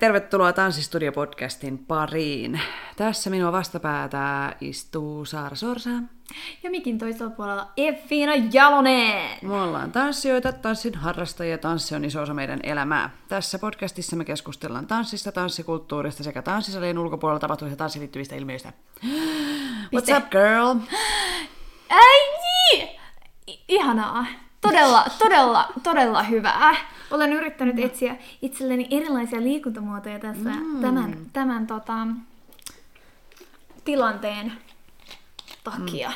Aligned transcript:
Ja 0.00 0.06
tervetuloa 0.06 0.52
Tanssistudio-podcastin 0.52 1.78
pariin. 1.88 2.60
Tässä 2.96 3.30
minua 3.30 3.52
vastapäätä 3.52 4.56
istuu 4.60 5.24
Saara 5.24 5.56
Sorsa. 5.56 5.90
Ja 6.62 6.70
mikin 6.70 6.98
toisella 6.98 7.30
puolella 7.30 7.72
Effiina 7.76 8.32
Jalonen. 8.52 9.38
Me 9.42 9.62
ollaan 9.62 9.92
tanssijoita, 9.92 10.52
tanssin 10.52 10.94
harrastajia, 10.94 11.58
tanssi 11.58 11.94
on 11.94 12.04
iso 12.04 12.22
osa 12.22 12.34
meidän 12.34 12.60
elämää. 12.62 13.10
Tässä 13.28 13.58
podcastissa 13.58 14.16
me 14.16 14.24
keskustellaan 14.24 14.86
tanssista, 14.86 15.32
tanssikulttuurista 15.32 16.24
sekä 16.24 16.42
tanssisalien 16.42 16.98
ulkopuolella 16.98 17.40
tapahtuvista 17.40 17.76
tanssiin 17.76 18.00
liittyvistä 18.00 18.36
ilmiöistä. 18.36 18.72
What's 19.96 20.16
up, 20.16 20.30
girl? 20.30 20.76
Äi! 21.90 22.88
I- 23.46 23.64
Ihanaa. 23.68 24.26
Todella, 24.60 25.04
todella, 25.18 25.72
todella 25.82 26.22
hyvää. 26.22 26.76
Olen 27.10 27.32
yrittänyt 27.32 27.78
etsiä 27.78 28.16
itselleni 28.42 28.88
erilaisia 28.90 29.40
liikuntamuotoja 29.40 30.18
tässä 30.18 30.50
mm. 30.50 30.80
tämän, 30.80 31.16
tämän 31.32 31.66
tota, 31.66 32.06
tilanteen 33.84 34.52
takia. 35.64 36.08
Mm. 36.08 36.14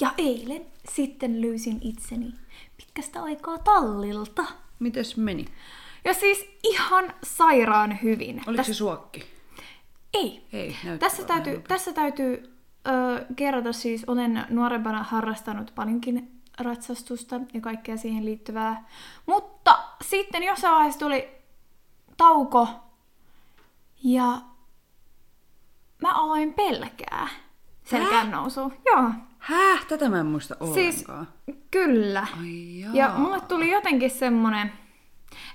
Ja 0.00 0.12
eilen 0.18 0.62
sitten 0.88 1.40
löysin 1.42 1.78
itseni 1.82 2.34
pitkästä 2.76 3.22
aikaa 3.22 3.58
tallilta. 3.58 4.44
Mites 4.78 5.16
meni? 5.16 5.44
Ja 6.04 6.14
siis 6.14 6.46
ihan 6.62 7.14
sairaan 7.22 7.98
hyvin. 8.02 8.42
Oliko 8.46 8.62
se 8.62 8.74
suokki? 8.74 9.24
Ei. 10.14 10.46
Ei, 10.52 10.76
Tässä 10.98 11.24
täytyy, 11.24 11.62
tässä 11.68 11.92
täytyy 11.92 12.52
ö, 12.86 13.24
kerrota 13.36 13.72
siis, 13.72 14.04
olen 14.06 14.44
nuorempana 14.48 15.02
harrastanut 15.02 15.72
paljonkin 15.74 16.37
ratsastusta 16.58 17.40
ja 17.54 17.60
kaikkea 17.60 17.96
siihen 17.96 18.24
liittyvää. 18.24 18.84
Mutta 19.26 19.78
sitten 20.02 20.42
jossain 20.42 20.74
vaiheessa 20.74 21.00
tuli 21.00 21.28
tauko 22.16 22.68
ja 24.04 24.38
mä 26.02 26.12
aloin 26.14 26.54
pelkää 26.54 27.28
selkään 27.84 28.30
nousua. 28.30 28.70
Joo, 28.86 29.10
Häh? 29.38 29.86
Tätä 29.86 30.08
mä 30.08 30.20
en 30.20 30.26
muista 30.26 30.56
siis 30.74 31.04
ollenkaan. 31.08 31.28
kyllä. 31.70 32.26
Ai 32.40 32.80
jaa. 32.80 32.90
Ja 32.94 33.08
mulle 33.16 33.40
tuli 33.40 33.70
jotenkin 33.70 34.10
semmonen, 34.10 34.72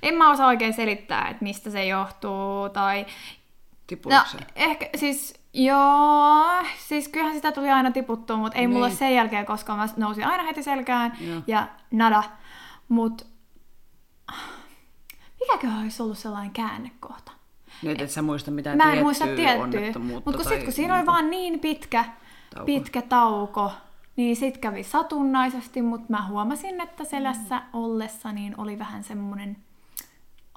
en 0.01 0.13
mä 0.15 0.31
osaa 0.31 0.47
oikein 0.47 0.73
selittää, 0.73 1.27
että 1.29 1.43
mistä 1.43 1.69
se 1.69 1.85
johtuu, 1.85 2.69
tai 2.73 3.05
Tipuuko 3.87 4.17
No, 4.17 4.23
se? 4.31 4.37
ehkä 4.55 4.89
siis, 4.95 5.33
joo, 5.53 6.45
siis 6.87 7.07
kyllähän 7.07 7.35
sitä 7.35 7.51
tuli 7.51 7.69
aina 7.69 7.91
tiputtua, 7.91 8.37
mutta 8.37 8.57
ei 8.57 8.61
niin. 8.67 8.73
mulla 8.73 8.89
sen 8.89 9.15
jälkeen 9.15 9.45
koskaan, 9.45 9.79
mä 9.79 9.87
nousin 9.97 10.25
aina 10.27 10.43
heti 10.43 10.63
selkään 10.63 11.17
Joo. 11.21 11.41
ja 11.47 11.67
nada. 11.91 12.23
Mut 12.89 13.27
mikäköhän 15.39 15.81
olisi 15.83 16.03
ollut 16.03 16.17
sellainen 16.17 16.51
käännekohta? 16.51 17.31
Nyt 17.81 18.01
et 18.01 18.11
sä 18.11 18.21
muista 18.21 18.51
mitään 18.51 18.77
Mä 18.77 18.83
en 18.83 18.89
tiettyä 18.89 19.03
muista 19.03 19.25
tiettyä, 19.25 20.01
mutta 20.01 20.31
kun 20.31 20.43
sitten 20.43 20.63
kun 20.63 20.73
siinä 20.73 20.95
oli 20.95 21.05
vaan 21.05 21.29
niin 21.29 21.59
pitkä 21.59 22.05
Tauko. 22.53 22.65
pitkä 22.65 23.01
tauko, 23.01 23.71
niin 24.15 24.35
sit 24.35 24.57
kävi 24.57 24.83
satunnaisesti, 24.83 25.81
mutta 25.81 26.05
mä 26.09 26.27
huomasin, 26.27 26.81
että 26.81 27.03
selässä 27.03 27.61
ollessa 27.73 28.31
niin 28.31 28.59
oli 28.59 28.79
vähän 28.79 29.03
semmonen 29.03 29.57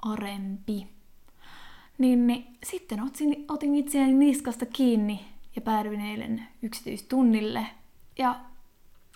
arempi. 0.01 0.87
Niin, 1.97 2.27
niin 2.27 2.47
sitten 2.63 3.03
otin, 3.03 3.45
otin 3.49 3.75
itseäni 3.75 4.13
niskasta 4.13 4.65
kiinni 4.65 5.25
ja 5.55 5.61
päädyin 5.61 6.01
eilen 6.01 6.47
yksityistunnille. 6.61 7.67
Ja 8.17 8.35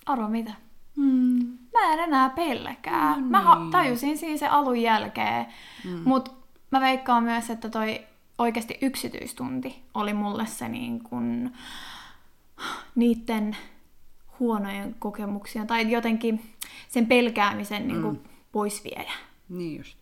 arvo 0.06 0.28
mitä? 0.28 0.54
Mm. 0.96 1.58
Mä 1.74 1.94
en 1.94 2.00
enää 2.00 2.30
pelkää. 2.30 3.16
No 3.20 3.28
Mä 3.28 3.42
ha- 3.42 3.68
tajusin 3.72 4.18
siinä 4.18 4.38
se 4.38 4.48
alun 4.48 4.82
jälkeen. 4.82 5.46
Mm. 5.86 6.02
Mutta 6.06 6.32
mä 6.72 6.82
veikkaan 6.82 7.24
myös, 7.24 7.50
että 7.50 7.70
toi 7.70 8.02
oikeasti 8.38 8.78
yksityistunti 8.82 9.82
oli 9.94 10.14
mulle 10.14 10.46
se 10.46 10.70
niin 10.70 11.04
kun, 11.04 11.52
niiden 12.96 13.58
huonojen 14.40 14.96
kokemuksien 15.00 15.68
tai 15.68 15.92
jotenkin 15.92 16.42
sen 16.90 17.06
pelkäämisen 17.06 17.88
niin 17.88 18.02
kun, 18.02 18.22
pois 18.52 18.84
viejä. 18.84 19.12
Niin 19.50 19.78
just. 19.78 19.98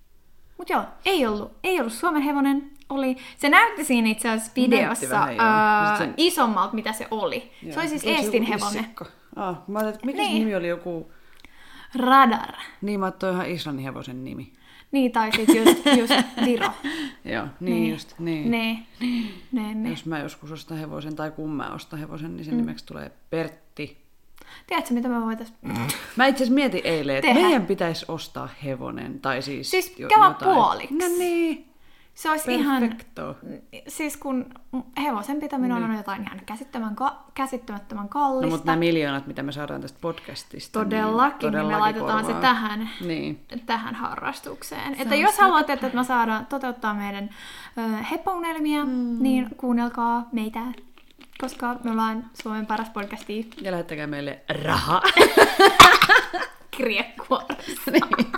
Mut 0.59 0.70
joo, 0.70 0.84
ei 1.06 1.25
ollut, 1.25 1.52
ei 1.64 1.80
ollut 1.80 1.94
Suomen 1.94 2.22
hevonen. 2.22 2.72
Oli, 2.90 3.18
se 3.38 3.50
näytti 3.50 3.84
siinä 3.86 4.09
itse 4.09 4.30
asiassa 4.30 4.52
videossa 4.56 5.09
vähän, 5.09 5.97
Sit 5.97 5.97
sen- 5.97 6.14
isommalta, 6.18 6.74
mitä 6.75 6.94
se 6.94 7.08
oli. 7.12 7.52
Joo. 7.64 7.74
Se 7.74 7.80
oli 7.80 7.88
siis 7.88 8.03
Eestin 8.06 8.44
hevonen. 8.44 8.86
Ah, 9.36 9.58
mä 9.68 9.80
ajattelin, 9.80 9.96
että 9.96 10.06
mikä 10.06 10.22
Niin. 10.22 10.40
nimi 10.40 10.56
oli 10.56 10.68
joku... 10.68 11.12
Radar. 11.96 12.53
Niin, 12.81 13.00
mä 13.00 13.06
ajattelin 13.06 13.36
ihan 13.36 13.50
Islannin 13.50 13.84
hevosen 13.86 14.24
nimi. 14.24 14.53
Niin, 14.92 15.12
tai 15.12 15.31
sit 15.31 15.50
just, 15.56 15.86
just 15.98 16.14
Viro. 16.46 16.69
Joo, 17.25 17.46
niin, 17.59 17.75
Niin. 17.75 17.92
just, 17.92 18.19
niin. 18.19 18.52
Ne. 18.52 18.80
Ne, 19.52 19.74
ne. 19.74 19.90
Jos 19.90 20.06
mä 20.06 20.19
joskus 20.19 20.52
ostan 20.52 20.78
hevosen 20.78 21.16
tai 21.16 21.31
kun 21.31 21.50
mä 21.52 21.69
ostan 21.74 22.00
hevosen, 22.00 22.36
niin 22.36 22.46
sen 22.46 22.53
mm. 22.53 22.58
nimeksi 22.59 22.86
tulee 22.86 23.12
Pertti. 23.30 23.98
Tiedätkö, 24.68 24.94
mitä 24.94 25.08
me 25.10 25.22
voitais... 25.26 25.54
Mä 26.16 26.26
itse 26.28 26.44
asiassa 26.44 26.54
mietin 26.56 26.82
eilen, 26.84 27.16
että 27.16 27.28
Tehdään. 27.28 27.46
meidän 27.46 27.66
pitäisi 27.66 28.06
ostaa 28.08 28.50
hevonen. 28.64 29.20
Tai 29.20 29.42
siis, 29.42 29.72
Siis 29.72 30.00
jotain. 30.00 30.36
puoliksi. 30.44 30.96
No 30.96 31.06
niin, 31.18 31.66
Se 32.14 32.30
olisi 32.30 32.54
ihan... 32.56 32.82
perfecto. 32.82 33.36
Siis 33.88 34.18
kun 34.18 34.46
hevosen 35.04 35.40
pitäminen 35.40 35.84
on 35.84 35.96
jotain 35.96 36.22
ihan 36.22 36.40
käsittämän 36.46 36.96
ka- 36.96 37.24
käsittämättömän 37.34 38.04
No 38.04 38.10
kallista. 38.10 38.50
mutta 38.50 38.66
nämä 38.66 38.80
miljoonat, 38.80 39.28
mitä 39.28 39.44
me 39.44 39.52
saadaan 39.52 39.82
tästä 39.82 39.98
podcastista. 40.02 40.80
Todellakin, 40.80 41.52
niin 41.54 41.66
me 41.68 41.78
laitetaan 41.78 42.20
se 42.26 42.32
korvaa. 42.34 42.42
tähän, 42.42 42.90
Niin. 43.06 43.40
tähän 43.66 43.96
harrastukseen. 43.96 44.94
että 45.00 45.16
on 45.16 45.22
jos 45.22 45.36
se 45.36 45.42
haluatte, 45.42 45.74
että 45.74 45.90
me 45.94 46.04
saadaan 46.04 46.46
toteuttaa 46.46 46.94
meidän 46.94 47.30
ö, 47.78 48.04
hepounelmia, 48.12 48.86
mm. 48.86 49.16
niin 49.20 49.48
kuunnelkaa 49.58 50.30
meitä, 50.32 50.60
koska 51.42 51.76
me 51.84 51.92
ollaan 51.92 52.30
Suomen 52.42 52.66
paras 52.66 52.90
podcasti 52.90 53.50
Ja 53.62 53.72
lähettäkää 53.72 54.08
meille 54.08 54.42
rahaa. 54.64 55.02
kirjekuoressa. 56.78 57.92
niin. 57.92 58.32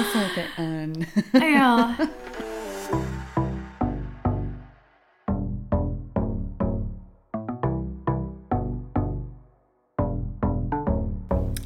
Osoite 0.00 0.48
N. 0.58 0.92
Joo. 1.58 1.90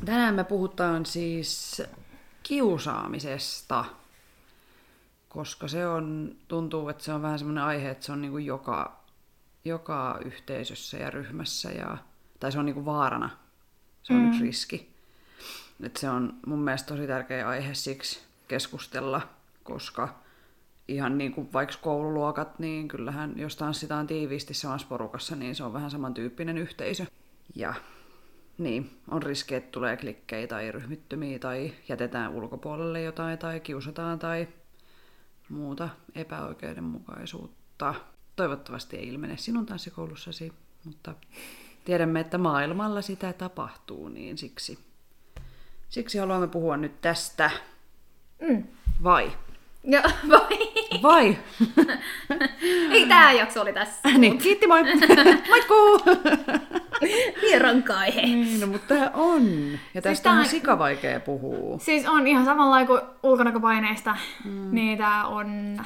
Tänään 0.04 0.34
me 0.34 0.44
puhutaan 0.44 1.06
siis 1.06 1.82
kiusaamisesta, 2.42 3.84
koska 5.28 5.68
se 5.68 5.86
on, 5.86 6.36
tuntuu, 6.48 6.88
että 6.88 7.04
se 7.04 7.12
on 7.12 7.22
vähän 7.22 7.38
semmoinen 7.38 7.64
aihe, 7.64 7.90
että 7.90 8.06
se 8.06 8.12
on 8.12 8.20
niin 8.20 8.30
kuin 8.30 8.46
joka, 8.46 8.99
joka 9.64 10.18
yhteisössä 10.24 10.96
ja 10.96 11.10
ryhmässä, 11.10 11.72
ja, 11.72 11.96
tai 12.40 12.52
se 12.52 12.58
on 12.58 12.66
niin 12.66 12.74
kuin 12.74 12.86
vaarana. 12.86 13.30
Se 14.02 14.12
on 14.12 14.20
mm. 14.20 14.28
yksi 14.28 14.42
riski. 14.42 14.90
Et 15.82 15.96
se 15.96 16.10
on 16.10 16.34
mun 16.46 16.58
mielestä 16.58 16.88
tosi 16.88 17.06
tärkeä 17.06 17.48
aihe 17.48 17.74
siksi 17.74 18.20
keskustella, 18.48 19.28
koska 19.64 20.20
ihan 20.88 21.18
niin 21.18 21.32
kuin 21.32 21.52
vaikka 21.52 21.76
koululuokat, 21.80 22.58
niin 22.58 22.88
kyllähän 22.88 23.32
jos 23.36 23.56
tanssitaan 23.56 24.06
tiiviisti 24.06 24.54
samassa 24.54 24.86
porukassa, 24.86 25.36
niin 25.36 25.54
se 25.54 25.64
on 25.64 25.72
vähän 25.72 25.90
samantyyppinen 25.90 26.58
yhteisö. 26.58 27.06
Ja 27.54 27.74
niin, 28.58 29.00
on 29.10 29.22
riski, 29.22 29.54
että 29.54 29.70
tulee 29.70 29.96
klikkejä 29.96 30.46
tai 30.46 30.72
ryhmittymiä 30.72 31.38
tai 31.38 31.72
jätetään 31.88 32.30
ulkopuolelle 32.30 33.02
jotain 33.02 33.38
tai 33.38 33.60
kiusataan 33.60 34.18
tai 34.18 34.48
muuta 35.48 35.88
epäoikeudenmukaisuutta. 36.14 37.94
Toivottavasti 38.40 38.96
ei 38.96 39.08
ilmene 39.08 39.36
sinun 39.36 39.66
tanssikoulussasi, 39.66 40.52
mutta 40.84 41.14
tiedämme, 41.84 42.20
että 42.20 42.38
maailmalla 42.38 43.02
sitä 43.02 43.32
tapahtuu, 43.32 44.08
niin 44.08 44.38
siksi, 44.38 44.78
siksi 45.88 46.18
haluamme 46.18 46.48
puhua 46.48 46.76
nyt 46.76 47.00
tästä. 47.00 47.50
Mm. 48.48 48.64
Vai? 49.02 49.32
Joo, 49.84 50.02
vai? 50.30 50.58
Vai? 51.02 51.38
Ei 52.92 53.06
tää 53.06 53.32
jakso 53.32 53.60
oli 53.60 53.72
tässä. 53.72 54.08
niin, 54.18 54.38
kiitti 54.38 54.66
moi! 54.66 54.82
Moikkuu! 55.48 56.00
Vieronkaihe. 57.42 58.22
niin, 58.22 58.60
no, 58.60 58.66
mutta 58.66 58.94
tää 58.94 59.10
on. 59.14 59.48
Ja 59.94 60.02
tästä 60.02 60.22
tää 60.24 60.32
on 60.32 60.38
on- 60.38 60.46
sika 60.46 60.78
vaikea 60.78 61.20
puhua. 61.20 61.78
Siis 61.78 62.08
on 62.08 62.26
ihan 62.26 62.44
samalla 62.44 62.86
kuin 62.86 63.00
ulkonäköpaineista, 63.22 64.16
mm. 64.44 64.74
niin 64.74 64.98
tää 64.98 65.26
on, 65.26 65.80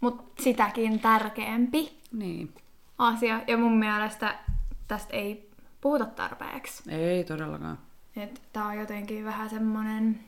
mut 0.00 0.32
sitäkin 0.40 1.00
tärkeämpi 1.00 1.98
Niin. 2.12 2.54
asia. 2.98 3.40
Ja 3.46 3.56
mun 3.56 3.78
mielestä 3.78 4.38
tästä 4.88 5.16
ei 5.16 5.50
puhuta 5.80 6.06
tarpeeksi. 6.06 6.90
Ei 6.90 7.24
todellakaan. 7.24 7.78
Tää 8.52 8.64
on 8.64 8.78
jotenkin 8.78 9.24
vähän 9.24 9.50
semmonen... 9.50 10.20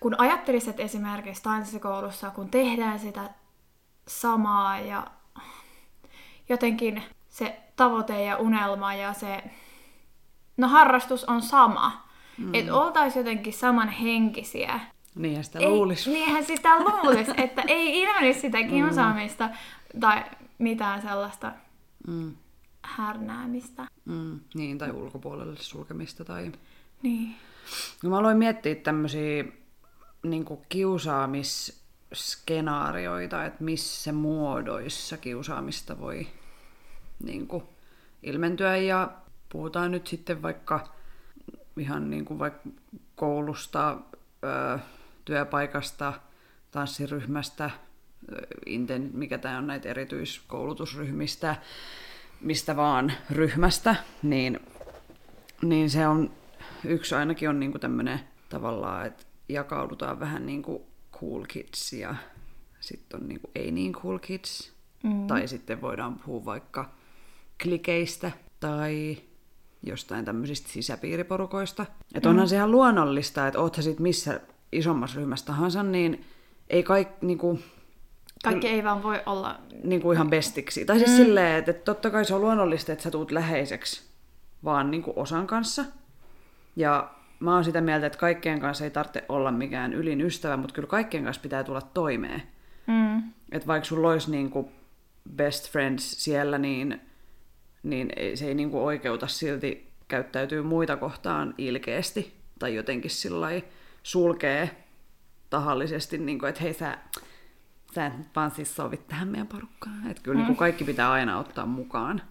Kun 0.00 0.14
ajattelisit, 0.20 0.68
että 0.70 0.82
esimerkiksi 0.82 1.42
tanssikoulussa, 1.42 2.30
kun 2.30 2.48
tehdään 2.48 2.98
sitä 2.98 3.30
samaa 4.08 4.78
ja 4.78 5.06
jotenkin 6.48 7.02
se 7.28 7.60
tavoite 7.76 8.24
ja 8.24 8.36
unelma 8.36 8.94
ja 8.94 9.12
se... 9.12 9.44
No 10.56 10.68
harrastus 10.68 11.24
on 11.24 11.42
sama. 11.42 12.08
Mm. 12.38 12.54
Että 12.54 12.74
oltaisiin 12.74 13.20
jotenkin 13.20 13.52
samanhenkisiä. 13.52 14.80
Niinhän 15.14 15.44
sitä 15.44 15.60
luulisi. 15.68 16.10
Niinhän 16.12 16.44
sitä 16.44 16.78
luulisi, 16.78 17.30
että 17.44 17.62
ei 17.68 18.00
ilmenisi 18.02 18.40
sitä 18.40 18.62
kiusaamista 18.62 19.50
tai 20.00 20.24
mitään 20.58 21.02
sellaista 21.02 21.52
Mm, 22.06 22.36
härnäämistä. 22.82 23.86
mm, 24.04 24.40
niin, 24.54 24.78
tai 24.78 24.90
ulkopuolelle 24.90 25.56
sulkemista. 25.56 26.24
Tai... 26.24 26.52
Niin. 27.02 27.36
No 28.02 28.10
mä 28.10 28.18
aloin 28.18 28.38
miettiä 28.38 28.74
tämmöisiä 28.74 29.44
niin 30.22 30.44
kiusaamisskenaarioita, 30.68 33.44
että 33.44 33.64
missä 33.64 34.12
muodoissa 34.12 35.16
kiusaamista 35.16 36.00
voi 36.00 36.26
niin 37.24 37.46
kuin, 37.46 37.62
ilmentyä. 38.22 38.76
Ja 38.76 39.10
puhutaan 39.48 39.90
nyt 39.90 40.06
sitten 40.06 40.42
vaikka 40.42 40.88
ihan 41.76 42.10
niin 42.10 42.24
kuin 42.24 42.38
vaikka 42.38 42.68
koulusta, 43.16 43.98
ö, 44.44 44.78
työpaikasta, 45.24 46.12
tanssiryhmästä, 46.70 47.70
inten, 48.66 49.10
mikä 49.14 49.38
tämä 49.38 49.58
on 49.58 49.66
näitä 49.66 49.88
erityiskoulutusryhmistä, 49.88 51.56
mistä 52.40 52.76
vaan 52.76 53.12
ryhmästä, 53.30 53.96
niin, 54.22 54.60
niin 55.62 55.90
se 55.90 56.06
on, 56.06 56.30
yksi 56.84 57.14
ainakin 57.14 57.48
on 57.48 57.60
niinku 57.60 57.78
tämmöinen 57.78 58.20
tavallaan, 58.48 59.06
että 59.06 59.24
jakaudutaan 59.48 60.20
vähän 60.20 60.46
niin 60.46 60.62
kuin 60.62 60.82
cool 61.12 61.44
kids 61.48 61.92
ja 61.92 62.14
sitten 62.80 63.20
on 63.20 63.28
niinku 63.28 63.50
ei 63.54 63.70
niin 63.70 63.92
cool 63.92 64.18
kids. 64.18 64.72
Mm. 65.02 65.26
Tai 65.26 65.48
sitten 65.48 65.80
voidaan 65.80 66.18
puhua 66.18 66.44
vaikka 66.44 66.90
klikeistä 67.62 68.30
tai 68.60 69.16
jostain 69.82 70.24
tämmöisistä 70.24 70.68
sisäpiiriporukoista. 70.68 71.86
Että 72.14 72.30
onhan 72.30 72.48
se 72.48 72.56
ihan 72.56 72.70
luonnollista, 72.70 73.46
että 73.46 73.60
oot 73.60 73.74
sä 73.74 73.82
sit 73.82 74.00
missä 74.00 74.40
isommassa 74.72 75.16
ryhmässä 75.16 75.46
tahansa, 75.46 75.82
niin 75.82 76.24
ei 76.70 76.82
kaikki 76.82 77.26
niinku, 77.26 77.58
Kaikki 78.44 78.68
ei 78.68 78.84
vaan 78.84 79.02
voi 79.02 79.20
olla... 79.26 79.60
niinku 79.84 80.12
ihan 80.12 80.30
bestiksi. 80.30 80.84
Tai 80.84 80.98
siis 80.98 81.10
mm. 81.10 81.16
silleen, 81.16 81.58
että, 81.58 81.70
että 81.70 81.84
totta 81.84 82.10
kai 82.10 82.24
se 82.24 82.34
on 82.34 82.40
luonnollista, 82.40 82.92
että 82.92 83.02
sä 83.02 83.10
tuut 83.10 83.30
läheiseksi 83.30 84.02
vaan 84.64 84.90
niinku 84.90 85.12
osan 85.16 85.46
kanssa. 85.46 85.84
Ja 86.76 87.10
mä 87.40 87.54
oon 87.54 87.64
sitä 87.64 87.80
mieltä, 87.80 88.06
että 88.06 88.18
kaikkien 88.18 88.60
kanssa 88.60 88.84
ei 88.84 88.90
tarvitse 88.90 89.24
olla 89.28 89.50
mikään 89.50 89.92
ylin 89.92 90.20
ystävä, 90.20 90.56
mutta 90.56 90.74
kyllä 90.74 90.88
kaikkien 90.88 91.24
kanssa 91.24 91.42
pitää 91.42 91.64
tulla 91.64 91.80
toimeen. 91.80 92.42
Mm. 92.86 93.18
Että 93.52 93.66
vaikka 93.66 93.84
sulla 93.84 94.10
olisi 94.10 94.30
niinku 94.30 94.72
best 95.36 95.70
friends 95.70 96.24
siellä, 96.24 96.58
niin, 96.58 97.00
niin 97.82 98.12
ei, 98.16 98.36
se 98.36 98.46
ei 98.46 98.54
niinku 98.54 98.84
oikeuta 98.84 99.26
silti 99.26 99.92
käyttäytyy 100.08 100.62
muita 100.62 100.96
kohtaan 100.96 101.54
ilkeästi 101.58 102.36
tai 102.58 102.74
jotenkin 102.74 103.10
sillä 103.10 103.50
sulkee 104.02 104.84
tahallisesti, 105.50 106.18
niinku, 106.18 106.46
että 106.46 106.62
hei 106.62 106.74
sä, 106.74 106.98
sä 107.94 108.06
et 108.06 108.12
vaan 108.36 108.50
siis 108.50 108.76
sovit 108.76 109.08
tähän 109.08 109.28
meidän 109.28 109.46
porukkaan. 109.46 110.10
Että 110.10 110.22
kyllä 110.22 110.38
niinku 110.38 110.54
kaikki 110.54 110.84
pitää 110.84 111.12
aina 111.12 111.38
ottaa 111.38 111.66
mukaan. 111.66 112.22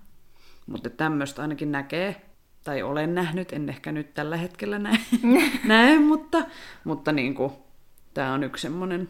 Mutta 0.68 0.90
tämmöistä 0.90 1.42
ainakin 1.42 1.72
näkee, 1.72 2.26
tai 2.64 2.84
olen 2.84 3.16
nähnyt, 3.16 3.54
en 3.54 3.70
ehkä 3.70 3.92
nyt 3.92 4.14
tällä 4.14 4.38
hetkellä 4.38 4.80
näe, 4.80 4.98
näe 5.66 6.00
mutta, 6.00 6.44
mutta 6.84 7.12
niinku, 7.12 7.66
tämä 8.14 8.34
on 8.34 8.44
yksi 8.44 8.62
semmoinen 8.62 9.10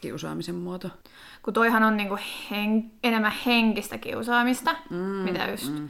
kiusaamisen 0.00 0.54
muoto. 0.54 0.90
Kun 1.42 1.54
toihan 1.54 1.82
on 1.82 1.96
niinku 1.96 2.18
hen, 2.50 2.90
enemmän 3.02 3.32
henkistä 3.46 3.98
kiusaamista, 3.98 4.76
mm, 4.90 4.96
mitä 4.96 5.46
just 5.46 5.72
mm. 5.72 5.88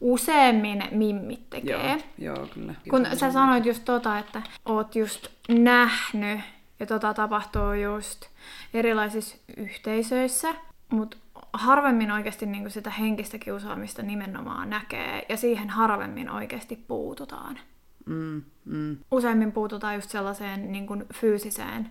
Useammin 0.00 0.82
mimmit 0.90 1.50
tekee. 1.50 2.02
Joo, 2.18 2.34
joo 2.36 2.46
kyllä. 2.46 2.74
Kun 2.90 3.06
sä 3.14 3.32
sanoit 3.32 3.66
just 3.66 3.84
tota, 3.84 4.18
että 4.18 4.42
oot 4.64 4.96
just 4.96 5.28
nähnyt, 5.48 6.40
ja 6.80 6.86
tota 6.86 7.14
tapahtuu 7.14 7.72
just 7.72 8.26
erilaisissa 8.74 9.36
yhteisöissä, 9.56 10.54
mutta 10.90 11.16
harvemmin 11.52 12.10
oikeasti 12.12 12.46
niinku 12.46 12.70
sitä 12.70 12.90
henkistä 12.90 13.38
kiusaamista 13.38 14.02
nimenomaan 14.02 14.70
näkee, 14.70 15.26
ja 15.28 15.36
siihen 15.36 15.70
harvemmin 15.70 16.30
oikeasti 16.30 16.84
puututaan. 16.88 17.58
Mm, 18.06 18.42
mm, 18.64 18.96
Useimmin 19.10 19.52
puututaan 19.52 19.94
just 19.94 20.10
sellaiseen 20.10 20.72
niinku 20.72 20.96
fyysiseen, 21.14 21.90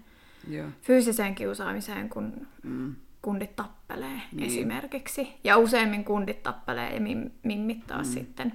joo. 0.50 0.68
fyysiseen 0.82 1.36
kiusaamiseen, 1.36 2.10
kun 2.10 2.48
Mm, 2.64 2.96
kundit 3.26 3.56
tappelee 3.56 4.22
Niin. 4.32 4.48
esimerkiksi. 4.48 5.34
Ja 5.44 5.58
useimmin 5.58 6.06
kundit 6.06 6.44
tappelee 6.44 6.94
ja 6.94 7.00
mim- 7.00 7.32
mimmit 7.44 7.88
taas 7.88 8.08
mm. 8.08 8.14
sitten 8.14 8.54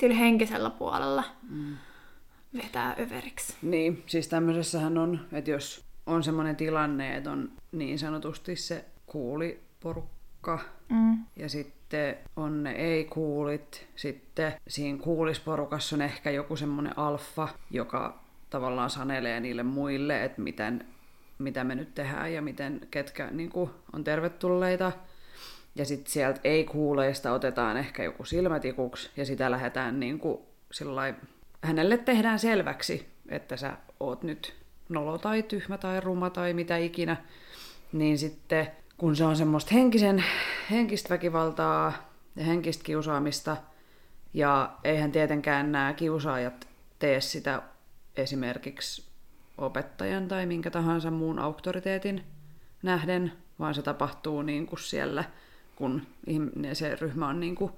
sillä 0.00 0.14
henkisellä 0.14 0.70
puolella 0.70 1.24
mm. 1.50 1.76
vetää 2.62 2.96
överiksi. 3.00 3.56
Niin, 3.62 4.02
siis 4.06 4.28
tämmöisessähän 4.28 4.98
on, 4.98 5.20
että 5.32 5.50
jos 5.50 5.84
on 6.06 6.22
semmoinen 6.22 6.56
tilanne, 6.56 7.16
että 7.16 7.30
on 7.32 7.52
niin 7.72 7.98
sanotusti 7.98 8.56
se 8.56 8.84
kuuliporukka 9.06 10.58
Mm. 10.88 11.18
ja 11.36 11.48
sitten 11.48 12.16
on 12.36 12.62
ne 12.62 12.72
ei-kuulit, 12.72 13.88
sitten 13.96 14.52
siinä 14.68 14.98
kuulisporukassa 14.98 15.96
on 15.96 16.02
ehkä 16.02 16.30
joku 16.30 16.56
semmoinen 16.56 16.98
alfa, 16.98 17.48
joka 17.70 18.20
tavallaan 18.50 18.90
sanelee 18.90 19.40
niille 19.40 19.62
muille, 19.62 20.24
että 20.24 20.40
miten, 20.40 20.84
mitä 21.40 21.64
me 21.64 21.74
nyt 21.74 21.94
tehdään 21.94 22.32
ja 22.32 22.42
miten 22.42 22.80
ketkä 22.90 23.30
niin 23.30 23.50
kuin, 23.50 23.70
on 23.92 24.04
tervetulleita. 24.04 24.92
Ja 25.74 25.84
sitten 25.84 26.12
sieltä 26.12 26.40
ei-kuuleista 26.44 27.32
otetaan 27.32 27.76
ehkä 27.76 28.04
joku 28.04 28.24
silmätikuksi 28.24 29.10
ja 29.16 29.24
sitä 29.24 29.50
lähdetään 29.50 30.00
niin 30.00 30.18
kuin, 30.18 30.38
sillai, 30.72 31.14
hänelle 31.62 31.98
tehdään 31.98 32.38
selväksi, 32.38 33.08
että 33.28 33.56
sä 33.56 33.76
oot 34.00 34.22
nyt 34.22 34.54
nolo 34.88 35.18
tai 35.18 35.42
tyhmä 35.42 35.78
tai 35.78 36.00
ruma 36.00 36.30
tai 36.30 36.54
mitä 36.54 36.76
ikinä. 36.76 37.16
Niin 37.92 38.18
sitten 38.18 38.68
kun 38.96 39.16
se 39.16 39.24
on 39.24 39.36
semmoista 39.36 39.70
henkisen, 39.74 40.24
henkistä 40.70 41.08
väkivaltaa 41.08 41.92
ja 42.36 42.44
henkistä 42.44 42.84
kiusaamista, 42.84 43.56
ja 44.34 44.72
eihän 44.84 45.12
tietenkään 45.12 45.72
nämä 45.72 45.92
kiusaajat 45.92 46.68
tee 46.98 47.20
sitä 47.20 47.62
esimerkiksi 48.16 49.09
opettajan 49.60 50.28
tai 50.28 50.46
minkä 50.46 50.70
tahansa 50.70 51.10
muun 51.10 51.38
auktoriteetin 51.38 52.24
nähden, 52.82 53.32
vaan 53.58 53.74
se 53.74 53.82
tapahtuu 53.82 54.42
niin 54.42 54.66
kuin 54.66 54.80
siellä, 54.80 55.24
kun 55.76 56.02
se 56.72 56.94
ryhmä 56.94 57.28
on 57.28 57.40
niin 57.40 57.54
kuin 57.54 57.72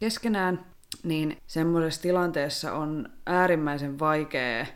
keskenään, 0.00 0.66
niin 1.02 1.36
semmoisessa 1.46 2.02
tilanteessa 2.02 2.72
on 2.72 3.08
äärimmäisen 3.26 3.98
vaikea 3.98 4.66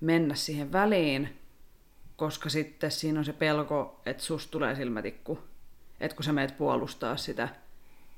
mennä 0.00 0.34
siihen 0.34 0.72
väliin, 0.72 1.38
koska 2.16 2.48
sitten 2.48 2.90
siinä 2.90 3.18
on 3.18 3.24
se 3.24 3.32
pelko, 3.32 4.00
että 4.06 4.22
susta 4.22 4.50
tulee 4.50 4.74
silmätikku. 4.74 5.38
Että 6.00 6.14
kun 6.16 6.24
sä 6.24 6.32
meet 6.32 6.58
puolustaa 6.58 7.16
sitä 7.16 7.48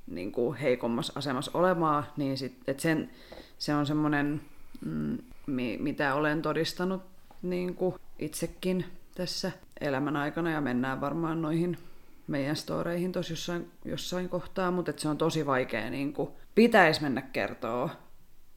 niin 0.06 0.32
kuin 0.32 0.58
heikommassa 0.58 1.12
asemassa 1.16 1.50
olemaa, 1.54 2.12
niin 2.16 2.38
sit, 2.38 2.56
et 2.66 2.80
sen, 2.80 3.10
se 3.58 3.74
on 3.74 3.86
semmoinen, 3.86 4.40
mm, 4.84 5.18
mi, 5.46 5.78
mitä 5.80 6.14
olen 6.14 6.42
todistanut 6.42 7.11
niin 7.42 7.74
kuin 7.74 7.94
itsekin 8.18 8.84
tässä 9.14 9.52
elämän 9.80 10.16
aikana, 10.16 10.50
ja 10.50 10.60
mennään 10.60 11.00
varmaan 11.00 11.42
noihin 11.42 11.78
meidän 12.26 12.56
storeihin 12.56 13.12
tuossa 13.12 13.32
jossain, 13.32 13.70
jossain 13.84 14.28
kohtaa, 14.28 14.70
mutta 14.70 14.92
se 14.96 15.08
on 15.08 15.18
tosi 15.18 15.46
vaikea, 15.46 15.90
niin 15.90 16.12
kuin, 16.12 16.30
pitäisi 16.54 17.02
mennä 17.02 17.22
kertoa 17.22 17.90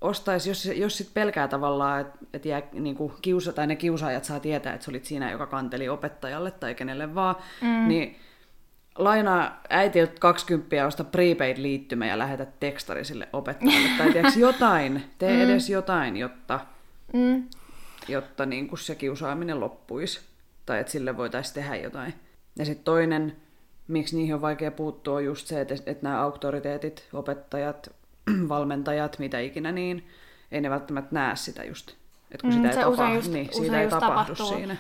ostaisi, 0.01 0.49
jos, 0.49 0.65
jos 0.65 0.97
sit 0.97 1.13
pelkää 1.13 1.47
tavallaan, 1.47 2.01
että 2.01 2.19
et 2.33 2.45
jää, 2.45 2.61
niinku, 2.73 3.13
kiusa, 3.21 3.53
tai 3.53 3.67
ne 3.67 3.75
kiusaajat 3.75 4.23
saa 4.23 4.39
tietää, 4.39 4.73
että 4.73 4.85
sä 4.85 4.91
olit 4.91 5.05
siinä, 5.05 5.31
joka 5.31 5.45
kanteli 5.45 5.89
opettajalle 5.89 6.51
tai 6.51 6.75
kenelle 6.75 7.15
vaan, 7.15 7.35
mm. 7.61 7.87
niin 7.87 8.15
lainaa 8.97 9.61
äitiltä 9.69 10.13
20 10.19 10.75
ja 10.75 10.87
osta 10.87 11.03
prepaid-liittymä 11.03 12.07
ja 12.07 12.17
lähetä 12.17 12.45
tekstari 12.59 13.05
sille 13.05 13.27
opettajalle. 13.33 13.89
tai 13.97 14.11
tiedätkö, 14.11 14.39
jotain, 14.39 15.03
tee 15.17 15.45
mm. 15.45 15.51
edes 15.51 15.69
jotain, 15.69 16.17
jotta, 16.17 16.59
Mm. 17.13 17.43
Jotta 18.07 18.45
niin 18.45 18.67
kuin 18.67 18.79
se 18.79 18.95
kiusaaminen 18.95 19.59
loppuisi. 19.59 20.19
Tai 20.65 20.79
että 20.79 20.91
sille 20.91 21.17
voitaisiin 21.17 21.53
tehdä 21.55 21.75
jotain. 21.75 22.13
Ja 22.55 22.65
sitten 22.65 22.83
toinen, 22.85 23.35
miksi 23.87 24.15
niihin 24.17 24.35
on 24.35 24.41
vaikea 24.41 24.71
puuttua, 24.71 25.15
on 25.15 25.25
just 25.25 25.47
se, 25.47 25.61
että, 25.61 25.73
että 25.85 26.03
nämä 26.03 26.21
auktoriteetit, 26.21 27.07
opettajat, 27.13 27.89
valmentajat, 28.49 29.19
mitä 29.19 29.39
ikinä, 29.39 29.71
niin 29.71 30.07
ei 30.51 30.61
ne 30.61 30.69
välttämättä 30.69 31.09
näe 31.15 31.35
sitä 31.35 31.63
just. 31.63 31.91
Että 32.31 32.41
kun 32.41 32.49
Mm, 32.49 32.55
sitä 32.55 32.69
ei, 32.69 32.75
tapahdu, 32.75 32.91
usein 32.93 33.15
just- 33.15 33.31
niin, 33.31 33.49
usein 33.49 33.63
siitä 33.63 33.77
ei 33.79 33.83
just 33.85 33.89
tapahdu 33.99 34.35
tapahtuu. 34.35 34.57
siinä. 34.57 34.77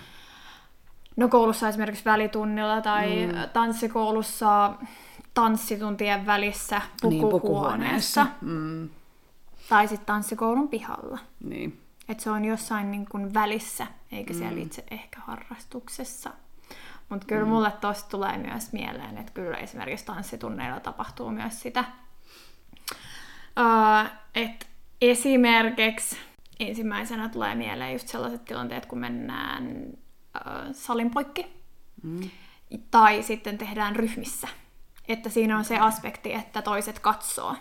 No 1.15 1.27
koulussa 1.27 1.69
esimerkiksi 1.69 2.05
välitunnilla 2.05 2.81
tai 2.81 3.25
mm. 3.27 3.33
tanssikoulussa 3.53 4.73
tanssituntien 5.33 6.25
välissä 6.25 6.81
Niin, 7.03 7.21
pukuhuoneessa. 7.29 8.25
Mm, 8.41 8.89
Tai 9.69 9.87
sitten 9.87 10.05
tanssikoulun 10.05 10.67
pihalla. 10.67 11.19
niin. 11.43 11.81
Että 12.09 12.23
se 12.23 12.31
on 12.31 12.45
jossain 12.45 12.91
niin 12.91 13.05
kuin 13.05 13.33
välissä, 13.33 13.87
eikä 14.11 14.33
mm. 14.33 14.39
siellä 14.39 14.61
itse 14.61 14.83
ehkä 14.91 15.19
harrastuksessa. 15.19 16.29
Mutta 17.09 17.27
kyllä 17.27 17.43
mm. 17.45 17.49
mulle 17.49 17.71
tosta 17.71 18.09
tulee 18.09 18.37
myös 18.37 18.73
mieleen, 18.73 19.17
että 19.17 19.31
kyllä 19.31 19.57
esimerkiksi 19.57 20.05
tanssitunneilla 20.05 20.79
tapahtuu 20.79 21.31
myös 21.31 21.61
sitä. 21.61 21.83
Uh, 23.59 24.09
että 24.35 24.65
esimerkiksi 25.01 26.17
ensimmäisenä 26.59 27.29
tulee 27.29 27.55
mieleen 27.55 27.93
just 27.93 28.07
sellaiset 28.07 28.45
tilanteet, 28.45 28.85
kun 28.85 28.99
mennään 28.99 29.87
äh, 30.35 30.43
salin 30.71 31.11
poikki. 31.11 31.45
Mm. 32.03 32.29
Tai 32.91 33.23
sitten 33.23 33.57
tehdään 33.57 33.95
ryhmissä. 33.95 34.47
Että 35.07 35.29
siinä 35.29 35.57
on 35.57 35.65
se 35.65 35.77
aspekti, 35.77 36.33
että 36.33 36.61
toiset 36.61 36.99
katsoo. 36.99 37.55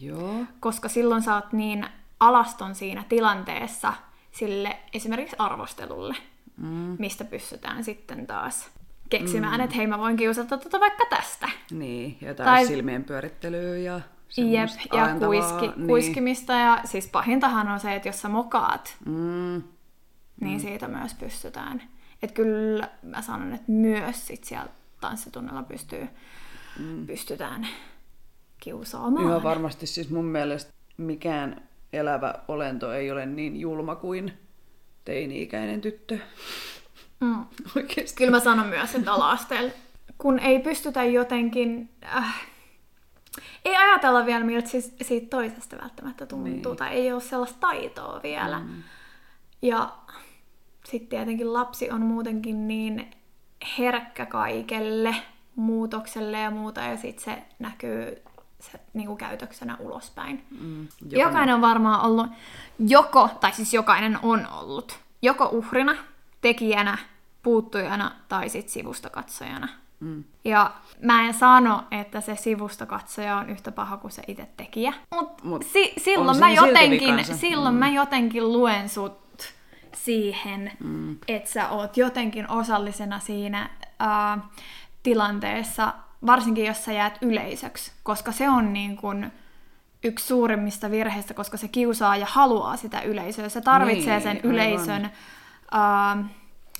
Joo. 0.00 0.44
Koska 0.60 0.88
silloin 0.88 1.22
sä 1.22 1.34
oot 1.34 1.52
niin 1.52 1.86
alaston 2.22 2.74
siinä 2.74 3.04
tilanteessa 3.08 3.92
sille 4.32 4.76
esimerkiksi 4.94 5.36
arvostelulle, 5.38 6.14
Mm. 6.56 6.96
mistä 6.98 7.24
pystytään 7.24 7.84
sitten 7.84 8.26
taas 8.26 8.70
keksimään, 9.10 9.60
mm. 9.60 9.64
että 9.64 9.76
hei 9.76 9.86
mä 9.86 9.98
voin 9.98 10.16
kiusata 10.16 10.58
tota 10.58 10.80
vaikka 10.80 11.04
tästä. 11.10 11.48
Niin, 11.70 12.18
jotain 12.20 12.46
Tai- 12.46 12.66
silmien 12.66 13.04
pyörittelyä 13.04 13.76
ja 13.76 14.00
Jep, 14.36 14.68
ja 14.92 15.02
alentavaa, 15.04 15.28
kuiski, 15.28 15.80
kuiskimista. 15.86 16.52
Ja 16.52 16.80
siis 16.84 17.06
pahintahan 17.08 17.68
on 17.68 17.80
se, 17.80 17.94
että 17.94 18.08
jos 18.08 18.20
sä 18.22 18.28
mokaat, 18.28 18.96
Mm. 19.06 19.62
niin 20.40 20.60
siitä 20.60 20.88
myös 20.88 21.14
pystytään. 21.14 21.82
Että 22.22 22.34
kyllä 22.34 22.88
mä 23.02 23.22
sanon, 23.22 23.52
että 23.52 23.72
myös 23.72 24.26
sit 24.26 24.44
siellä 24.44 24.68
tanssitunnella 25.00 25.62
pystyy, 25.62 26.08
mm. 26.78 27.06
pystytään 27.06 27.66
kiusaamaan. 28.60 29.26
Ihan 29.26 29.42
varmasti 29.42 29.86
siis 29.86 30.10
mun 30.10 30.24
mielestä 30.24 30.72
mikään 30.96 31.62
elävä 31.92 32.34
olento 32.48 32.92
ei 32.92 33.10
ole 33.10 33.26
niin 33.26 33.60
julma 33.60 33.94
kuin 33.96 34.32
teini-ikäinen 35.04 35.80
tyttö. 35.80 36.18
Mm. 37.20 37.44
Oikeesti. 37.76 38.16
Kyllä 38.16 38.30
mä 38.30 38.40
sanon 38.40 38.66
myös, 38.66 38.94
että 38.94 39.12
ala-asteella, 39.12 39.72
kun 40.18 40.38
ei 40.38 40.58
pystytä 40.58 41.04
jotenkin... 41.04 41.90
Äh, 42.16 42.46
ei 43.64 43.76
ajatella 43.76 44.26
vielä, 44.26 44.44
miltä 44.44 44.68
siis 44.68 44.94
siitä 45.02 45.26
toisesta 45.30 45.76
välttämättä 45.82 46.26
tuntuu, 46.26 46.72
Niin. 46.72 46.76
tai 46.76 46.88
ei 46.94 47.12
ole 47.12 47.20
sellaista 47.20 47.60
taitoa 47.60 48.20
vielä. 48.22 48.58
Mm. 48.58 48.82
Ja 49.62 49.92
sitten 50.84 51.08
tietenkin 51.08 51.52
lapsi 51.52 51.90
on 51.90 52.00
muutenkin 52.00 52.68
niin 52.68 53.10
herkkä 53.78 54.26
kaikelle 54.26 55.14
muutokselle 55.56 56.38
ja 56.40 56.50
muuta, 56.50 56.80
ja 56.80 56.96
sitten 56.96 57.24
se 57.24 57.42
näkyy 57.58 58.22
se, 58.62 58.80
niinku 58.94 59.16
käytöksenä 59.16 59.76
ulospäin. 59.80 60.44
Mm. 60.50 60.82
Jokainen. 60.82 61.20
jokainen 61.20 61.54
on 61.54 61.60
varmaan 61.60 62.00
ollut 62.00 62.26
joko, 62.78 63.28
tai 63.40 63.52
siis 63.52 63.74
jokainen 63.74 64.18
on 64.22 64.48
ollut, 64.52 64.98
joko 65.22 65.48
uhrina, 65.52 65.94
tekijänä, 66.40 66.98
puuttujana 67.42 68.12
tai 68.28 68.48
sitten 68.48 68.72
sivustakatsojana. 68.72 69.68
Mm. 70.00 70.24
Ja 70.44 70.72
mä 71.02 71.26
en 71.26 71.34
sano, 71.34 71.84
että 71.90 72.20
se 72.20 72.36
sivustakatsoja 72.36 73.36
on 73.36 73.50
yhtä 73.50 73.72
paha 73.72 73.96
kuin 73.96 74.10
se 74.10 74.22
itse 74.26 74.48
tekijä. 74.56 74.92
Mutta 75.14 75.44
Mut 75.44 75.62
si- 75.62 75.92
silloin, 75.98 76.38
mä 76.38 76.50
jotenkin, 76.50 77.24
silloin 77.24 77.74
mm. 77.74 77.78
mä 77.78 77.88
jotenkin 77.88 78.52
luen 78.52 78.88
sut 78.88 79.22
siihen, 79.94 80.72
mm. 80.80 81.16
että 81.28 81.50
sä 81.50 81.68
oot 81.68 81.96
jotenkin 81.96 82.50
osallisena 82.50 83.18
siinä 83.18 83.70
äh, 84.02 84.42
tilanteessa, 85.02 85.92
varsinkin 86.26 86.64
jos 86.66 86.84
sä 86.84 86.92
jäät 86.92 87.18
yleisöksi, 87.22 87.92
koska 88.02 88.32
se 88.32 88.48
on 88.48 88.72
niin 88.72 88.96
kun 88.96 89.26
yksi 90.04 90.26
suurimmista 90.26 90.90
virheistä, 90.90 91.34
koska 91.34 91.56
se 91.56 91.68
kiusaa 91.68 92.16
ja 92.16 92.26
haluaa 92.30 92.76
sitä 92.76 93.00
yleisöä. 93.00 93.48
Se 93.48 93.60
tarvitsee 93.60 94.12
Niin, 94.14 94.22
sen 94.22 94.36
aivan. 94.36 94.50
yleisön 94.50 95.04
äh, 95.04 96.24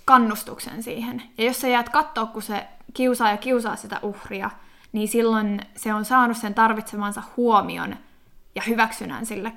kannustuksen 0.05 0.83
siihen. 0.83 1.23
Ja 1.39 1.45
jos 1.45 1.61
sä 1.61 1.69
jäät 1.69 1.89
katsoa, 1.89 2.27
kun 2.27 2.43
se 2.43 2.67
kiusaa 2.95 3.31
ja 3.31 3.37
kiusaa 3.37 3.77
sitä 3.77 3.99
uhria, 4.03 4.51
niin 4.93 5.09
silloin 5.09 5.61
se 5.77 5.95
on 5.95 6.05
saanut 6.05 6.37
sen 6.37 6.55
tarvitsemansa 6.55 7.23
huomion 7.37 7.97
ja 8.55 8.63
hyväksynnän 8.67 9.27
sille 9.27 9.53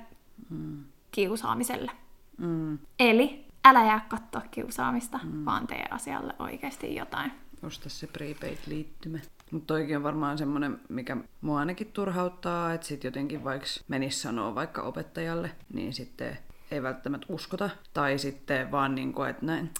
Mm. 0.50 0.84
kiusaamiselle. 1.10 1.90
Mm. 2.38 2.78
Eli 2.98 3.44
älä 3.64 3.84
jää 3.84 4.06
katsoa 4.08 4.42
kiusaamista, 4.50 5.20
mm. 5.22 5.44
vaan 5.44 5.66
tee 5.66 5.84
asialle 5.90 6.34
oikeasti 6.38 6.94
jotain. 6.94 7.32
Osta 7.62 7.88
se 7.88 8.06
prepaid-liittymä. 8.06 9.18
Mutta 9.50 9.66
toikin 9.66 9.96
on 9.96 10.02
varmaan 10.02 10.38
semmoinen, 10.38 10.80
mikä 10.88 11.16
mua 11.40 11.58
ainakin 11.58 11.92
turhauttaa, 11.92 12.72
että 12.72 12.86
sit 12.86 13.04
jotenkin 13.04 13.44
vaikka 13.44 13.66
menis 13.88 14.22
sanoa 14.22 14.54
vaikka 14.54 14.82
opettajalle, 14.82 15.50
niin 15.72 15.92
sitten 15.92 16.38
ei 16.70 16.82
välttämättä 16.82 17.26
uskota. 17.30 17.70
Tai 17.94 18.18
sitten 18.18 18.70
vaan 18.70 18.94
niin 18.94 19.12
kuin, 19.12 19.30
että 19.30 19.46
näin, 19.46 19.70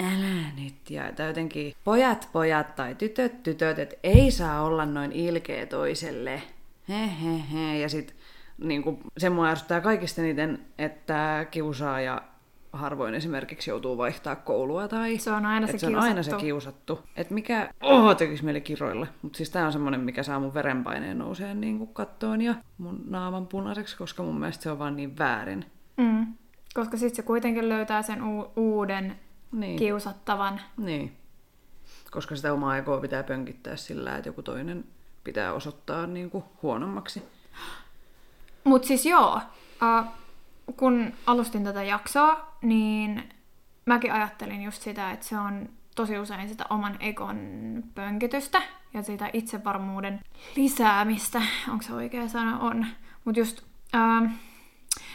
älä 0.00 0.62
nyt. 0.62 0.90
Ja, 0.90 1.12
tai 1.12 1.26
jotenkin 1.26 1.74
pojat, 1.84 2.28
pojat 2.32 2.74
tai 2.74 2.94
tytöt, 2.94 3.42
tytöt, 3.42 3.78
että 3.78 3.96
ei 4.02 4.30
saa 4.30 4.62
olla 4.62 4.86
noin 4.86 5.12
ilkeä 5.12 5.66
toiselle. 5.66 6.42
He, 6.88 7.10
he, 7.22 7.42
he. 7.52 7.78
Ja 7.78 7.88
sitten 7.88 8.16
niin 8.58 8.82
kuin, 8.82 8.98
se 9.18 9.30
mua 9.30 9.48
ärsyttää 9.48 9.80
kaikista 9.80 10.20
eniten, 10.20 10.58
että 10.78 11.46
kiusaaja 11.50 12.22
harvoin 12.72 13.14
esimerkiksi 13.14 13.70
joutuu 13.70 13.98
vaihtaa 13.98 14.36
koulua 14.36 14.88
tai 14.88 15.18
Se 15.18 15.30
on 15.32 15.46
aina 15.46 15.66
se 15.66 15.78
se 15.78 15.86
on 15.86 15.94
aina 15.94 16.22
se 16.22 16.30
kiusattu. 16.30 16.44
kiusattu. 16.96 17.00
Et 17.16 17.30
mikä, 17.30 17.70
oh, 17.82 18.16
tekisi 18.16 18.44
mieli 18.44 18.60
kiroille. 18.60 19.08
Mutta 19.22 19.36
siis 19.36 19.50
tää 19.50 19.66
on 19.66 19.72
semmonen, 19.72 20.00
mikä 20.00 20.22
saa 20.22 20.40
mun 20.40 20.54
verenpaineen 20.54 21.18
nouseen 21.18 21.60
niin 21.60 21.88
kattoon 21.88 22.40
ja 22.42 22.54
mun 22.78 23.00
naaman 23.08 23.46
punaiseksi, 23.46 23.96
koska 23.96 24.22
mun 24.22 24.40
mielestä 24.40 24.62
se 24.62 24.70
on 24.70 24.78
vaan 24.78 24.96
niin 24.96 25.18
väärin. 25.18 25.66
Mm. 25.96 26.26
Koska 26.74 26.96
sitten 26.96 27.16
se 27.16 27.22
kuitenkin 27.22 27.68
löytää 27.68 28.02
sen 28.02 28.22
u- 28.22 28.52
uuden 28.56 29.16
Niin, 29.52 29.78
kiusattavan. 29.78 30.60
niin. 30.76 31.16
Koska 32.10 32.36
sitä 32.36 32.52
omaa 32.52 32.76
egoa 32.78 33.00
pitää 33.00 33.22
pönkittää 33.22 33.76
sillä, 33.76 34.16
että 34.16 34.28
joku 34.28 34.42
toinen 34.42 34.84
pitää 35.24 35.52
osoittaa 35.52 36.06
niin 36.06 36.30
kuin 36.30 36.44
huonommaksi. 36.62 37.22
Mutta 38.64 38.88
siis 38.88 39.06
joo, 39.06 39.40
äh, 39.82 40.04
kun 40.76 41.12
alustin 41.26 41.64
tätä 41.64 41.82
jaksoa, 41.82 42.51
niin 42.62 43.28
mäkin 43.86 44.12
ajattelin 44.12 44.62
just 44.62 44.82
sitä, 44.82 45.10
että 45.10 45.26
se 45.26 45.38
on 45.38 45.68
tosi 45.94 46.18
usein 46.18 46.48
sitä 46.48 46.64
oman 46.70 46.96
egon 47.00 47.38
pönkitystä 47.94 48.62
ja 48.94 49.02
sitä 49.02 49.30
itsevarmuuden 49.32 50.20
lisäämistä. 50.56 51.42
Onko 51.68 51.82
se 51.82 51.94
oikea 51.94 52.28
sana? 52.28 52.58
On. 52.58 52.86
Mutta 53.24 53.40
just, 53.40 53.62
ähm, 53.94 54.24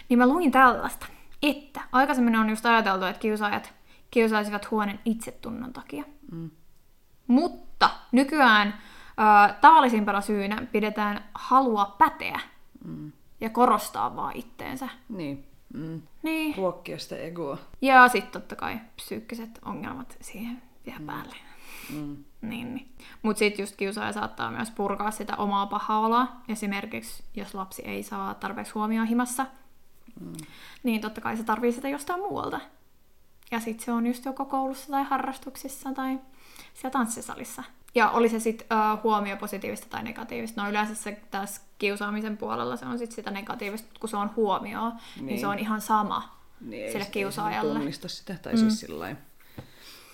niin 0.10 0.18
mä 0.18 0.28
luin 0.28 0.52
tällaista, 0.52 1.06
että 1.42 1.82
aikaisemmin 1.92 2.36
on 2.36 2.50
just 2.50 2.66
ajateltu, 2.66 3.06
että 3.06 3.20
kiusaajat 3.20 3.74
kiusaisivat 4.12 4.72
huoneen 4.72 5.00
itsetunnon 5.06 5.74
takia. 5.74 6.04
Mm. 6.32 6.50
Mutta 7.28 7.90
nykyään 8.12 8.68
äh, 8.68 9.56
tavallisimpana 9.62 10.22
syynä 10.22 10.68
pidetään 10.72 11.24
halua 11.34 11.96
päteä 11.98 12.40
Mm. 12.86 13.12
ja 13.42 13.50
korostaa 13.50 14.16
vaan 14.16 14.36
itteensä. 14.36 14.90
Niin. 15.10 15.46
Mm. 15.78 16.02
Niin. 16.24 16.58
Ruokkia 16.58 17.00
sitä 17.00 17.18
egoa. 17.18 17.58
Ja 17.82 18.08
sitten 18.08 18.32
totta 18.32 18.56
kai 18.56 18.80
psyykkiset 18.96 19.60
ongelmat 19.66 20.18
siihen 20.22 20.62
vielä 20.86 21.00
päälle. 21.06 21.36
Mm. 21.94 22.18
Niin, 22.42 22.76
niin. 22.76 22.90
Mutta 23.22 23.40
sitten 23.40 23.64
just 23.64 23.76
kiusaaja 23.76 24.14
saattaa 24.14 24.52
myös 24.52 24.72
purkaa 24.72 25.12
sitä 25.12 25.36
omaa 25.36 25.66
pahaa 25.66 26.00
oloa. 26.00 26.28
Esimerkiksi 26.50 27.24
jos 27.36 27.54
lapsi 27.54 27.82
ei 27.82 28.04
saa 28.04 28.34
tarpeeksi 28.34 28.74
huomioon 28.74 29.08
himassa, 29.08 29.46
Mm. 30.20 30.34
niin 30.84 31.02
totta 31.02 31.22
kai 31.22 31.38
se 31.38 31.44
tarvii 31.44 31.72
sitä 31.72 31.90
jostain 31.90 32.20
muualta. 32.20 32.60
Ja 33.52 33.60
sitten 33.60 33.86
se 33.86 33.92
on 33.92 34.08
just 34.08 34.26
joko 34.26 34.46
koulussa 34.46 34.88
tai 34.92 35.04
harrastuksissa 35.04 35.94
tai 35.94 36.20
siellä 36.74 36.92
tanssisalissa. 36.94 37.64
Ja 37.98 38.10
oli 38.10 38.30
se 38.30 38.40
sitten 38.40 38.68
uh, 38.78 39.04
huomio 39.04 39.38
positiivista 39.38 39.88
tai 39.90 40.04
negatiivista. 40.04 40.64
No 40.64 40.70
yleensä 40.70 40.96
se 40.96 41.22
tässä 41.32 41.62
kiusaamisen 41.78 42.38
puolella 42.38 42.78
se 42.78 42.86
on 42.86 42.98
sitten 42.98 43.16
sitä 43.16 43.32
negatiivista, 43.32 43.88
kun 44.00 44.10
se 44.10 44.18
on 44.18 44.32
huomioon, 44.36 44.92
niin, 45.16 45.26
niin 45.26 45.40
se 45.40 45.48
on 45.48 45.60
ihan 45.60 45.82
sama. 45.82 46.38
Niin 46.62 46.84
ei 46.84 46.92
Sille 46.92 47.06
se- 47.06 47.12
kiusaajalle. 47.12 47.72
Ei 47.72 47.78
tunnista 47.78 48.08
sitä, 48.08 48.38
tai 48.42 48.54
mm. 48.54 48.60
siis 48.60 48.80
sillä 48.80 49.16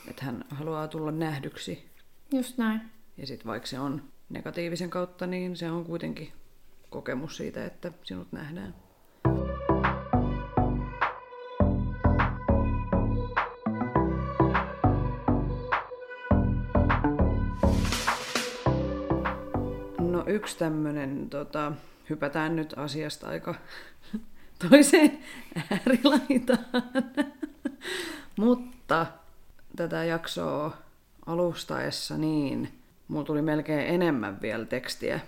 että 0.08 0.26
hän 0.26 0.46
haluaa 0.50 0.88
tulla 0.88 1.12
nähdyksi. 1.12 1.90
Just 2.34 2.58
näin. 2.58 2.82
Ja 3.18 3.28
sitten 3.28 3.48
vaikka 3.48 3.68
se 3.68 3.80
on 3.80 4.04
negatiivisen 4.30 4.90
kautta, 4.90 5.28
niin 5.28 5.56
se 5.56 5.72
on 5.72 5.86
kuitenkin 5.86 6.34
kokemus 6.90 7.38
siitä, 7.38 7.66
että 7.66 7.92
sinut 8.04 8.32
nähdään. 8.32 8.76
Yksi 20.34 20.58
tämmönen, 20.58 21.30
tota, 21.30 21.72
hypätään 22.10 22.56
nyt 22.56 22.74
asiasta 22.78 23.28
aika 23.28 23.56
toiseen 24.70 25.20
äärilaitaan. 25.72 26.66
Mutta 28.40 29.06
tätä 29.76 30.04
jaksoa 30.04 30.78
alustaessa 31.26 32.18
niin 32.18 32.80
mulla 33.08 33.26
tuli 33.26 33.42
melkein 33.42 33.88
enemmän 33.88 34.42
vielä 34.42 34.66
tekstiä 34.66 35.20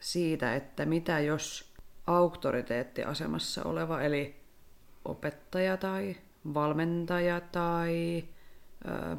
siitä, 0.00 0.54
että 0.54 0.86
mitä 0.86 1.20
jos 1.20 1.72
auktoriteettiasemassa 2.06 3.62
oleva, 3.64 4.00
eli 4.00 4.36
opettaja 5.04 5.76
tai 5.76 6.16
valmentaja 6.54 7.40
tai 7.40 8.24
ö, 8.88 9.16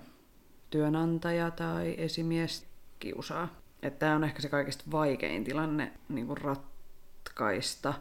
työnantaja 0.70 1.52
tai 1.52 1.96
esimies 1.98 2.66
kiusaa. 3.00 3.63
Että 3.84 4.00
tämä 4.00 4.16
on 4.16 4.24
ehkä 4.24 4.42
se 4.42 4.50
kaikista 4.50 4.84
vaikein 4.92 5.44
tilanne 5.44 5.92
niin 6.10 6.28
kuin 6.28 6.38
ratkaista, 6.38 7.94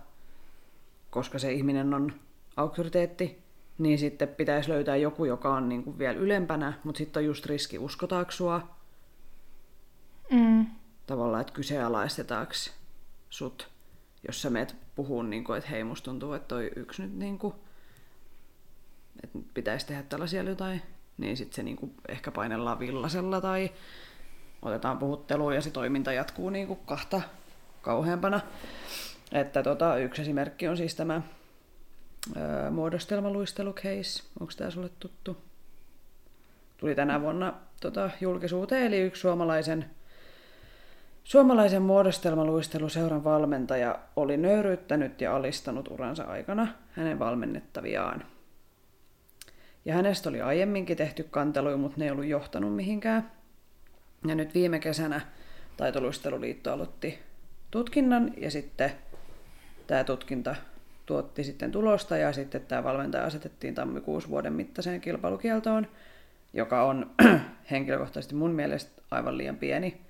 koska 1.11 1.39
se 1.39 1.53
ihminen 1.53 1.95
on 1.95 2.13
auktoriteetti, 2.57 3.43
niin 3.79 3.99
sitten 3.99 4.29
pitäisi 4.29 4.71
löytää 4.71 4.97
joku, 4.97 5.25
joka 5.25 5.55
on 5.55 5.69
niin 5.69 5.85
kuin 5.85 5.99
vielä 5.99 6.19
ylempänä, 6.19 6.73
mutta 6.85 6.99
sitten 6.99 7.21
on 7.21 7.25
just 7.25 7.47
riski 7.47 7.79
uskotaanko 7.79 8.31
sua. 8.31 8.69
Mm. 10.31 10.67
Tavallaan, 11.07 11.41
että 11.41 11.53
kyseenalaistetaanko 11.53 12.53
sut, 13.31 13.69
jos 14.27 14.43
sä 14.43 14.51
meet 14.51 14.77
puhuu, 14.95 15.23
niin 15.23 15.45
kuin, 15.45 15.59
että 15.59 15.71
hei, 15.71 15.85
musta 15.85 16.05
tuntuu, 16.05 16.33
että 16.33 16.49
toi 16.49 16.71
yksi 16.77 17.03
nyt 17.03 17.17
niin 17.17 17.39
kuin, 17.39 17.55
että 19.25 19.39
pitäisi 19.55 19.87
tehdä 19.87 20.03
tällaisia 20.03 20.43
jotain, 20.43 20.83
niin 21.19 21.37
sitten 21.37 21.57
se 21.57 21.63
niin 21.63 21.77
kuin, 21.77 21.95
ehkä 22.09 22.31
painellaan 22.31 22.79
villasella 22.79 23.41
tai 23.41 23.71
otetaan 24.63 24.99
puhuttelua 24.99 25.55
ja 25.55 25.61
se 25.61 25.71
toiminta 25.71 26.13
jatkuu 26.13 26.51
niin 26.51 26.67
kuin 26.67 26.79
kahta 26.87 27.23
kauheampana. 27.83 28.41
Että 29.33 29.63
tota, 29.63 29.97
yksi 29.97 30.23
esimerkki 30.23 30.69
on 30.69 30.77
siis 30.77 30.95
tämä 30.95 31.23
muodostelmaluistelucase. 32.71 34.23
Onko 34.41 34.53
tämä 34.57 34.71
sulle 34.71 34.91
tuttu? 35.01 35.37
Tuli 36.77 36.95
tänä 36.95 37.21
vuonna 37.21 37.55
tota, 37.81 38.11
julkisuuteen, 38.21 38.87
eli 38.87 39.01
yksi 39.01 39.21
suomalaisen, 39.21 39.91
suomalaisen 41.25 41.83
muodostelmaluisteluseuran 41.83 43.25
valmentaja 43.25 43.99
oli 44.17 44.37
nöyryyttänyt 44.37 45.21
ja 45.21 45.37
alistanut 45.37 45.89
uransa 45.89 46.25
aikana 46.25 46.69
hänen 46.93 47.19
valmennettaviaan. 47.19 48.25
Ja 49.85 49.95
hänestä 49.95 50.29
oli 50.29 50.41
aiemminkin 50.41 50.97
tehty 50.97 51.23
kanteluja, 51.31 51.77
mutta 51.77 51.99
ne 51.99 52.05
ei 52.05 52.11
ollut 52.11 52.25
johtanut 52.25 52.77
mihinkään. 52.77 53.31
Ja 54.29 54.35
nyt 54.35 54.55
viime 54.55 54.79
kesänä 54.79 55.21
Taitoluisteluliitto 55.77 56.73
aloitti 56.73 57.19
tutkinnan 57.71 58.33
ja 58.37 58.51
sitten 58.51 58.91
tämä 59.87 60.05
tutkinta 60.05 60.57
tuotti 61.07 61.45
sitten 61.45 61.73
tulosta 61.73 62.17
ja 62.17 62.33
sitten 62.33 62.61
tämä 62.61 62.85
valmentaja 62.85 63.25
asetettiin 63.25 63.75
tammikuussa 63.75 64.31
vuoden 64.31 64.53
mittaiseen 64.53 65.01
kilpailukieltoon, 65.01 65.87
joka 66.53 66.85
on 66.85 67.11
henkilökohtaisesti 67.71 68.35
mun 68.35 68.51
mielestä 68.51 69.03
aivan 69.11 69.39
liian 69.39 69.57
pieni 69.57 70.01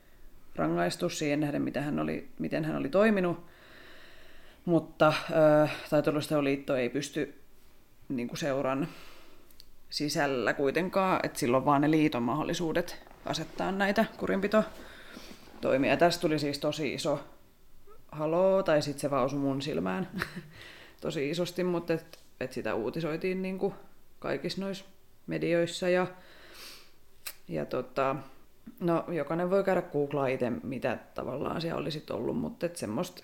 rangaistus 0.56 1.18
siihen 1.18 1.40
nähden, 1.40 1.62
miten 1.62 1.82
hän 1.82 1.98
oli, 1.98 2.28
miten 2.38 2.64
hän 2.64 2.76
oli 2.76 2.88
toiminut. 2.88 3.46
Mutta 4.64 5.12
taitoluisteluliitto 5.90 6.76
ei 6.76 6.88
pysty 6.88 7.34
niin 8.08 8.28
kuin 8.28 8.38
seuran 8.38 8.88
sisällä 9.90 10.52
kuitenkaan, 10.52 11.20
että 11.22 11.38
silloin 11.38 11.64
vaan 11.64 11.80
ne 11.80 11.90
liiton 11.90 12.22
mahdollisuudet 12.22 13.11
asettaa 13.26 13.72
näitä 13.72 14.04
kurinpito 14.16 14.64
toimia. 15.60 15.96
Tästä 15.96 16.20
tuli 16.20 16.38
siis 16.38 16.58
tosi 16.58 16.94
iso 16.94 17.20
haloo, 18.12 18.62
tai 18.62 18.82
sitten 18.82 19.00
se 19.00 19.10
vaan 19.10 19.24
osui 19.24 19.38
mun 19.38 19.62
silmään 19.62 20.08
tosi 21.00 21.30
isosti, 21.30 21.64
mutta 21.64 21.92
et, 21.92 22.18
et 22.40 22.52
sitä 22.52 22.74
uutisoitiin 22.74 23.42
niin 23.42 23.58
kuin 23.58 23.74
kaikissa 24.18 24.60
noissa 24.60 24.84
medioissa. 25.26 25.88
Ja, 25.88 26.06
ja 27.48 27.66
tota, 27.66 28.16
no, 28.80 29.04
jokainen 29.08 29.50
voi 29.50 29.64
käydä 29.64 29.82
googlaa 29.82 30.26
itse, 30.26 30.50
mitä 30.50 30.98
tavallaan 31.14 31.60
siellä 31.60 31.80
olisi 31.80 32.04
ollut, 32.10 32.38
mutta 32.38 32.66
et 32.66 32.76
semmoista 32.76 33.22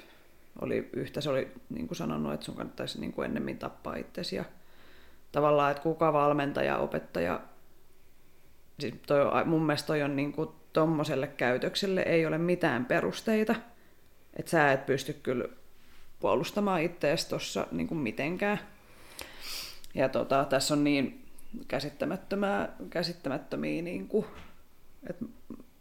oli 0.61 0.88
yhtä, 0.93 1.21
se 1.21 1.31
oli 1.31 1.49
niin 1.69 1.87
kuin 1.88 1.97
sanonut, 1.97 2.33
että 2.33 2.47
sun 2.47 2.55
kannattaisi 2.55 3.00
niin 3.00 3.12
kuin 3.12 3.26
ennemmin 3.26 3.59
tappaa 3.59 3.97
itsesi. 3.97 4.37
Ja 4.37 4.45
tavallaan, 5.33 5.71
että 5.71 5.83
kuka 5.83 6.12
valmentaja, 6.12 6.78
opettaja, 6.78 7.40
toi, 9.06 9.45
mun 9.45 9.67
mielestä 9.67 9.86
toi 9.86 10.02
on 10.02 10.17
niin 10.17 10.32
kuin 10.32 10.49
tommoselle 10.73 11.26
käytökselle 11.26 12.00
ei 12.00 12.26
ole 12.26 12.38
mitään 12.38 12.84
perusteita. 12.84 13.54
Että 14.36 14.50
sä 14.50 14.73
et 14.73 14.86
pysty 14.86 15.12
kyllä 15.12 15.45
puolustamaan 16.21 16.82
itseäsi 16.82 17.28
tuossa 17.28 17.67
niin 17.73 17.97
mitenkään. 17.97 18.60
Ja 19.95 20.08
tota, 20.08 20.45
tässä 20.45 20.75
on 20.75 20.84
niin 20.84 21.25
käsittämättömää, 21.69 22.69
käsittämättömiä, 22.91 23.82
niin 23.82 24.08
kuin, 24.08 24.26
että 25.10 25.25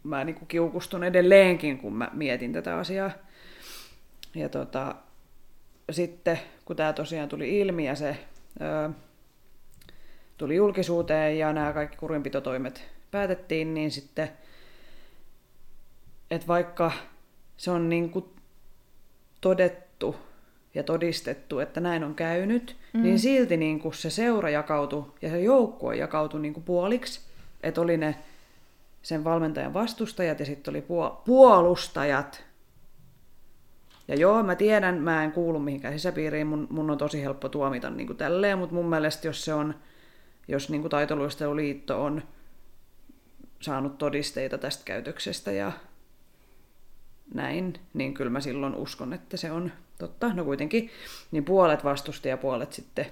mä 0.02 0.24
niin 0.24 0.34
kuin 0.34 0.48
kiukustun 0.48 1.04
edelleenkin, 1.04 1.78
kun 1.78 1.94
mä 1.94 2.10
mietin 2.12 2.52
tätä 2.52 2.78
asiaa. 2.78 3.10
Ja 4.34 4.48
tota, 4.48 4.94
sitten, 5.90 6.40
kun 6.64 6.76
tämä 6.76 6.92
tosiaan 6.92 7.28
tuli 7.28 7.58
ilmi 7.58 7.86
ja 7.86 7.94
se 7.94 8.16
ö, 8.60 8.90
tuli 10.38 10.56
julkisuuteen 10.56 11.38
ja 11.38 11.52
nämä 11.52 11.72
kaikki 11.72 11.96
kurinpitotoimet 11.96 12.82
päätettiin, 13.10 13.74
niin 13.74 13.90
sitten, 13.90 14.30
että 16.30 16.46
vaikka 16.46 16.92
se 17.56 17.70
on 17.70 17.88
niin 17.88 18.10
kuin 18.10 18.24
todettu 19.40 20.16
ja 20.74 20.82
todistettu, 20.82 21.58
että 21.58 21.80
näin 21.80 22.04
on 22.04 22.14
käynyt, 22.14 22.76
mm. 22.92 23.02
niin 23.02 23.18
silti 23.18 23.56
niin 23.56 23.80
kuin 23.80 23.94
se 23.94 24.10
seura 24.10 24.50
jakautui 24.50 25.12
ja 25.22 25.28
se 25.28 25.40
joukkue 25.40 25.96
jakautui 25.96 26.40
niin 26.40 26.54
kuin 26.54 26.64
puoliksi, 26.64 27.20
että 27.62 27.80
oli 27.80 27.96
ne 27.96 28.14
sen 29.02 29.24
valmentajan 29.24 29.74
vastustajat 29.74 30.40
ja 30.40 30.46
sitten 30.46 30.72
oli 30.72 30.84
puolustajat. 31.24 32.44
Ja 34.08 34.14
joo, 34.14 34.42
mä 34.42 34.54
tiedän, 34.54 35.02
mä 35.02 35.24
en 35.24 35.32
kuulu 35.32 35.58
mihinkään 35.58 35.94
sisäpiiriin, 35.94 36.46
mun, 36.46 36.66
mun 36.70 36.90
on 36.90 36.98
tosi 36.98 37.22
helppo 37.22 37.48
tuomita 37.48 37.90
niin 37.90 38.06
kuin 38.06 38.16
tälleen, 38.16 38.58
mutta 38.58 38.74
mun 38.74 38.88
mielestä 38.88 39.28
jos 39.28 39.44
se 39.44 39.54
on, 39.54 39.74
jos 40.48 40.70
niin 40.70 40.80
kuin 40.80 40.90
taitoluisteluliitto 40.90 42.04
on 42.04 42.22
saanut 43.60 43.98
todisteita 43.98 44.58
tästä 44.58 44.84
käytöksestä 44.84 45.52
ja 45.52 45.72
näin, 47.34 47.74
niin 47.94 48.14
kyllä 48.14 48.30
mä 48.30 48.40
silloin 48.40 48.74
uskon, 48.74 49.12
että 49.12 49.36
se 49.36 49.52
on 49.52 49.72
totta. 49.98 50.34
No 50.34 50.44
kuitenkin, 50.44 50.90
niin 51.30 51.44
puolet 51.44 51.84
vastusti 51.84 52.28
ja 52.28 52.36
puolet 52.36 52.72
sitten 52.72 53.06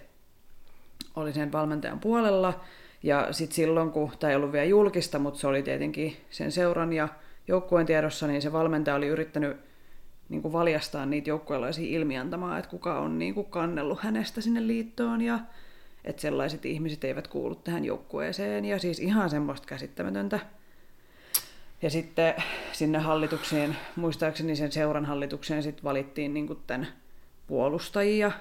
oli 1.17 1.33
sen 1.33 1.53
valmentajan 1.53 2.01
puolella. 2.01 2.61
Ja 3.03 3.33
sitten 3.33 3.55
silloin, 3.55 3.91
kun 3.91 4.13
tämä 4.19 4.31
ei 4.31 4.37
ollut 4.37 4.53
vielä 4.53 4.65
julkista, 4.65 5.19
mutta 5.19 5.41
se 5.41 5.47
oli 5.47 5.63
tietenkin 5.63 6.17
sen 6.31 6.53
seuran 6.53 6.93
ja 6.93 7.09
joukkueen 7.49 7.87
tiedossa, 7.87 8.27
niin 8.27 8.43
se 8.43 8.53
valmentaja 8.53 8.97
oli 8.97 9.07
yrittänyt 9.07 9.57
niin 10.29 10.43
kuin 10.43 10.53
valjastaa 10.53 11.07
niitä 11.07 11.31
joukkueelaisia 11.31 11.97
ilmiantamaan, 11.97 12.59
että 12.59 12.71
kuka 12.71 12.99
on 12.99 13.19
niin 13.19 13.35
kuin 13.35 13.47
kannellut 13.47 14.01
hänestä 14.01 14.41
sinne 14.41 14.67
liittoon 14.67 15.21
ja 15.21 15.39
että 16.07 16.23
sellaiset 16.23 16.65
ihmiset 16.65 17.05
eivät 17.05 17.29
kuulu 17.29 17.55
tähän 17.55 17.85
joukkueeseen. 17.85 18.65
Ja 18.65 18.79
siis 18.79 19.01
ihan 19.01 19.31
semmoista 19.31 19.67
käsittämätöntä. 19.67 20.41
Ja 21.83 21.91
sitten 21.91 22.35
sinne 22.73 22.99
hallitukseen, 22.99 23.77
muistaakseni 23.97 24.57
sen 24.57 24.73
seuran 24.73 25.05
hallitukseen 25.05 25.63
sitten 25.63 25.85
valittiin 25.85 26.35
niin 26.35 26.59
tämän 26.67 26.87
puolustajia. 27.47 28.33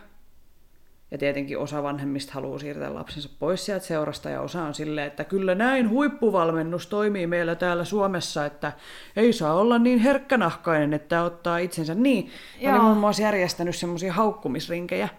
Ja 1.12 1.18
tietenkin 1.18 1.58
osa 1.58 1.84
vanhemmista 1.84 2.34
haluaa 2.34 2.60
siirtää 2.60 2.94
lapsensa 2.94 3.30
pois 3.40 3.66
sieltä 3.66 3.86
seurasta 3.86 4.30
ja 4.30 4.42
osa 4.42 4.64
on 4.64 4.74
silleen, 4.74 5.08
että 5.08 5.24
kyllä 5.24 5.56
näin 5.56 5.90
huippuvalmennus 5.90 6.88
toimii 6.88 7.28
meillä 7.28 7.56
täällä 7.56 7.86
Suomessa, 7.86 8.46
että 8.46 8.74
ei 9.16 9.34
saa 9.34 9.54
olla 9.54 9.80
niin 9.80 10.00
herkkänahkainen, 10.00 10.94
että 10.94 11.24
ottaa 11.24 11.58
itsensä 11.58 11.96
niin. 11.96 12.32
Joo. 12.60 12.72
Olen 12.72 12.84
muun 12.84 12.98
muassa 12.98 13.22
järjestänyt 13.22 13.76
semmoisia 13.76 14.14
haukkumisrinkejä, 14.14 15.10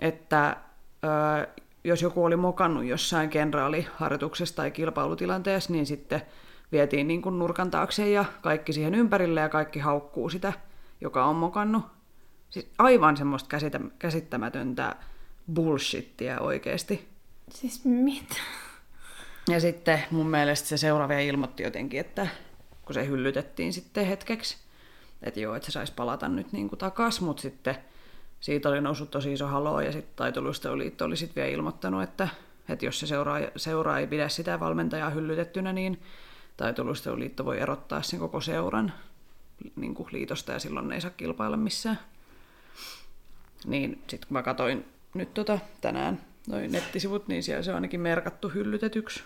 että 0.00 0.56
jos 1.84 2.02
joku 2.02 2.24
oli 2.24 2.36
mokannut 2.36 2.84
jossain 2.84 3.30
kenraaliharjoituksessa 3.30 4.56
tai 4.56 4.70
kilpailutilanteessa, 4.70 5.72
niin 5.72 5.86
sitten 5.86 6.22
vietiin 6.72 7.08
niin 7.08 7.22
kuin 7.22 7.38
nurkan 7.38 7.70
taakse 7.70 8.10
ja 8.10 8.24
kaikki 8.40 8.72
siihen 8.72 8.94
ympärille 8.94 9.40
ja 9.40 9.48
kaikki 9.48 9.78
haukkuu 9.78 10.28
sitä, 10.28 10.52
joka 11.00 11.24
on 11.24 11.36
mokannut. 11.36 11.82
Siis 12.50 12.70
aivan 12.78 13.16
semmoista 13.16 13.48
käsitä, 13.48 13.80
käsittämätöntä 13.98 14.96
bullshittia 15.54 16.40
oikeasti. 16.40 17.08
Siis 17.50 17.84
mitä? 17.84 18.34
Ja 19.48 19.60
sitten 19.60 20.02
mun 20.10 20.30
mielestä 20.30 20.68
se 20.68 20.76
seuraavia 20.76 21.20
ilmoitti 21.20 21.62
jotenkin, 21.62 22.00
että 22.00 22.26
kun 22.84 22.94
se 22.94 23.06
hyllytettiin 23.06 23.72
sitten 23.72 24.06
hetkeksi, 24.06 24.56
että 25.22 25.40
joo, 25.40 25.54
että 25.54 25.66
se 25.66 25.72
saisi 25.72 25.92
palata 25.92 26.28
nyt 26.28 26.52
niin 26.52 26.68
kuin 26.68 26.78
takas, 26.78 27.20
mutta 27.20 27.40
sitten 27.40 27.76
siitä 28.40 28.68
oli 28.68 28.80
noussut 28.80 29.10
tosi 29.10 29.32
iso 29.32 29.46
haloo 29.46 29.80
ja 29.80 29.92
sitten 29.92 30.16
taitoluisteloliitto 30.16 31.04
oli 31.04 31.16
sitten 31.16 31.34
vielä 31.34 31.56
ilmoittanut, 31.56 32.02
että, 32.02 32.28
että 32.68 32.84
jos 32.84 33.00
se 33.00 33.06
seuraa, 33.06 33.40
seuraa 33.56 33.98
ei 33.98 34.06
pidä 34.06 34.28
sitä 34.28 34.60
valmentajaa 34.60 35.10
hyllytettynä, 35.10 35.72
niin 35.72 36.02
taitoluisteluliitto 36.56 37.44
voi 37.44 37.60
erottaa 37.60 38.02
sen 38.02 38.20
koko 38.20 38.40
seuran 38.40 38.92
niin 39.76 39.94
kuin 39.94 40.08
liitosta 40.12 40.52
ja 40.52 40.58
silloin 40.58 40.88
ne 40.88 40.94
ei 40.94 41.00
saa 41.00 41.10
kilpailla 41.10 41.56
missään. 41.56 41.98
Niin 43.66 44.02
sitten 44.08 44.28
kun 44.28 44.34
mä 44.34 44.42
katsoin 44.42 44.84
nyt 45.14 45.34
tota, 45.34 45.58
tänään 45.80 46.20
noin 46.48 46.72
nettisivut, 46.72 47.28
niin 47.28 47.42
siellä 47.42 47.62
se 47.62 47.70
on 47.70 47.74
ainakin 47.74 48.00
merkattu 48.00 48.48
hyllytetyksi. 48.48 49.22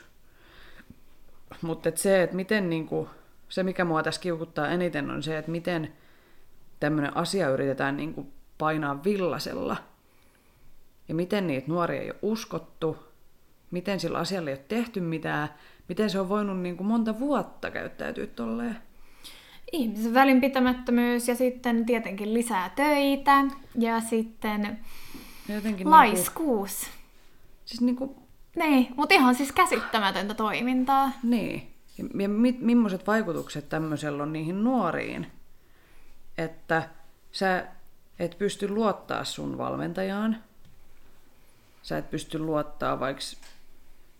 Mutta 1.62 1.88
et 1.88 1.96
se, 1.96 2.22
että 2.22 2.36
miten 2.36 2.70
niinku, 2.70 3.08
se 3.48 3.62
mikä 3.62 3.84
mua 3.84 4.02
tässä 4.02 4.20
kiukuttaa 4.20 4.68
eniten 4.68 5.10
on 5.10 5.22
se, 5.22 5.38
että 5.38 5.50
miten 5.50 5.92
tämmöinen 6.80 7.16
asia 7.16 7.48
yritetään 7.48 7.96
niinku 7.96 8.32
painaa 8.62 9.04
villasella. 9.04 9.76
Ja 11.08 11.14
miten 11.14 11.46
niitä 11.46 11.66
nuoria 11.68 12.00
ei 12.00 12.10
ole 12.10 12.18
uskottu, 12.22 12.96
miten 13.70 14.00
sillä 14.00 14.18
asialla 14.18 14.50
ei 14.50 14.56
ole 14.56 14.64
tehty 14.68 15.00
mitään, 15.00 15.48
miten 15.88 16.10
se 16.10 16.20
on 16.20 16.28
voinut 16.28 16.58
niin 16.60 16.76
kuin 16.76 16.86
monta 16.86 17.18
vuotta 17.18 17.70
käyttäytyä 17.70 18.26
tolleen? 18.26 18.78
Ihmisen 19.72 20.14
välinpitämättömyys 20.14 21.28
ja 21.28 21.34
sitten 21.34 21.86
tietenkin 21.86 22.34
lisää 22.34 22.68
töitä 22.76 23.44
ja 23.78 24.00
sitten 24.00 24.78
jotenkin 25.48 25.76
niinku, 25.76 25.90
Laiskuus. 25.90 26.86
siis 27.64 27.80
niinku, 27.80 28.22
Niin, 28.56 28.88
mutta 28.96 29.14
ihan 29.14 29.34
siis 29.34 29.52
käsittämätöntä 29.52 30.34
toimintaa. 30.34 31.10
niin. 31.22 31.68
Ja, 31.98 32.04
ja 32.22 32.28
mi, 32.28 32.56
millaiset 32.60 33.06
vaikutukset 33.06 33.68
tämmöisellä 33.68 34.22
on 34.22 34.32
niihin 34.32 34.64
nuoriin, 34.64 35.26
että 36.38 36.88
sä 37.32 37.66
et 38.24 38.38
pysty 38.38 38.68
luottaa 38.68 39.24
sun 39.24 39.58
valmentajaan. 39.58 40.36
Sä 41.82 41.98
et 41.98 42.10
pysty 42.10 42.38
luottaa 42.38 43.00
vaikka, 43.00 43.22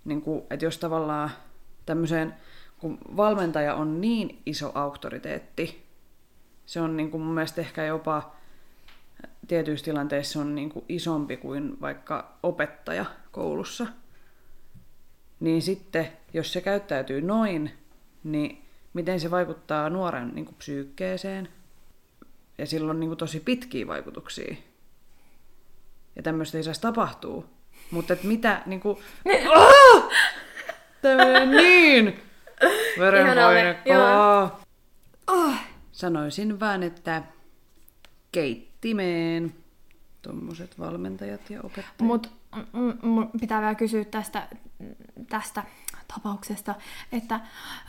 niin 0.04 0.22
että 0.50 0.64
jos 0.64 0.78
tavallaan 0.78 1.30
tämmöiseen, 1.86 2.34
kun 2.78 2.98
valmentaja 3.16 3.74
on 3.74 4.00
niin 4.00 4.42
iso 4.46 4.72
auktoriteetti, 4.74 5.86
se 6.66 6.80
on 6.80 6.96
niin 6.96 7.10
kuin 7.10 7.22
mun 7.22 7.34
mielestä 7.34 7.60
ehkä 7.60 7.84
jopa 7.84 8.34
tietyissä 9.48 9.84
tilanteissa 9.84 10.40
on 10.40 10.54
niin 10.54 10.70
kuin 10.70 10.84
isompi 10.88 11.36
kuin 11.36 11.80
vaikka 11.80 12.38
opettaja 12.42 13.04
koulussa. 13.32 13.86
Niin 15.40 15.62
sitten, 15.62 16.08
jos 16.34 16.52
se 16.52 16.60
käyttäytyy 16.60 17.20
noin, 17.20 17.70
niin 18.24 18.64
miten 18.92 19.20
se 19.20 19.30
vaikuttaa 19.30 19.90
nuoren 19.90 20.34
niin 20.34 20.44
kuin 20.44 20.56
psyykkeeseen? 20.58 21.48
Ja 22.62 22.66
sillä 22.66 22.90
on 22.90 23.00
niin 23.00 23.10
kuin 23.10 23.18
tosi 23.18 23.40
pitkiä 23.40 23.86
vaikutuksia. 23.86 24.54
Ja 26.16 26.22
tämmöistä 26.22 26.58
ei 26.58 26.64
saisi 26.64 26.80
tapahtua. 26.80 27.44
Mutta 27.90 28.12
et 28.12 28.24
mitä, 28.24 28.62
niin 28.66 28.80
kuin... 28.80 28.98
Oh! 29.56 30.12
Tämmöinen 31.02 31.50
niin! 31.50 32.20
Verenpaine 32.98 33.78
Ihana, 33.86 34.00
joo. 34.00 34.48
kova. 34.48 34.60
Oh. 35.26 35.54
Sanoisin 35.92 36.60
vaan, 36.60 36.82
että 36.82 37.22
keittimeen 38.32 39.54
tuommoiset 40.22 40.78
valmentajat 40.78 41.50
ja 41.50 41.60
opettajat. 41.62 42.00
Mutta 42.00 42.28
mun 43.02 43.30
pitää 43.40 43.60
vielä 43.60 43.74
kysyä 43.74 44.04
tästä, 44.04 44.48
tästä 45.28 45.62
tapauksesta, 46.14 46.74
että 47.12 47.34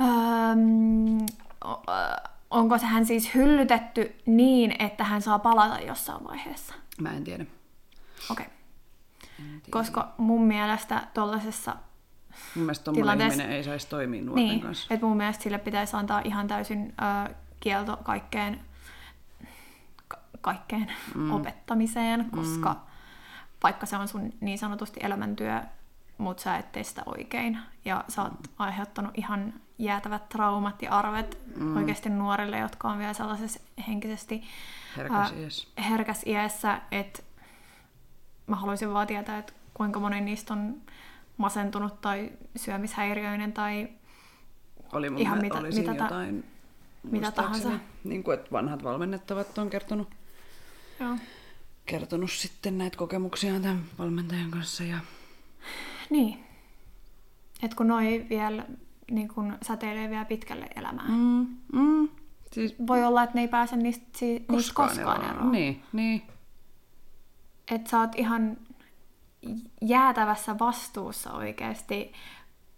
ähm, 0.01 1.17
äh, 1.65 2.32
onko 2.53 2.77
se 2.77 2.85
hän 2.85 3.05
siis 3.05 3.35
hyllytetty 3.35 4.15
niin, 4.25 4.75
että 4.79 5.03
hän 5.03 5.21
saa 5.21 5.39
palata 5.39 5.79
jossain 5.79 6.23
vaiheessa? 6.23 6.73
Mä 7.01 7.11
en 7.13 7.23
tiedä. 7.23 7.45
Okei. 8.31 8.45
Okay. 8.45 8.55
Koska 9.69 10.13
mun 10.17 10.43
mielestä 10.43 11.07
tuollaisessa 11.13 11.75
Mun 12.55 12.63
mielestä 12.65 12.91
Tilanteessa- 12.91 13.43
ei 13.43 13.63
saisi 13.63 13.87
toimia 13.89 14.21
nuorten 14.21 14.45
Niin, 14.47 14.61
kanssa. 14.61 14.93
että 14.93 15.05
mun 15.05 15.17
mielestä 15.17 15.43
sille 15.43 15.57
pitäisi 15.57 15.95
antaa 15.95 16.21
ihan 16.23 16.47
täysin 16.47 16.93
ö, 17.29 17.33
kielto 17.59 17.97
kaikkeen, 18.03 18.59
ka- 20.07 20.19
kaikkeen 20.41 20.91
mm. 21.15 21.31
opettamiseen, 21.31 22.25
koska 22.31 22.73
mm. 22.73 22.79
vaikka 23.63 23.85
se 23.85 23.97
on 23.97 24.07
sun 24.07 24.33
niin 24.41 24.57
sanotusti 24.57 24.99
elämäntyö, 25.03 25.61
mutta 26.17 26.43
sä 26.43 26.57
et 26.57 26.71
tee 26.71 26.83
sitä 26.83 27.03
oikein. 27.05 27.59
Ja 27.85 28.03
sä 28.07 28.21
oot 28.21 28.33
aiheuttanut 28.57 29.11
ihan 29.17 29.53
jäätävät 29.77 30.29
traumat 30.29 30.81
ja 30.81 30.91
arvet 30.91 31.37
mm. 31.55 31.77
oikeasti 31.77 32.09
nuorille, 32.09 32.57
jotka 32.59 32.89
on 32.89 32.99
vielä 32.99 33.13
sellaisessa 33.13 33.59
henkisesti 33.87 34.43
Herkäs 35.89 36.23
iässä. 36.25 36.81
että 36.91 37.23
mä 38.47 38.55
haluaisin 38.55 38.93
vaan 38.93 39.07
tietää, 39.07 39.37
että 39.37 39.53
kuinka 39.73 39.99
moni 39.99 40.21
niistä 40.21 40.53
on 40.53 40.81
masentunut 41.37 42.01
tai 42.01 42.31
syömishäiriöinen 42.55 43.53
tai 43.53 43.89
Oli 44.93 45.09
mun 45.09 45.21
ihan 45.21 45.41
mitä- 45.41 45.57
oli 45.57 45.71
mitä 45.71 45.93
ta- 45.95 46.03
jotain, 46.03 46.45
mitä 47.03 47.31
tahansa. 47.31 47.71
Niin 48.03 48.23
kuin, 48.23 48.39
että 48.39 48.51
vanhat 48.51 48.83
valmennettavat 48.83 49.57
on 49.57 49.69
kertonut, 49.69 50.09
Joo. 50.99 51.17
kertonut 51.85 52.31
sitten 52.31 52.77
näitä 52.77 52.97
kokemuksiaan 52.97 53.61
tämän 53.61 53.83
valmentajan 53.99 54.51
kanssa. 54.51 54.83
Ja... 54.83 54.97
Niin. 56.09 56.43
Et 57.63 57.73
kun 57.73 57.87
noi 57.87 58.25
vielä 58.29 58.65
niin 59.11 59.27
kun 59.27 59.57
säteilee 59.61 60.09
vielä 60.09 60.25
pitkälle 60.25 60.67
elämään. 60.75 61.11
Mm. 61.11 61.57
Mm. 61.73 62.09
Siis 62.51 62.75
Voi 62.87 63.03
olla, 63.03 63.23
että 63.23 63.35
ne 63.35 63.41
ei 63.41 63.47
pääse 63.47 63.75
niistä, 63.75 64.05
si- 64.17 64.25
niistä 64.25 64.53
koskaan, 64.53 64.89
koskaan 64.89 65.21
eroon. 65.21 65.35
eroon. 65.35 65.51
Niin, 65.51 65.83
niin. 65.93 66.21
Että 67.71 67.89
sä 67.89 67.99
oot 67.99 68.15
ihan 68.15 68.57
jäätävässä 69.81 70.59
vastuussa 70.59 71.33
oikeasti, 71.33 72.13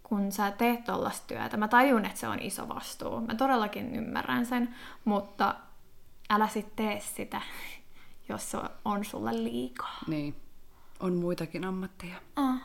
kun 0.04 0.32
sä 0.32 0.52
teet 0.52 0.84
tollasta 0.84 1.28
työtä. 1.28 1.58
Mä 1.58 1.68
tajun, 1.68 2.06
että 2.06 2.20
se 2.20 2.28
on 2.28 2.40
iso 2.42 2.70
vastuu. 2.70 3.22
Mä 3.22 3.36
todellakin 3.36 3.96
ymmärrän 3.96 4.46
sen, 4.46 4.76
mutta 5.06 5.56
älä 6.30 6.48
sit 6.48 6.76
tee 6.76 7.00
sitä, 7.00 7.42
jos 8.30 8.52
se 8.52 8.58
on 8.86 9.06
sulle 9.06 9.44
liikaa. 9.44 9.98
niin. 10.08 10.36
On 11.06 11.14
muitakin 11.14 11.66
ammatteja. 11.66 12.16
Ah. 12.36 12.62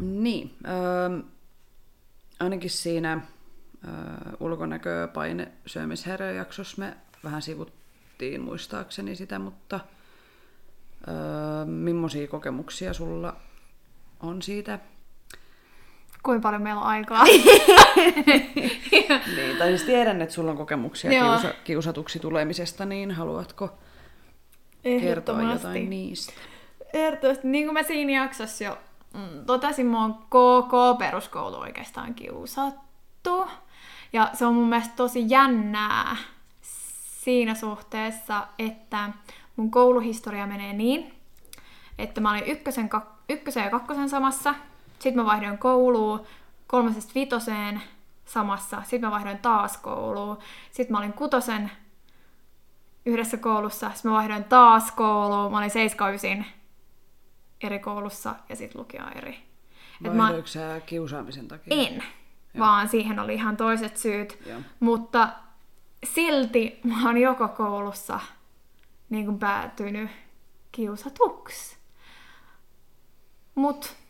Niin, 0.00 0.56
öö, 0.66 1.22
ainakin 2.40 2.70
siinä 2.70 3.20
öö, 3.84 3.92
ulkonäköpaine 4.40 5.52
syömishäiriöjaksossa 5.66 6.76
me 6.78 6.96
vähän 7.24 7.42
sivuttiin 7.42 8.40
muistaakseni 8.40 9.16
sitä, 9.16 9.38
mutta 9.38 9.80
öö, 11.08 11.64
millaisia 11.64 12.28
kokemuksia 12.28 12.94
sulla 12.94 13.36
on 14.20 14.42
siitä? 14.42 14.78
Kuinka 16.26 16.42
paljon 16.42 16.62
meillä 16.62 16.80
on 16.80 16.86
aikaa? 16.86 17.24
Niin, 19.36 19.56
tai 19.58 19.68
siis 19.68 19.82
tiedän, 19.82 20.22
että 20.22 20.34
sulla 20.34 20.50
on 20.50 20.56
kokemuksia 20.56 21.10
kiusa, 21.10 21.54
kiusatuksi 21.64 22.18
tulemisesta, 22.18 22.84
niin 22.84 23.10
haluatko 23.10 23.78
kertoa 24.82 25.42
jotain 25.42 25.90
niistä? 25.90 26.32
Ehdottomasti. 26.92 27.48
Niin 27.48 27.64
kuin 27.64 27.74
mä 27.74 27.82
siinä 27.82 28.12
jaksossa 28.12 28.64
jo 28.64 28.78
mm, 29.14 29.44
totesin, 29.46 29.86
mä 29.86 30.02
oon 30.02 30.14
koko 30.28 30.94
peruskoulu 30.98 31.56
oikeastaan 31.56 32.14
kiusattu. 32.14 33.46
Ja 34.12 34.30
se 34.32 34.46
on 34.46 34.54
mun 34.54 34.68
mielestä 34.68 34.94
tosi 34.96 35.24
jännää 35.28 36.16
siinä 37.24 37.54
suhteessa, 37.54 38.46
että 38.58 39.10
mun 39.56 39.70
kouluhistoria 39.70 40.46
menee 40.46 40.72
niin, 40.72 41.14
että 41.98 42.20
mä 42.20 42.30
olin 42.30 42.46
ykkösen, 42.46 42.90
kak- 42.94 43.22
ykkösen 43.28 43.64
ja 43.64 43.70
kakkosen 43.70 44.08
samassa, 44.08 44.54
sitten 44.98 45.22
mä 45.22 45.24
vaihdoin 45.24 45.58
kouluun 45.58 46.26
kolmosesta 46.66 47.12
vitoseen 47.14 47.82
samassa, 48.24 48.82
sitten 48.82 49.00
mä 49.00 49.10
vaihdoin 49.10 49.38
taas 49.38 49.76
kouluun, 49.76 50.38
sitten 50.70 50.92
mä 50.92 50.98
olin 50.98 51.12
kutosen 51.12 51.70
yhdessä 53.06 53.36
koulussa, 53.36 53.90
sitten 53.94 54.10
mä 54.10 54.16
vaihdoin 54.16 54.44
taas 54.44 54.90
kouluun, 54.92 55.52
mä 55.52 55.58
olin 55.58 55.70
7 55.70 56.44
eri 57.62 57.78
koulussa 57.78 58.34
ja 58.48 58.56
sitten 58.56 58.80
lukio 58.80 59.02
eri. 59.14 59.46
Et 60.04 60.14
mä, 60.14 60.32
sä 60.44 60.80
kiusaamisen 60.86 61.48
takia? 61.48 61.76
en, 61.86 62.04
vaan 62.58 62.88
siihen 62.88 63.18
oli 63.18 63.34
ihan 63.34 63.56
toiset 63.56 63.96
syyt. 63.96 64.38
Joo. 64.46 64.60
Mutta 64.80 65.28
silti 66.04 66.80
mä 66.84 67.06
oon 67.06 67.18
joka 67.18 67.48
koulussa 67.48 68.20
niin 69.10 69.24
kuin 69.24 69.38
päätynyt 69.38 70.10
kiusatuksi. 70.72 71.76
Mut 73.54 73.84
o- 73.84 74.05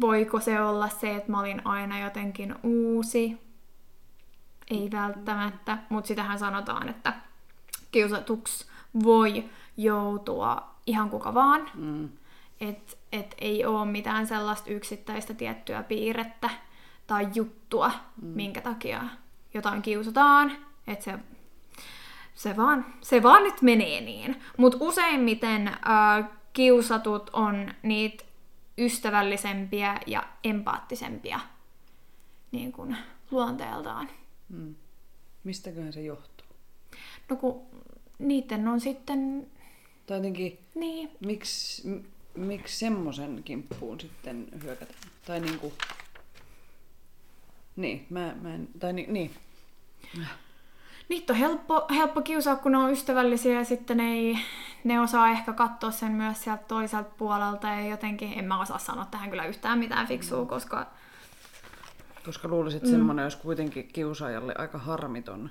voiko 0.00 0.40
se 0.40 0.60
olla 0.60 0.88
se, 0.88 1.14
että 1.14 1.30
mä 1.30 1.40
olin 1.40 1.66
aina 1.66 2.00
jotenkin 2.00 2.54
uusi? 2.62 3.38
Ei 4.70 4.90
välttämättä, 4.92 5.78
mutta 5.88 6.08
sitähän 6.08 6.38
sanotaan, 6.38 6.88
että 6.88 7.12
kiusatuksi 7.92 8.66
voi 9.04 9.44
joutua 9.76 10.74
ihan 10.86 11.10
kuka 11.10 11.34
vaan. 11.34 11.70
Mm. 11.74 12.08
Et, 12.60 12.98
et 13.12 13.34
ei 13.38 13.64
ole 13.64 13.86
mitään 13.86 14.26
sellaista 14.26 14.70
yksittäistä 14.70 15.34
tiettyä 15.34 15.82
piirrettä 15.82 16.50
tai 17.06 17.28
juttua, 17.34 17.88
mm. 18.22 18.28
minkä 18.28 18.60
takia 18.60 19.02
jotain 19.54 19.82
kiusataan. 19.82 20.52
Että 20.86 21.04
se, 21.04 21.18
se, 22.34 22.56
vaan, 22.56 22.86
se 23.00 23.22
vaan 23.22 23.42
nyt 23.42 23.62
menee 23.62 24.00
niin. 24.00 24.42
Mutta 24.56 24.78
useimmiten 24.80 25.68
äh, 25.68 26.30
kiusatut 26.52 27.30
on 27.32 27.74
niitä 27.82 28.24
ystävällisempiä 28.80 30.00
ja 30.06 30.28
empaattisempia 30.44 31.40
niin 32.52 32.72
kuin 32.72 32.96
luonteeltaan. 33.30 34.08
Mm. 34.48 34.74
Mistäköhän 35.44 35.92
se 35.92 36.02
johtuu? 36.02 36.46
No 37.28 37.36
kun 37.36 37.62
niiden 38.18 38.68
on 38.68 38.80
sitten, 38.80 39.46
Tai 40.06 40.16
jotenkin, 40.18 40.58
niin, 40.74 41.10
miksi, 41.26 41.82
miksi 42.34 42.78
semmoisen 42.78 43.42
kimppuun 43.44 44.00
sitten 44.00 44.48
hyökätään? 44.62 45.00
Tai 45.26 45.40
niinku... 45.40 45.72
Niin, 47.76 48.06
mä, 48.10 48.34
mä 48.40 48.54
en... 48.54 48.68
Tai 48.78 48.92
ni, 48.92 49.06
niin. 49.08 49.30
Niitä 51.10 51.32
on 51.32 51.38
helppo, 51.38 51.86
helppo 51.90 52.22
kiusaa, 52.22 52.56
kun 52.56 52.72
ne 52.72 52.78
on 52.78 52.92
ystävällisiä 52.92 53.58
ja 53.58 53.64
sitten 53.64 53.96
ne, 53.96 54.12
ei, 54.12 54.38
ne 54.84 55.00
osaa 55.00 55.30
ehkä 55.30 55.52
katsoa 55.52 55.90
sen 55.90 56.12
myös 56.12 56.44
sieltä 56.44 56.64
toiselta 56.68 57.10
puolelta 57.18 57.68
ja 57.68 57.86
jotenkin, 57.86 58.38
en 58.38 58.44
mä 58.44 58.60
osaa 58.60 58.78
sanoa 58.78 59.04
tähän 59.10 59.30
kyllä 59.30 59.44
yhtään 59.44 59.78
mitään 59.78 60.06
fiksua, 60.06 60.46
koska 60.46 60.86
Koska 62.24 62.48
luulisin, 62.48 62.76
että 62.76 62.88
mm. 62.88 62.92
semmoinen 62.92 63.22
olisi 63.22 63.38
kuitenkin 63.38 63.88
kiusaajalle 63.88 64.54
aika 64.58 64.78
harmiton. 64.78 65.50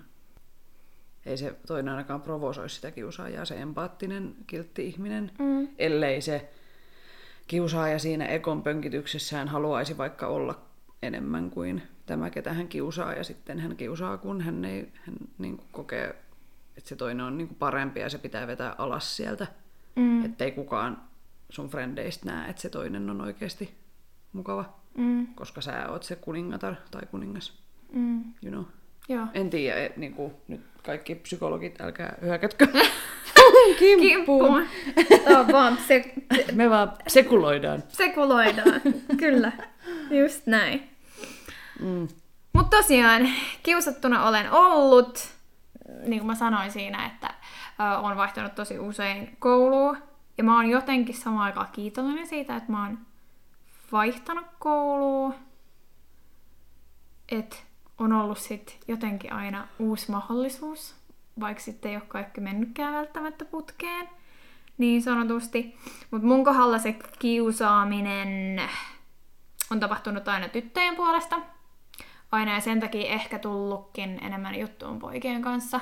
Ei 1.25 1.37
se 1.37 1.55
toinen 1.67 1.93
ainakaan 1.93 2.21
provosoisi 2.21 2.75
sitä 2.75 2.91
kiusaajaa, 2.91 3.45
se 3.45 3.61
empaattinen, 3.61 4.35
kiltti 4.47 4.87
ihminen, 4.87 5.31
mm. 5.39 5.67
ellei 5.77 6.21
se 6.21 6.49
kiusaaja 7.47 7.99
siinä 7.99 8.25
ekon 8.25 8.63
pönkityksessään 8.63 9.47
haluaisi 9.47 9.97
vaikka 9.97 10.27
olla 10.27 10.61
enemmän 11.03 11.49
kuin 11.49 11.83
tämä, 12.09 12.29
ketä 12.29 12.53
hän 12.53 12.67
kiusaa, 12.67 13.13
ja 13.13 13.23
sitten 13.23 13.59
hän 13.59 13.75
kiusaa, 13.75 14.17
kun 14.17 14.41
hän 14.41 14.65
ei 14.65 14.91
hän 15.05 15.15
niin 15.37 15.57
kuin 15.57 15.67
kokee, 15.71 16.15
että 16.77 16.89
se 16.89 16.95
toinen 16.95 17.25
on 17.25 17.37
niin 17.37 17.47
kuin 17.47 17.57
parempi 17.57 17.99
ja 17.99 18.09
se 18.09 18.17
pitää 18.17 18.47
vetää 18.47 18.75
alas 18.77 19.17
sieltä, 19.17 19.47
mm. 19.95 20.25
ettei 20.25 20.51
kukaan 20.51 21.01
sun 21.49 21.69
frendeistä 21.69 22.25
näe, 22.25 22.49
että 22.49 22.61
se 22.61 22.69
toinen 22.69 23.09
on 23.09 23.21
oikeasti 23.21 23.75
mukava, 24.33 24.73
mm. 24.97 25.27
koska 25.27 25.61
sä 25.61 25.89
oot 25.89 26.03
se 26.03 26.15
kuningatar 26.15 26.75
tai 26.91 27.01
kuningas. 27.11 27.63
Mm. 27.93 28.23
You 28.43 28.51
know. 28.51 28.63
Joo. 29.09 29.27
En 29.33 29.49
tiedä, 29.49 29.89
niin 29.97 30.13
kuin, 30.13 30.33
nyt 30.47 30.61
kaikki 30.83 31.15
psykologit, 31.15 31.81
älkää 31.81 32.17
hyökätkö 32.21 32.67
kimppuun. 33.79 34.67
vaan 35.51 35.77
se... 35.87 36.13
Me 36.53 36.69
vaan 36.69 36.91
sekuloidaan. 37.07 37.83
Sekuloidaan, 37.87 38.81
kyllä. 39.17 39.51
Just 40.09 40.47
näin. 40.47 40.98
Mm. 41.79 42.07
Mutta 42.53 42.77
tosiaan, 42.77 43.29
kiusattuna 43.63 44.27
olen 44.27 44.51
ollut. 44.51 45.27
Niin 46.05 46.19
kuin 46.19 46.27
mä 46.27 46.35
sanoin 46.35 46.71
siinä, 46.71 47.05
että 47.05 47.27
äh, 47.81 48.05
olen 48.05 48.17
vaihtanut 48.17 48.55
tosi 48.55 48.79
usein 48.79 49.37
koulua. 49.39 49.97
Ja 50.37 50.43
mä 50.43 50.55
oon 50.55 50.69
jotenkin 50.69 51.15
samaan 51.15 51.43
aikaan 51.45 51.69
kiitollinen 51.71 52.27
siitä, 52.27 52.55
että 52.55 52.71
mä 52.71 52.83
oon 52.83 52.97
vaihtanut 53.91 54.45
koulua. 54.59 55.33
Että 57.31 57.55
on 57.97 58.13
ollut 58.13 58.37
sit 58.37 58.77
jotenkin 58.87 59.33
aina 59.33 59.67
uusi 59.79 60.11
mahdollisuus, 60.11 60.95
vaikka 61.39 61.63
sitten 61.63 61.91
ei 61.91 61.97
ole 61.97 62.05
kaikki 62.07 62.41
mennytkään 62.41 62.93
välttämättä 62.93 63.45
putkeen, 63.45 64.09
niin 64.77 65.01
sanotusti. 65.01 65.77
Mutta 66.11 66.27
mun 66.27 66.43
kohdalla 66.43 66.79
se 66.79 66.95
kiusaaminen 67.19 68.61
on 69.71 69.79
tapahtunut 69.79 70.27
aina 70.27 70.49
tyttöjen 70.49 70.95
puolesta. 70.95 71.41
Aina 72.31 72.53
ja 72.53 72.61
sen 72.61 72.79
takia 72.79 73.09
ehkä 73.09 73.39
tullutkin 73.39 74.19
enemmän 74.23 74.59
juttuun 74.59 74.99
poikien 74.99 75.41
kanssa. 75.41 75.79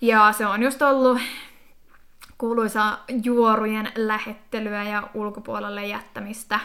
Ja 0.00 0.32
se 0.32 0.46
on 0.46 0.62
just 0.62 0.82
ollut 0.82 1.20
kuuluisa 2.38 2.98
juorujen 3.24 3.92
lähettelyä 3.96 4.84
ja 4.84 5.10
ulkopuolelle 5.14 5.86
jättämistä. 5.86 6.60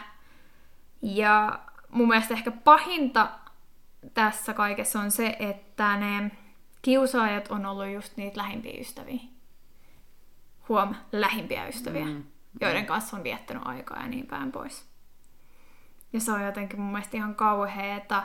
Ja 1.02 1.60
mun 1.90 2.08
mielestä 2.08 2.34
ehkä 2.34 2.52
pahinta 2.52 3.30
tässä 4.14 4.54
kaikessa 4.54 5.00
on 5.00 5.12
se, 5.12 5.36
että 5.40 5.98
ne 5.98 6.32
kiusaajat 6.82 7.48
on 7.48 7.66
ollut 7.66 7.88
just 7.88 8.18
niitä 8.18 8.38
lähimpiä 8.38 8.80
ystäviä. 8.80 9.20
Huom, 10.70 10.96
lähimpiä 11.12 11.68
ystäviä, 11.68 12.06
mm. 12.06 12.24
joiden 12.62 12.86
kanssa 12.86 13.18
on 13.18 13.24
viettänyt 13.24 13.64
aikaa 13.66 14.02
ja 14.02 14.08
niin 14.08 14.28
päin 14.28 14.52
pois. 14.52 14.97
Ja 16.14 16.20
se 16.20 16.32
on 16.32 16.46
jotenkin 16.46 16.82
mun 16.82 16.92
mielestä 16.92 17.18
ihan 17.18 17.36
kauheeta 17.36 18.24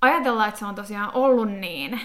ajatella, 0.00 0.46
että 0.46 0.60
se 0.60 0.66
on 0.66 0.74
tosiaan 0.74 1.10
ollut 1.14 1.50
niin. 1.50 2.00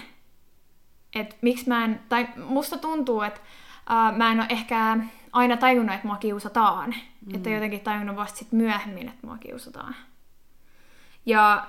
Että 1.14 1.36
miksi 1.42 1.68
mä 1.68 1.84
en, 1.84 2.00
tai 2.08 2.28
musta 2.36 2.78
tuntuu, 2.78 3.22
että 3.22 3.40
uh, 3.40 4.16
mä 4.16 4.32
en 4.32 4.40
ole 4.40 4.46
ehkä 4.50 4.96
aina 5.32 5.56
tajunnut, 5.56 5.94
että 5.94 6.06
mua 6.06 6.16
kiusataan. 6.16 6.94
Mm. 7.26 7.34
Että 7.34 7.50
jotenkin 7.50 7.80
tajunnut 7.80 8.16
vasta 8.16 8.38
sit 8.38 8.52
myöhemmin, 8.52 9.08
että 9.08 9.26
mua 9.26 9.38
kiusataan. 9.38 9.96
Ja 11.26 11.66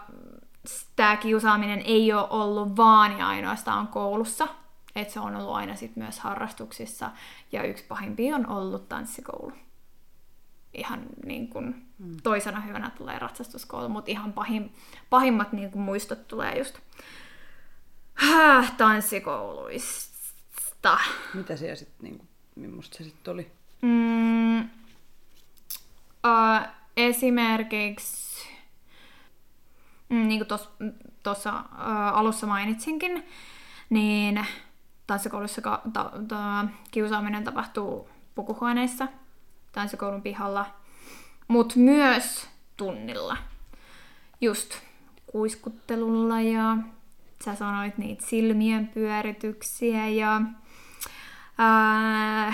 tämä 0.95 1.17
kiusaaminen 1.17 1.81
ei 1.85 2.13
ole 2.13 2.27
ollut 2.29 2.77
vaan 2.77 3.19
ja 3.19 3.27
ainoastaan 3.27 3.87
koulussa, 3.87 4.47
että 4.95 5.13
se 5.13 5.19
on 5.19 5.35
ollut 5.35 5.55
aina 5.55 5.75
sit 5.75 5.95
myös 5.95 6.19
harrastuksissa. 6.19 7.11
Ja 7.51 7.63
yksi 7.63 7.85
pahimpia 7.87 8.35
on 8.35 8.47
ollut 8.47 8.89
tanssikoulu. 8.89 9.53
Ihan 10.73 11.03
niin 11.25 11.47
kuin 11.47 11.85
mm. 11.99 12.17
toisena 12.23 12.61
hyvänä 12.61 12.89
tulee 12.89 13.19
ratsastuskoulu, 13.19 13.89
mutta 13.89 14.11
ihan 14.11 14.33
pahim, 14.33 14.69
pahimmat 15.09 15.53
niin 15.53 15.71
kuin 15.71 15.81
muistot 15.81 16.27
tulee 16.27 16.57
just 16.57 16.79
tanssikouluista. 18.77 20.97
Mitä 21.33 21.55
siellä 21.55 21.75
sitten, 21.75 22.03
niin 22.03 22.17
kuin, 22.17 22.27
millaista 22.55 22.97
se 22.97 23.03
sitten 23.03 23.33
oli? 23.33 23.51
Mm, 23.81 24.59
uh, 24.59 24.67
esimerkiksi 26.97 28.47
mm, 30.09 30.27
niin 30.27 30.47
kuin 30.47 30.59
tuossa 31.23 31.49
äh, 31.49 32.17
alussa 32.17 32.47
mainitsinkin, 32.47 33.23
niin 33.89 34.45
tanssikoulussa 35.07 35.61
ka- 35.61 35.81
ta- 35.93 36.11
ta- 36.27 36.65
kiusaaminen 36.91 37.43
tapahtuu 37.43 38.09
pukuhuoneissa, 38.35 39.07
tanssikoulun 39.71 40.21
pihalla, 40.21 40.65
mutta 41.47 41.79
myös 41.79 42.49
tunnilla. 42.77 43.37
Just 44.41 44.79
kuiskuttelulla 45.27 46.41
ja 46.41 46.77
sä 47.45 47.55
sanoit 47.55 47.97
niitä 47.97 48.25
silmien 48.25 48.87
pyörityksiä 48.87 50.07
ja 50.07 50.41
ää, 51.57 52.53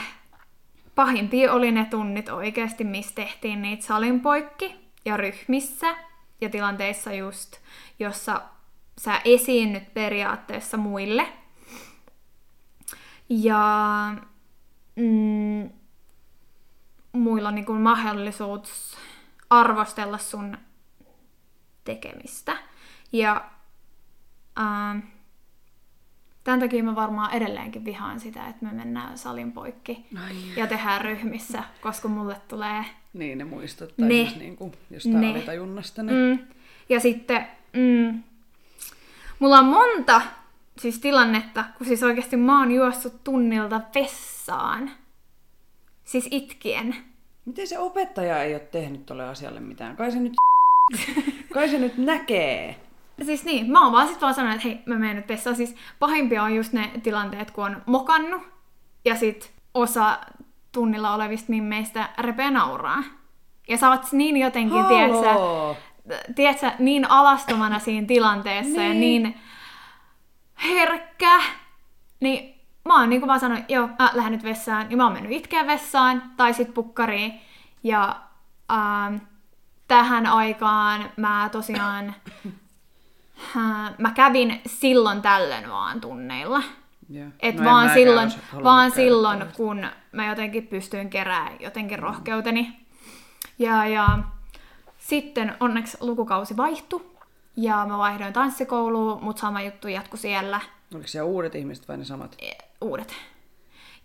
pahimpia 0.95 1.53
oli 1.53 1.71
ne 1.71 1.85
tunnit 1.85 2.29
oikeasti, 2.29 2.83
missä 2.83 3.15
tehtiin 3.15 3.61
niitä 3.61 3.85
salin 3.85 4.19
poikki 4.19 4.75
ja 5.05 5.17
ryhmissä 5.17 5.95
ja 6.41 6.49
tilanteissa 6.49 7.13
just, 7.13 7.57
jossa 7.99 8.41
sä 8.99 9.21
esiinnyt 9.25 9.93
periaatteessa 9.93 10.77
muille. 10.77 11.27
Ja 13.29 13.61
mm, 14.95 15.69
muilla 17.11 17.47
on 17.47 17.55
niin 17.55 17.65
kuin 17.65 17.81
mahdollisuus 17.81 18.97
arvostella 19.49 20.17
sun 20.17 20.57
tekemistä. 21.83 22.57
Ja 23.11 23.49
äh, 24.59 25.03
tämän 26.43 26.59
takia 26.59 26.83
mä 26.83 26.95
varmaan 26.95 27.33
edelleenkin 27.33 27.85
vihaan 27.85 28.19
sitä, 28.19 28.47
että 28.47 28.65
me 28.65 28.71
mennään 28.71 29.17
salin 29.17 29.51
poikki 29.51 30.05
Ai. 30.25 30.35
ja 30.55 30.67
tehdään 30.67 31.01
ryhmissä, 31.01 31.63
koska 31.81 32.07
mulle 32.07 32.41
tulee 32.47 32.85
niin, 33.13 33.37
ne 33.37 33.43
muistot, 33.43 33.95
tai 33.97 34.07
ne, 34.07 34.15
siis 34.15 34.35
niin 34.35 34.57
kuin 34.57 34.73
jostain 34.91 35.21
ne. 35.21 35.29
alitajunnasta. 35.31 36.03
Ne. 36.03 36.11
Mm. 36.11 36.39
Ja 36.89 36.99
sitten, 36.99 37.47
mm, 37.73 38.23
mulla 39.39 39.59
on 39.59 39.65
monta 39.65 40.21
siis 40.77 40.99
tilannetta, 40.99 41.65
kun 41.77 41.87
siis 41.87 42.03
oikeasti 42.03 42.37
mä 42.37 42.59
oon 42.59 42.71
juossut 42.71 43.23
tunnilta 43.23 43.81
vessaan. 43.95 44.91
Siis 46.07 46.27
itkien. 46.31 46.95
Miten 47.45 47.67
se 47.67 47.79
opettaja 47.79 48.43
ei 48.43 48.53
ole 48.53 48.59
tehnyt 48.59 49.05
tolle 49.05 49.23
asialle 49.23 49.59
mitään? 49.59 49.95
Kai 49.95 50.11
se 50.11 50.19
nyt, 50.19 50.33
kai 51.53 51.69
se 51.69 51.77
nyt 51.77 51.97
näkee. 51.97 52.75
Siis 53.25 53.45
niin, 53.45 53.71
mä 53.71 53.83
oon 53.83 53.91
vaan 53.91 54.07
sit 54.07 54.21
vaan 54.21 54.33
sanonut, 54.33 54.55
että 54.55 54.67
hei, 54.67 54.79
mä 54.85 54.95
menen 54.95 55.15
nyt 55.15 55.27
vessaan. 55.27 55.55
Siis 55.55 55.75
pahimpia 55.99 56.43
on 56.43 56.55
just 56.55 56.73
ne 56.73 56.91
tilanteet, 57.03 57.51
kun 57.51 57.65
on 57.65 57.83
mokannut 57.85 58.41
ja 59.05 59.15
sit 59.15 59.53
osa 59.73 60.19
tunnilla 60.71 61.13
olevista 61.13 61.49
mimmeistä 61.49 62.09
repeä 62.19 62.51
nauraa. 62.51 63.03
Ja 63.67 63.77
sä 63.77 63.89
oot 63.89 64.11
niin 64.11 64.37
jotenkin, 64.37 64.85
tiedätkö, 64.85 65.29
tiedätkö, 66.35 66.71
niin 66.79 67.11
alastomana 67.11 67.79
siinä 67.79 68.07
tilanteessa 68.07 68.81
niin. 68.81 68.87
ja 68.87 68.93
niin 68.93 69.35
herkkä, 70.63 71.41
niin 72.19 72.56
mä 72.87 72.99
oon 72.99 73.09
niin 73.09 73.21
kuin 73.21 73.27
vaan 73.27 73.39
sanonut, 73.39 73.65
joo, 73.69 73.89
mä 73.99 74.11
lähden 74.13 74.31
nyt 74.31 74.43
vessaan, 74.43 74.91
ja 74.91 74.97
mä 74.97 75.03
oon 75.03 75.13
mennyt 75.13 75.31
itkeä 75.31 75.67
vessaan, 75.67 76.23
tai 76.37 76.53
sit 76.53 76.73
pukkariin, 76.73 77.41
ja 77.83 78.15
ähm, 78.71 79.15
tähän 79.87 80.25
aikaan 80.25 81.09
mä 81.17 81.49
tosiaan, 81.51 82.15
äh, 83.57 83.93
mä 83.97 84.11
kävin 84.11 84.61
silloin 84.65 85.21
tällöin 85.21 85.69
vaan 85.69 86.01
tunneilla. 86.01 86.63
Yeah. 87.13 87.31
Et 87.39 87.55
no 87.55 87.63
vaan 87.63 87.89
silloin, 87.93 88.31
vaan 88.63 88.91
silloin 88.91 89.43
kun 89.55 89.87
mä 90.11 90.27
jotenkin 90.27 90.67
pystyin 90.67 91.09
keräämään 91.09 91.55
jotenkin 91.59 91.99
rohkeuteni. 91.99 92.79
Ja, 93.59 93.85
ja 93.85 94.19
sitten 94.97 95.55
onneksi 95.59 95.97
lukukausi 96.01 96.57
vaihtui 96.57 97.05
ja 97.55 97.85
mä 97.85 97.97
vaihdoin 97.97 98.33
tanssikouluun, 98.33 99.23
mutta 99.23 99.39
sama 99.39 99.61
juttu 99.61 99.87
jatkui 99.87 100.19
siellä. 100.19 100.59
Oliko 100.93 101.07
siellä 101.07 101.29
uudet 101.29 101.55
ihmiset 101.55 101.87
vai 101.87 101.97
ne 101.97 102.05
samat? 102.05 102.37
Uudet. 102.81 103.15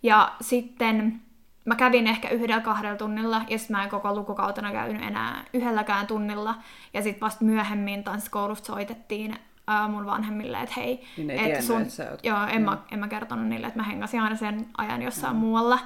Ja 0.03 0.31
sitten 0.41 1.21
mä 1.65 1.75
kävin 1.75 2.07
ehkä 2.07 2.29
yhdellä 2.29 2.61
kahdella 2.61 2.97
tunnilla, 2.97 3.41
ja 3.49 3.57
sitten 3.57 3.77
mä 3.77 3.83
en 3.83 3.89
koko 3.89 4.15
lukukautena 4.15 4.71
käynyt 4.71 5.03
enää 5.03 5.43
yhdelläkään 5.53 6.07
tunnilla. 6.07 6.55
Ja 6.93 7.01
sitten 7.01 7.21
vasta 7.21 7.45
myöhemmin 7.45 8.03
tanssikoulusta 8.03 8.65
soitettiin 8.65 9.35
ää, 9.67 9.87
mun 9.87 10.05
vanhemmille, 10.05 10.61
että 10.61 10.75
hei, 10.77 11.05
niin 11.17 11.29
et 11.29 11.37
tiennyt, 11.37 11.63
sun... 11.63 11.81
että 11.81 12.11
oot... 12.11 12.19
joo, 12.23 12.43
en, 12.47 12.61
mä, 12.61 12.77
en 12.91 12.99
mä 12.99 13.07
kertonut 13.07 13.47
niille, 13.47 13.67
että 13.67 13.79
mä 13.79 13.85
hengasin 13.85 14.21
aina 14.21 14.35
sen 14.35 14.65
ajan 14.77 15.01
jossain 15.01 15.35
mm. 15.35 15.39
muualla. 15.39 15.79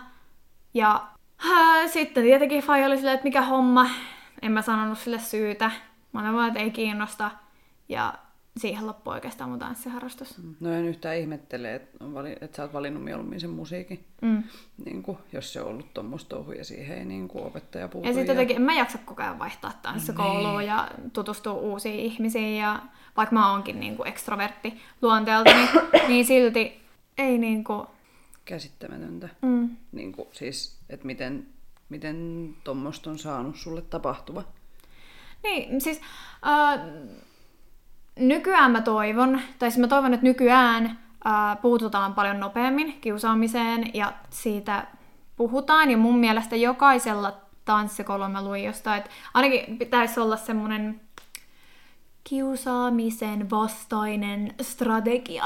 Ja 0.74 1.08
ää, 1.52 1.88
sitten 1.88 2.24
tietenkin 2.24 2.64
Fai 2.64 2.86
oli 2.86 2.96
silleen, 2.98 3.16
että 3.16 3.28
mikä 3.28 3.42
homma, 3.42 3.90
en 4.42 4.52
mä 4.52 4.62
sanonut 4.62 4.98
sille 4.98 5.20
syytä. 5.20 5.72
Mä 6.14 6.20
olen 6.20 6.34
vaan, 6.34 6.48
että 6.48 6.60
ei 6.60 6.72
kiinnosta. 6.72 7.32
Ja 7.90 8.14
siihen 8.58 8.88
loppui 8.88 9.14
oikeastaan 9.14 9.50
mun 9.50 9.60
tanssiharrastus. 9.60 10.36
No 10.60 10.74
en 10.74 10.86
yhtään 10.86 11.18
ihmettele, 11.18 11.76
että, 11.76 12.06
on 12.06 12.14
vali, 12.14 12.36
että 12.42 12.58
sä 12.58 12.64
oot 12.64 12.74
valinnut 12.74 13.04
mieluummin 13.04 13.40
sen 13.40 13.50
musiikin. 13.50 14.06
Mm. 14.22 14.44
Niin 14.86 15.04
kuin, 15.04 15.18
jos 15.34 15.54
se 15.54 15.62
on 15.62 15.68
ollut 15.68 15.94
tuommoista 15.94 16.30
touhuja 16.30 16.66
siihen 16.66 16.98
ei 16.98 17.06
niin 17.06 17.28
kuin 17.28 17.44
opettaja 17.44 17.88
puutu. 17.88 18.08
Ja 18.08 18.14
sitten 18.14 18.34
jotenkin 18.34 18.56
en 18.56 18.62
mä 18.62 18.74
jaksa 18.74 18.98
koko 18.98 19.22
ajan 19.22 19.40
vaihtaa 19.40 19.80
tanssikouluun 19.82 20.66
ja 20.66 20.90
tutustua 21.14 21.54
uusiin 21.54 22.00
ihmisiin. 22.00 22.58
Ja 22.58 22.82
vaikka 23.18 23.36
mä 23.36 23.52
oonkin 23.52 23.80
niin 23.80 23.98
kuin 23.98 24.08
ekstrovertti 24.08 24.74
luonteelta, 25.02 25.54
niin, 25.54 25.70
niin 26.08 26.26
silti 26.26 26.82
ei 27.18 27.38
niin 27.38 27.64
kuin... 27.64 27.88
Käsittämätöntä. 28.46 29.30
Mm. 29.42 29.70
Niin 29.92 30.12
kuin, 30.12 30.28
siis, 30.32 30.80
että 30.90 31.06
miten, 31.06 31.48
miten 31.90 32.50
tuommoista 32.64 33.10
on 33.10 33.20
saanut 33.20 33.56
sulle 33.56 33.82
tapahtua. 33.82 34.44
Niin, 35.44 35.82
siis 35.82 36.02
äh, 36.48 36.80
nykyään 38.18 38.72
mä 38.72 38.82
toivon, 38.82 39.42
tai 39.60 39.72
siis 39.72 39.82
mä 39.82 39.88
toivon, 39.88 40.14
että 40.14 40.24
nykyään 40.24 40.86
äh, 40.86 41.62
puututaan 41.62 42.14
paljon 42.14 42.40
nopeammin 42.40 42.98
kiusaamiseen 43.02 43.84
ja 43.94 44.14
siitä 44.30 44.88
puhutaan. 45.36 45.92
Ja 45.92 45.98
mun 45.98 46.18
mielestä 46.20 46.56
jokaisella 46.56 47.38
tanssikoululla 47.66 48.30
mä 48.30 48.44
luin 48.44 48.64
jostain, 48.64 48.98
että 48.98 49.10
ainakin 49.34 49.78
pitäisi 49.78 50.20
olla 50.20 50.38
semmoinen 50.38 51.02
kiusaamisen 52.24 53.50
vastainen 53.50 54.54
strategia. 54.62 55.46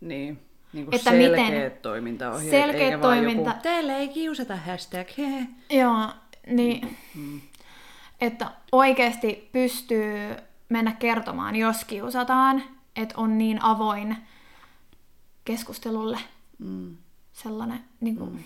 Niin. 0.00 0.40
Niin 0.72 0.84
kuin 0.84 0.94
Että 0.94 1.10
selkeät 1.10 1.46
miten- 1.46 1.72
toimintaohjeet, 1.82 2.50
selkeät 2.50 2.82
eikä 2.82 3.00
vaan 3.00 3.18
toiminta- 3.18 3.50
Joku, 3.50 3.62
Täällä 3.62 3.96
ei 3.96 4.08
kiusata 4.08 4.56
hashtag, 4.56 5.06
hehe. 5.18 5.46
Joo, 5.70 6.08
niin 6.46 6.96
että 8.20 8.50
oikeasti 8.72 9.48
pystyy 9.52 10.36
mennä 10.68 10.92
kertomaan, 10.92 11.56
jos 11.56 11.84
kiusataan, 11.84 12.62
että 12.96 13.14
on 13.18 13.38
niin 13.38 13.62
avoin 13.62 14.16
keskustelulle 15.44 16.18
Mm. 16.58 16.96
sellainen, 17.32 17.80
niin 18.00 18.16
kuin, 18.16 18.44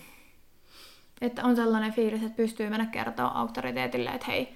että 1.20 1.44
on 1.44 1.56
sellainen 1.56 1.92
fiilis, 1.92 2.22
että 2.22 2.36
pystyy 2.36 2.70
mennä 2.70 2.86
kertoa 2.86 3.26
auktoriteetille, 3.26 4.10
että 4.10 4.26
hei, 4.26 4.54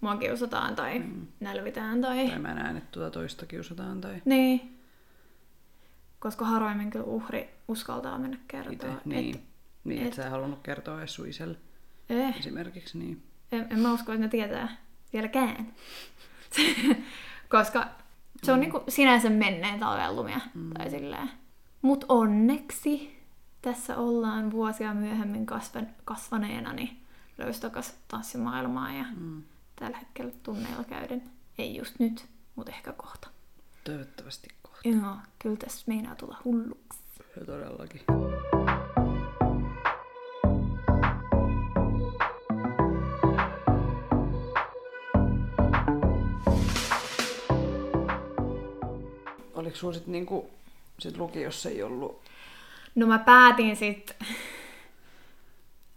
mua 0.00 0.16
kiusataan 0.16 0.76
tai 0.76 1.02
nälvitään 1.40 2.00
tai... 2.00 2.28
Tai 2.28 2.38
mä 2.38 2.54
näen, 2.54 2.76
että 2.76 2.88
tuota 2.92 3.10
toista 3.10 3.46
kiusataan 3.46 4.00
tai 4.00 4.22
Niin. 4.24 4.78
Koska 6.18 6.44
harvemmin 6.44 6.90
kyllä 6.90 7.04
uhri 7.04 7.48
uskaltaa 7.68 8.18
mennä 8.18 8.36
kertoa. 8.48 8.94
Niin, 9.04 9.34
Et, 9.36 9.42
niin 9.84 10.00
et- 10.02 10.06
että 10.08 10.22
sä 10.22 10.30
halunnut 10.30 10.60
kertoa 10.62 10.98
edes 10.98 11.14
sun 11.14 11.28
isälle 11.28 11.58
eh, 12.08 12.38
esimerkiksi. 12.38 12.98
Niin. 12.98 13.22
en, 13.52 13.66
en 13.70 13.78
mä 13.80 13.92
usko, 13.92 14.12
että 14.12 14.24
ne 14.24 14.28
tietää 14.30 14.76
vieläkään. 15.12 15.72
Koska 17.48 17.86
se 18.42 18.52
on 18.52 18.60
niinku 18.60 18.84
sinänsä 18.88 19.30
menneen 19.30 19.80
talven 19.80 20.16
lumia. 20.16 20.40
Tai 20.78 20.90
silleen. 20.90 21.30
Mut 21.82 22.04
onneksi 22.08 23.18
tässä 23.62 23.96
ollaan 23.96 24.50
vuosia 24.50 24.94
myöhemmin 24.94 25.46
kasvan, 25.46 25.86
kasvaneena, 26.04 26.72
niin 26.72 27.02
löysi 27.38 27.60
takas 27.60 27.94
tanssimaailmaa 28.08 28.92
ja 28.92 29.04
Mm. 29.16 29.42
tällä 29.76 29.96
hetkellä 29.98 30.32
tunneilla 30.42 30.84
käyden. 30.84 31.22
Ei 31.58 31.76
just 31.76 31.94
nyt, 31.98 32.26
mutta 32.54 32.72
ehkä 32.72 32.92
kohta. 32.92 33.28
Toivottavasti 33.84 34.48
kohta. 34.62 34.88
Joo, 34.88 35.16
kyllä 35.38 35.56
tässä 35.56 35.84
meinaa 35.86 36.14
tulla 36.14 36.36
hulluksi. 36.44 36.98
Ja 37.40 37.46
todellakin. 37.46 38.00
Oliko 49.68 49.78
sulla 49.78 49.94
sit 49.94 50.06
niinku, 50.06 50.50
sit 50.98 51.16
lukiossa 51.16 51.68
ei 51.68 51.82
ollut... 51.82 52.22
No 52.94 53.06
mä 53.06 53.18
päätin 53.18 53.76
sitten 53.76 54.16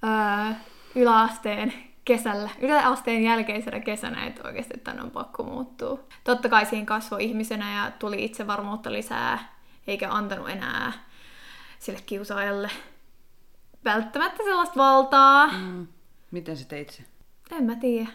öö, 0.03 0.53
yläasteen 0.95 1.73
kesällä, 2.05 2.49
yläasteen 2.60 3.23
jälkeisenä 3.23 3.79
kesänä, 3.79 4.25
että 4.25 4.47
oikeasti 4.47 4.73
tänne 4.84 5.01
on 5.01 5.12
pakko 5.12 5.43
muuttua. 5.43 5.99
Totta 6.23 6.49
kai 6.49 6.65
siinä 6.65 6.86
kasvoi 6.86 7.23
ihmisenä 7.23 7.75
ja 7.75 7.91
tuli 7.99 8.25
itsevarmuutta 8.25 8.91
lisää, 8.91 9.55
eikä 9.88 10.12
antanut 10.12 10.49
enää 10.49 10.91
sille 11.79 11.99
kiusaajalle 12.05 12.69
välttämättä 13.86 14.43
sellaista 14.43 14.75
valtaa. 14.75 15.47
Mm. 15.47 15.88
Miten 16.31 16.57
sä 16.57 16.65
teit 16.65 16.89
se? 16.89 17.03
En 17.51 17.63
mä 17.63 17.75
tiedä. 17.75 18.10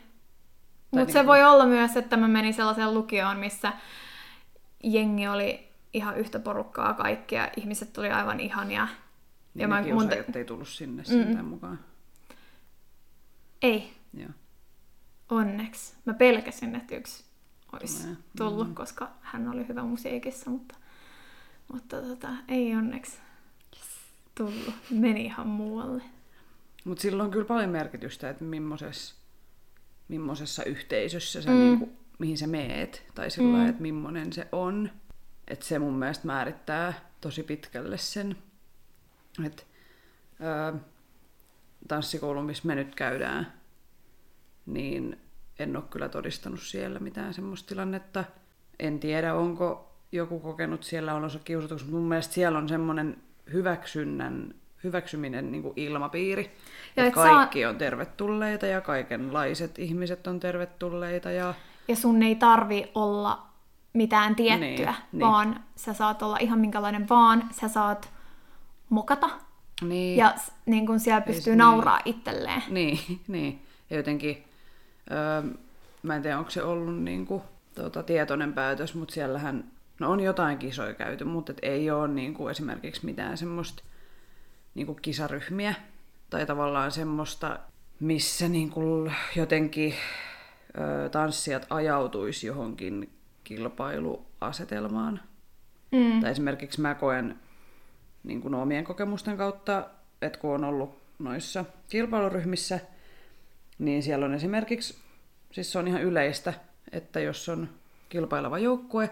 Mutta 0.90 1.12
se 1.12 1.18
niinku- 1.18 1.32
voi 1.32 1.44
olla 1.44 1.66
myös, 1.66 1.96
että 1.96 2.16
mä 2.16 2.28
menin 2.28 2.54
sellaiseen 2.54 2.94
lukioon, 2.94 3.36
missä 3.36 3.72
jengi 4.92 5.28
oli 5.28 5.68
ihan 5.92 6.16
yhtä 6.18 6.38
porukkaa 6.38 6.94
kaikkia. 6.94 7.50
Ihmiset 7.56 7.98
oli 7.98 8.10
aivan 8.10 8.40
ihania. 8.40 8.88
Niin 9.54 9.62
Ja 9.62 9.68
mä- 9.68 9.82
mun 9.94 10.08
ei 10.36 10.44
tullut 10.44 10.68
sinne 10.68 11.04
sentään 11.04 11.44
mukaan. 11.44 11.78
Ei, 13.62 13.92
Joo. 14.14 14.30
onneksi. 15.30 15.94
Mä 16.04 16.14
pelkäsin, 16.14 16.74
että 16.74 16.96
yksi 16.96 17.24
olisi 17.72 18.02
Tulee. 18.02 18.16
tullut, 18.36 18.68
koska 18.74 19.10
hän 19.20 19.48
oli 19.48 19.68
hyvä 19.68 19.82
musiikissa, 19.82 20.50
mutta, 20.50 20.74
mutta 21.72 22.02
tota, 22.02 22.28
ei 22.48 22.74
onneksi 22.74 23.18
tullut. 24.34 24.74
Meni 24.90 25.24
ihan 25.24 25.46
muualle. 25.46 26.02
Mutta 26.84 27.02
sillä 27.02 27.22
on 27.22 27.30
kyllä 27.30 27.44
paljon 27.44 27.70
merkitystä, 27.70 28.30
että 28.30 28.44
millaisessa, 28.44 29.14
millaisessa 30.08 30.64
yhteisössä 30.64 31.42
sä, 31.42 31.50
Mm. 31.50 31.56
mm. 31.56 31.62
niinku, 31.62 31.92
mihin 32.18 32.38
sä 32.38 32.46
meet, 32.46 33.06
tai 33.14 33.30
sillä 33.30 33.58
Mm. 33.58 33.68
että 33.68 33.82
millainen 33.82 34.32
se 34.32 34.48
on. 34.52 34.90
Että 35.48 35.64
se 35.64 35.78
mun 35.78 35.94
mielestä 35.94 36.26
määrittää 36.26 36.92
tosi 37.20 37.42
pitkälle 37.42 37.98
sen, 37.98 38.36
että 39.44 39.62
öö, 40.40 40.72
tanssikoulu, 41.88 42.42
missä 42.42 42.66
me 42.66 42.74
nyt 42.74 42.94
käydään, 42.94 43.52
niin 44.66 45.18
en 45.58 45.76
ole 45.76 45.84
kyllä 45.90 46.08
todistanut 46.08 46.60
siellä 46.60 46.98
mitään 46.98 47.34
semmoista 47.34 47.68
tilannetta. 47.68 48.24
En 48.78 49.00
tiedä, 49.00 49.34
onko 49.34 49.92
joku 50.12 50.40
kokenut 50.40 50.82
siellä 50.84 51.14
olonsa 51.14 51.38
kiusatuksi, 51.44 51.84
mutta 51.84 51.98
mun 51.98 52.08
mielestä 52.08 52.34
siellä 52.34 52.58
on 52.58 52.68
semmoinen 52.68 53.16
hyväksynnän, 53.52 54.54
hyväksyminen 54.84 55.52
niin 55.52 55.62
kuin 55.62 55.72
ilmapiiri. 55.76 56.42
Ja 56.96 57.02
et 57.02 57.08
että 57.08 57.20
saa- 57.20 57.36
kaikki 57.36 57.64
on 57.66 57.78
tervetulleita 57.78 58.66
ja 58.66 58.80
kaikenlaiset 58.80 59.78
ihmiset 59.78 60.26
on 60.26 60.40
tervetulleita. 60.40 61.30
Ja... 61.30 61.54
Ja 61.88 61.96
sun 61.96 62.22
ei 62.22 62.34
tarvi 62.34 62.90
olla 62.94 63.46
mitään 63.92 64.36
tiettyä, 64.36 64.66
Niin, 64.66 64.96
niin. 65.12 65.20
vaan 65.20 65.60
sä 65.76 65.92
saat 65.92 66.22
olla 66.22 66.36
ihan 66.40 66.58
minkälainen 66.58 67.08
vaan, 67.08 67.48
sä 67.60 67.68
saat 67.68 68.10
mokata. 68.88 69.30
Niin, 69.82 70.16
Ja 70.18 70.34
niin 70.66 70.86
kun 70.86 71.00
siellä 71.00 71.20
pystyy 71.20 71.52
se- 71.52 71.56
nauraa 71.56 72.00
itselleen. 72.04 72.62
Niin, 72.68 72.98
niin. 73.28 73.62
Ja 73.90 73.96
jotenkin, 73.96 74.44
öö, 75.10 75.42
mä 76.02 76.16
en 76.16 76.22
tiedä 76.22 76.38
onko 76.38 76.50
se 76.50 76.62
ollut 76.62 77.02
niinku, 77.02 77.42
tota, 77.74 78.02
tietoinen 78.02 78.52
päätös, 78.52 78.94
mutta 78.94 79.14
siellähän 79.14 79.64
no 80.00 80.10
on 80.10 80.20
jotain 80.20 80.58
kisoja 80.58 80.94
käyty, 80.94 81.24
mutta 81.24 81.52
et 81.52 81.58
ei 81.62 81.90
ole 81.90 82.08
niinku, 82.08 82.48
esimerkiksi 82.48 83.06
mitään 83.06 83.38
semmoista 83.38 83.82
niinku, 84.74 84.94
kisaryhmiä 84.94 85.74
tai 86.30 86.46
tavallaan 86.46 86.90
semmoista, 86.92 87.58
missä 88.00 88.48
niinku, 88.48 89.10
jotenkin 89.36 89.94
tanssijat 91.10 91.66
ajautuisi 91.70 92.46
johonkin 92.46 93.10
kilpailuasetelmaan. 93.44 95.20
Mm. 95.92 96.20
Tai 96.20 96.30
esimerkiksi 96.30 96.80
mä 96.80 96.94
koen 96.94 97.38
niin 98.24 98.40
kuin 98.40 98.54
omien 98.54 98.84
kokemusten 98.84 99.36
kautta, 99.36 99.86
että 100.22 100.38
kun 100.38 100.54
on 100.54 100.64
ollut 100.64 100.98
noissa 101.18 101.64
kilpailuryhmissä, 101.88 102.80
niin 103.78 104.02
siellä 104.02 104.26
on 104.26 104.34
esimerkiksi, 104.34 104.98
siis 105.52 105.72
se 105.72 105.78
on 105.78 105.88
ihan 105.88 106.02
yleistä, 106.02 106.54
että 106.92 107.20
jos 107.20 107.48
on 107.48 107.68
kilpaileva 108.08 108.58
joukkue, 108.58 109.10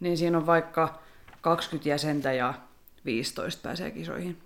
niin 0.00 0.16
siinä 0.16 0.38
on 0.38 0.46
vaikka 0.46 1.02
20 1.40 1.88
jäsentä 1.88 2.32
ja 2.32 2.54
15 3.04 3.62
pääsee 3.62 3.90
kisoihin. 3.90 4.38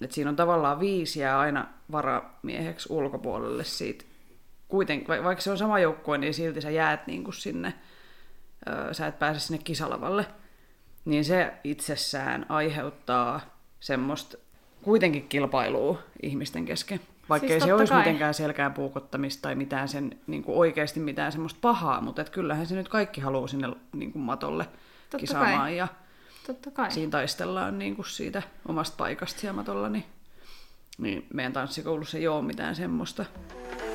Et 0.00 0.12
siinä 0.12 0.30
on 0.30 0.36
tavallaan 0.36 0.80
viisi 0.80 1.20
ja 1.20 1.40
aina 1.40 1.68
varamieheksi 1.92 2.92
ulkopuolelle 2.92 3.64
siitä. 3.64 4.04
Kuitenkin, 4.70 5.08
va- 5.08 5.24
vaikka 5.24 5.42
se 5.42 5.50
on 5.50 5.58
sama 5.58 5.78
joukkue, 5.78 6.18
niin 6.18 6.34
silti 6.34 6.60
sä 6.60 6.70
jäät 6.70 7.06
niin 7.06 7.24
kuin 7.24 7.34
sinne, 7.34 7.74
ö, 8.68 8.94
sä 8.94 9.06
et 9.06 9.18
pääse 9.18 9.40
sinne 9.40 9.62
kisalavalle. 9.64 10.26
Niin 11.04 11.24
se 11.24 11.52
itsessään 11.64 12.46
aiheuttaa 12.48 13.40
semmoista 13.80 14.38
kuitenkin 14.82 15.28
kilpailua 15.28 15.98
ihmisten 16.22 16.64
kesken. 16.64 17.00
Vaikka 17.28 17.48
Siis 17.48 17.62
ei 17.62 17.66
se 17.68 17.74
olisi 17.74 17.92
kai. 17.92 17.98
mitenkään 17.98 18.34
selkään 18.34 18.72
puukottamista 18.72 19.42
tai 19.42 19.54
mitään 19.54 19.88
sen, 19.88 20.18
niin 20.26 20.42
kuin 20.42 20.58
oikeasti 20.58 21.00
mitään 21.00 21.32
semmoista 21.32 21.58
pahaa, 21.60 22.00
mutta 22.00 22.22
et 22.22 22.30
kyllähän 22.30 22.66
se 22.66 22.74
nyt 22.74 22.88
kaikki 22.88 23.20
haluaa 23.20 23.46
sinne 23.46 23.68
niin 23.92 24.12
kuin 24.12 24.22
matolle 24.22 24.64
Totta 24.64 25.18
kisaamaan 25.18 25.58
kai. 25.58 25.76
ja 25.76 25.88
Totta 26.46 26.70
kai. 26.70 26.90
siinä 26.90 27.10
taistellaan 27.10 27.78
niin 27.78 27.96
kuin 27.96 28.06
siitä 28.06 28.42
omasta 28.68 28.96
paikasta 28.96 29.40
siellä 29.40 29.56
matolla, 29.56 29.88
niin, 29.88 30.04
niin 30.98 31.26
meidän 31.34 31.52
tanssikoulussa 31.52 32.18
ei 32.18 32.28
ole 32.28 32.42
mitään 32.42 32.76
semmoista. 32.76 33.24
ei, 33.82 33.89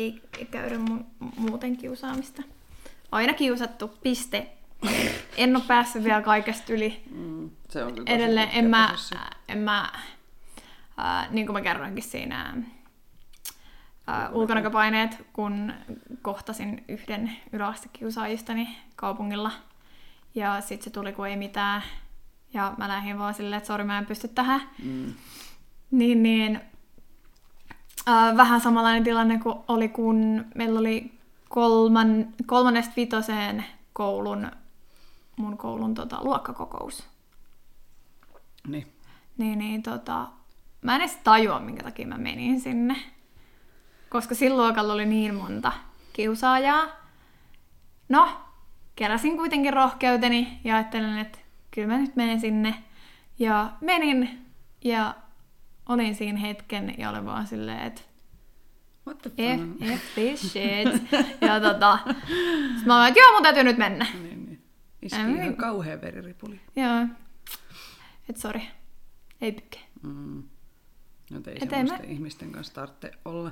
ei, 0.00 0.22
ei 0.38 0.46
käydä 0.46 0.76
mu- 0.76 1.04
muuten 1.36 1.76
kiusaamista. 1.76 2.42
Aina 3.12 3.32
kiusattu, 3.32 3.88
piste. 4.02 4.46
En 5.36 5.56
ole 5.56 5.64
päässyt 5.66 6.04
vielä 6.04 6.22
kaikesta 6.22 6.72
yli. 6.72 7.02
Mm, 7.10 7.50
se 7.68 7.84
on 7.84 7.92
Edelleen 8.06 8.48
en 8.52 8.64
mä, 8.64 8.94
en 9.48 9.58
mä 9.58 9.92
äh, 10.98 11.30
niin 11.30 11.46
kuin 11.46 11.54
mä 11.54 11.60
kerroinkin 11.60 12.04
siinä 12.04 12.54
äh, 14.08 14.32
ulkonäköpaineet, 14.32 15.26
kun 15.32 15.72
kohtasin 16.22 16.84
yhden 16.88 17.36
yläastekiusaajistani 17.52 18.78
kaupungilla– 18.96 19.50
ja 20.34 20.60
sitten 20.60 20.84
se 20.84 20.90
tuli, 20.90 21.12
kun 21.12 21.28
ei 21.28 21.36
mitään. 21.36 21.82
Ja 22.54 22.74
mä 22.78 22.88
lähdin 22.88 23.18
vaan 23.18 23.34
silleen, 23.34 23.58
että 23.58 23.66
sori, 23.66 23.84
mä 23.84 23.98
en 23.98 24.06
pysty 24.06 24.28
tähän. 24.28 24.60
Mm. 24.84 25.14
Niin, 25.90 26.22
niin 26.22 26.60
äh, 28.08 28.36
vähän 28.36 28.60
samanlainen 28.60 29.04
tilanne 29.04 29.38
kuin 29.38 29.58
oli, 29.68 29.88
kun 29.88 30.44
meillä 30.54 30.80
oli 30.80 31.20
kolman, 31.48 32.26
kolmannesta 32.46 32.92
vitoseen 32.96 33.64
koulun, 33.92 34.50
mun 35.36 35.56
koulun 35.58 35.94
tota, 35.94 36.18
luokkakokous. 36.20 37.06
Niin. 38.68 38.92
Niin, 39.38 39.58
niin 39.58 39.82
tota, 39.82 40.28
mä 40.82 40.94
en 40.94 41.00
edes 41.00 41.16
tajua, 41.16 41.60
minkä 41.60 41.82
takia 41.82 42.06
mä 42.06 42.18
menin 42.18 42.60
sinne. 42.60 42.96
Koska 44.10 44.34
sillä 44.34 44.56
luokalla 44.56 44.92
oli 44.92 45.06
niin 45.06 45.34
monta 45.34 45.72
kiusaajaa. 46.12 46.86
No, 48.08 48.28
keräsin 49.00 49.36
kuitenkin 49.36 49.72
rohkeuteni 49.72 50.60
ja 50.64 50.76
ajattelin, 50.76 51.18
että 51.18 51.38
kyllä 51.70 51.88
mä 51.88 51.98
nyt 51.98 52.16
menen 52.16 52.40
sinne. 52.40 52.74
Ja 53.38 53.72
menin 53.80 54.44
ja 54.84 55.14
olin 55.88 56.14
siinä 56.14 56.38
hetken 56.38 56.94
ja 56.98 57.10
olin 57.10 57.24
vaan 57.24 57.46
silleen, 57.46 57.80
että 57.80 58.02
What 59.06 59.18
the 59.18 59.30
F, 59.30 59.60
fuck? 59.60 60.00
F 60.00 60.14
this 60.14 60.52
shit. 60.52 61.12
ja 61.48 61.60
tota, 61.60 61.98
sit 62.76 62.86
mä 62.86 62.98
olin, 62.98 63.08
että 63.08 63.20
joo, 63.20 63.32
mun 63.32 63.42
täytyy 63.42 63.62
nyt 63.64 63.78
mennä. 63.78 64.06
Niin, 64.22 64.44
niin. 64.46 64.62
Iski 65.02 65.20
ihan 65.20 65.34
niin. 65.34 65.56
kauhea 65.56 66.00
veriripuli. 66.00 66.60
Joo. 66.76 67.06
Et 68.28 68.36
sori. 68.36 68.68
Ei 69.40 69.52
pykke. 69.52 69.78
Mm. 70.02 70.42
No 71.30 71.40
ei 71.46 71.58
Et 71.62 71.70
semmoisten 71.70 72.06
mä- 72.06 72.12
ihmisten 72.12 72.52
kanssa 72.52 72.74
tarvitse 72.74 73.12
olla. 73.24 73.50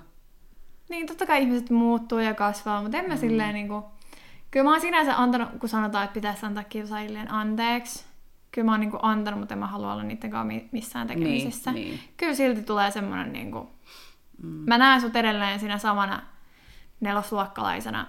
Niin, 0.89 1.07
totta 1.07 1.27
kai 1.27 1.43
ihmiset 1.43 1.71
muuttuu 1.71 2.19
ja 2.19 2.35
kasvaa, 2.35 2.83
mutta 2.83 2.99
en 2.99 3.09
mä 3.09 3.15
mm. 3.15 3.21
silleen 3.21 3.55
niinku... 3.55 3.98
Kyllä 4.51 4.65
mä 4.65 4.71
oon 4.71 4.81
sinänsä 4.81 5.17
antanut, 5.23 5.49
kun 5.61 5.69
sanotaan, 5.69 6.05
että 6.05 6.15
pitäisi 6.15 6.47
antaa 6.47 6.65
kiusaajilleen 6.65 7.31
anteeksi. 7.33 8.05
Kyllä 8.53 8.65
mä 8.65 8.71
oon 8.73 8.81
niinku 8.81 8.99
antanut, 9.03 9.41
mutta 9.41 9.55
en 9.55 9.59
mä 9.59 9.67
halua 9.67 9.93
olla 9.93 10.03
niiden 10.03 10.31
kanssa 10.31 10.45
mi- 10.45 10.69
missään 10.73 11.07
tekemisissä. 11.07 11.73
Niin, 11.73 11.89
niin. 11.91 12.01
Kyllä 12.17 12.35
silti 12.35 12.63
tulee 12.63 12.91
semmonen 12.91 13.33
niinku... 13.33 13.71
Mm. 14.43 14.49
Mä 14.67 14.79
näen 14.79 15.01
sut 15.01 15.17
edelleen 15.17 15.61
siinä 15.61 15.79
samana 15.79 16.23
nelosluokkalaisena, 17.01 18.07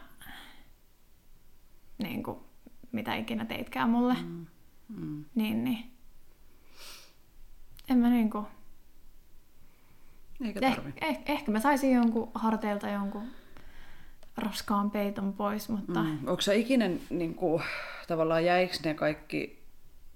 niinku, 1.98 2.44
mitä 2.92 3.16
ikinä 3.16 3.46
teitkään 3.46 3.90
mulle. 3.90 4.14
Mm. 4.24 4.46
Mm. 4.90 5.26
Niin, 5.36 5.64
niin. 5.64 5.92
En 7.90 7.98
mä 7.98 8.10
niinku... 8.10 8.48
Eikä 10.46 10.60
Eh, 10.68 10.76
tarvi. 10.76 10.94
eh, 11.02 11.20
ehkä 11.26 11.52
mä 11.52 11.60
saisin 11.60 11.92
jonkun 11.96 12.32
harteilta 12.34 12.88
jonkun 12.90 13.24
raskaan 14.38 14.92
peiton 14.92 15.34
pois, 15.34 15.70
mutta 15.70 16.04
mm. 16.04 16.28
Onko 16.28 16.42
sä 16.42 16.54
ikinä, 16.54 16.90
niin 17.10 17.36
kuin, 17.36 17.64
tavallaan 18.08 18.46
jäikö 18.46 18.76
ne 18.86 18.94
kaikki 18.94 19.60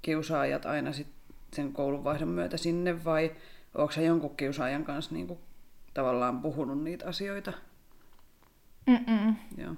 kiusaajat 0.02 0.66
aina 0.66 0.94
sit 0.94 1.08
sen 1.54 1.74
koulunvaihdon 1.74 2.28
myötä 2.28 2.58
sinne 2.58 3.04
vai 3.04 3.32
onko 3.76 3.92
sä 3.92 4.02
jonkun 4.02 4.36
kiusaajan 4.36 4.86
kanssa 4.86 5.16
niin 5.16 5.28
kuin, 5.28 5.40
tavallaan 5.94 6.42
puhunut 6.42 6.84
niitä 6.84 7.08
asioita? 7.08 7.54
Mm-mm. 8.88 9.36
Joo. 9.58 9.76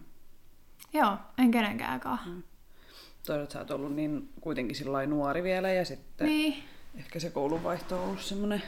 joo, 0.93 1.17
en 1.37 1.51
kenenkäänkään. 1.51 2.19
Mm. 2.25 2.43
Toisaalta 3.25 3.53
sä 3.53 3.59
oot 3.59 3.71
ollut 3.71 3.95
niin 3.95 4.29
kuitenkin 4.41 4.75
sillä 4.75 5.05
nuori 5.05 5.43
vielä 5.43 5.71
ja 5.71 5.85
sitten 5.85 6.27
Niin, 6.27 6.63
ehkä 6.95 7.19
se 7.19 7.29
koulunvaihto 7.29 7.97
on 7.97 8.03
ollut 8.03 8.21
semmoinen... 8.21 8.63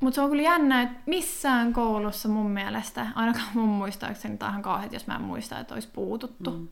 mutta 0.00 0.14
se 0.14 0.20
on 0.20 0.30
kyllä 0.30 0.42
jännä, 0.42 0.82
että 0.82 0.98
missään 1.06 1.72
koulussa 1.72 2.28
mun 2.28 2.50
mielestä, 2.50 3.06
ainakaan 3.14 3.48
mun 3.54 3.68
muistaakseni, 3.68 4.38
tai 4.38 4.48
ihan 4.50 4.62
kauheat, 4.62 4.92
jos 4.92 5.06
mä 5.06 5.14
en 5.14 5.22
muista, 5.22 5.58
että 5.58 5.74
olisi 5.74 5.88
puututtu 5.92 6.50
mm. 6.50 6.58
Mm. 6.58 6.68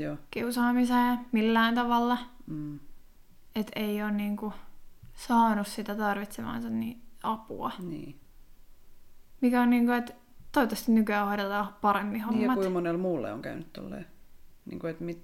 Joo. 0.00 0.16
kiusaamiseen 0.30 1.18
millään 1.32 1.74
tavalla. 1.74 2.18
Mm. 2.46 2.78
Että 3.54 3.72
ei 3.80 4.02
ole 4.02 4.10
niinku 4.10 4.52
saanut 5.14 5.66
sitä 5.66 5.94
tarvitsemaansa 5.94 6.70
niin 6.70 7.02
apua. 7.22 7.72
Niin. 7.78 8.20
Mikä 9.40 9.62
on 9.62 9.70
niinku, 9.70 9.92
että 9.92 10.12
toivottavasti 10.52 10.92
nykyään 10.92 11.26
hoidetaan 11.26 11.74
paremmin 11.80 12.12
Niin 12.12 12.20
ja 12.20 12.26
hommat. 12.26 12.54
kuinka 12.54 12.72
monella 12.72 12.98
muulle 12.98 13.32
on 13.32 13.42
käynyt 13.42 13.72
tolleen. 13.72 14.06
Niin 14.66 14.78
kuin, 14.78 14.90
että 14.90 15.04
mit, 15.04 15.22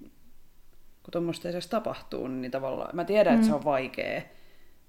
kun 1.03 1.11
tuommoista 1.11 1.49
edes 1.49 1.67
tapahtuu, 1.67 2.27
niin 2.27 2.51
tavallaan... 2.51 2.95
Mä 2.95 3.05
tiedän, 3.05 3.33
että 3.33 3.47
se 3.47 3.53
on 3.53 3.63
vaikea 3.63 4.21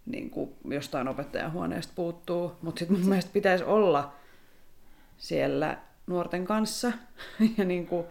niin 0.06 0.30
kuin 0.30 0.50
jostain 0.64 1.08
opettajan 1.08 1.52
huoneesta 1.52 1.92
puuttuu, 1.96 2.52
mutta 2.62 2.78
sitten 2.78 2.98
mun 2.98 3.08
mielestä 3.08 3.32
pitäisi 3.32 3.64
olla 3.64 4.12
siellä 5.18 5.78
nuorten 6.06 6.44
kanssa. 6.44 6.92
ja 7.58 7.64
niin 7.64 7.86
kuin, 7.86 8.06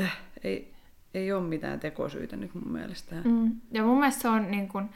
äh, 0.00 0.18
ei, 0.44 0.74
ei 1.14 1.32
ole 1.32 1.42
mitään 1.42 1.80
tekosyitä 1.80 2.36
nyt 2.36 2.54
mun 2.54 2.68
mielestä. 2.68 3.14
Mm. 3.14 3.30
Mm. 3.30 3.60
Ja 3.72 3.82
mun 3.82 3.98
mielestä 3.98 4.22
se 4.22 4.28
on 4.28 4.50
niin 4.50 4.68
kuin, 4.68 4.88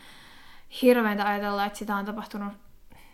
hirveäntä 0.82 1.28
ajatella, 1.28 1.66
että 1.66 1.78
sitä 1.78 1.96
on 1.96 2.04
tapahtunut 2.04 2.52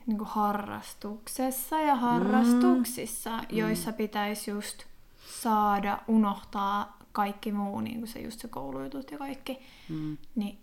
niin 0.06 0.18
kuin 0.18 0.28
harrastuksessa 0.28 1.80
ja 1.80 1.94
harrastuksissa, 1.94 3.36
mm. 3.36 3.44
joissa 3.50 3.92
pitäisi 3.92 4.50
just 4.50 4.84
saada 5.26 5.98
unohtaa 6.08 6.98
kaikki 7.12 7.52
muu, 7.52 7.80
niin 7.80 7.98
kuin 7.98 8.08
se 8.08 8.20
just 8.20 8.40
se 8.40 8.48
koulujutut 8.48 9.10
ja 9.10 9.18
kaikki. 9.18 9.58
Mm. 9.88 10.16
Niin, 10.34 10.58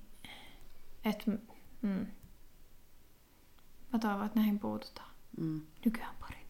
et, 1.05 1.27
mm. 1.81 2.05
Mä 3.93 3.99
toivon, 3.99 4.25
että 4.25 4.39
näihin 4.39 4.59
puututaan 4.59 5.09
Mm. 5.37 5.61
nykyään 5.85 6.15
paremmin. 6.19 6.43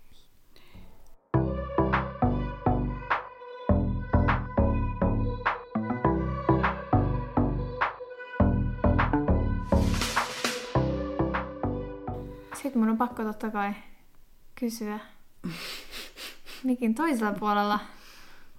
Sitten 12.55 12.81
mun 12.81 12.89
on 12.89 12.97
pakko 12.97 13.23
totta 13.23 13.49
kai 13.49 13.73
kysyä 14.59 14.99
mikin 16.63 16.95
toisella 16.95 17.33
puolella 17.39 17.79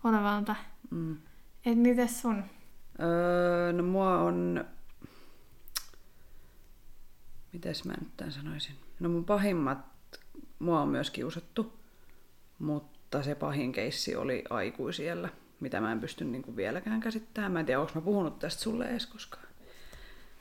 olevalta, 0.04 0.56
Mm. 0.90 1.16
että 1.66 1.78
mites 1.80 2.20
sun? 2.22 2.44
Öö, 3.00 3.72
no 3.72 3.82
mua 3.82 4.18
on... 4.18 4.64
Mites 7.54 7.84
mä 7.84 7.92
nyt 8.00 8.16
tämän 8.16 8.32
sanoisin? 8.32 8.74
No 9.00 9.08
mun 9.08 9.24
pahimmat... 9.24 9.78
Mua 10.58 10.80
on 10.80 10.88
myös 10.88 11.10
kiusattu, 11.10 11.72
mutta 12.58 13.22
se 13.22 13.34
pahin 13.34 13.72
keissi 13.72 14.16
oli 14.16 14.44
aikuisiellä, 14.50 15.28
mitä 15.60 15.80
mä 15.80 15.92
en 15.92 16.00
pysty 16.00 16.24
niinku 16.24 16.56
vieläkään 16.56 17.00
käsittämään. 17.00 17.52
Mä 17.52 17.60
en 17.60 17.66
tiedä, 17.66 17.80
onko 17.80 17.92
mä 17.94 18.00
puhunut 18.00 18.38
tästä 18.38 18.62
sulle 18.62 18.84
edes 18.84 19.06
koskaan. 19.06 19.46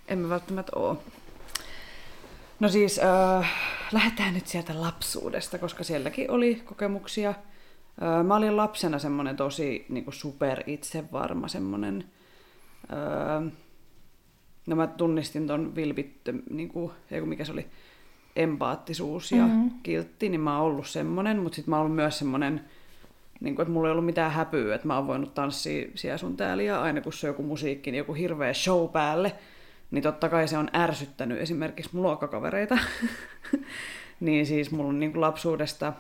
En 0.07 0.19
mä 0.19 0.29
välttämättä 0.29 0.71
oo. 0.75 1.03
No 2.59 2.69
siis, 2.69 2.99
äh, 2.99 3.51
lähdetään 3.91 4.33
nyt 4.33 4.47
sieltä 4.47 4.81
lapsuudesta, 4.81 5.57
koska 5.57 5.83
sielläkin 5.83 6.31
oli 6.31 6.55
kokemuksia. 6.55 7.29
Äh, 7.29 8.25
mä 8.25 8.35
olin 8.35 8.57
lapsena 8.57 8.99
semmonen 8.99 9.37
tosi 9.37 9.85
niin 9.89 10.05
super 10.09 10.63
itsevarma, 10.67 11.47
semmonen... 11.47 12.09
Äh, 12.93 13.51
no 14.65 14.75
mä 14.75 14.87
tunnistin 14.87 15.47
ton 15.47 15.75
vilpittö, 15.75 16.33
niin 16.49 16.69
kuin, 16.69 16.91
mikä 17.25 17.45
se 17.45 17.51
oli, 17.51 17.65
empaattisuus 18.35 19.31
ja 19.31 19.47
Mhm. 19.47 19.55
mm-hmm. 19.55 19.71
kiltti, 19.83 20.29
niin 20.29 20.41
mä 20.41 20.57
oon 20.59 20.71
ollut 20.71 20.87
semmonen, 20.87 21.39
mutta 21.39 21.55
sitten 21.55 21.69
mä 21.69 21.75
oon 21.75 21.85
ollut 21.85 21.95
myös 21.95 22.19
semmonen, 22.19 22.61
niin 23.39 23.55
kuin, 23.55 23.63
että 23.63 23.73
mulla 23.73 23.87
ei 23.87 23.91
ollut 23.91 24.05
mitään 24.05 24.31
häpyä, 24.31 24.75
että 24.75 24.87
mä 24.87 24.95
oon 24.95 25.07
voinut 25.07 25.33
tanssia 25.33 25.87
siellä 25.95 26.17
sun 26.17 26.37
täällä 26.37 26.63
ja 26.63 26.81
aina 26.81 27.01
kun 27.01 27.13
se 27.13 27.27
on 27.27 27.29
joku 27.29 27.43
musiikki, 27.43 27.91
niin 27.91 27.97
joku 27.97 28.13
hirveä 28.13 28.53
show 28.53 28.89
päälle, 28.89 29.35
niin 29.91 30.03
totta 30.03 30.29
kai 30.29 30.47
se 30.47 30.57
on 30.57 30.69
ärsyttänyt 30.75 31.41
esimerkiksi 31.41 31.89
mun 31.93 32.03
luokkakavereita. 32.03 32.77
niin 34.19 34.45
siis 34.45 34.71
mulla 34.71 34.89
on 34.89 34.99
niin 34.99 35.11
kuin 35.11 35.21
lapsuudesta 35.21 35.93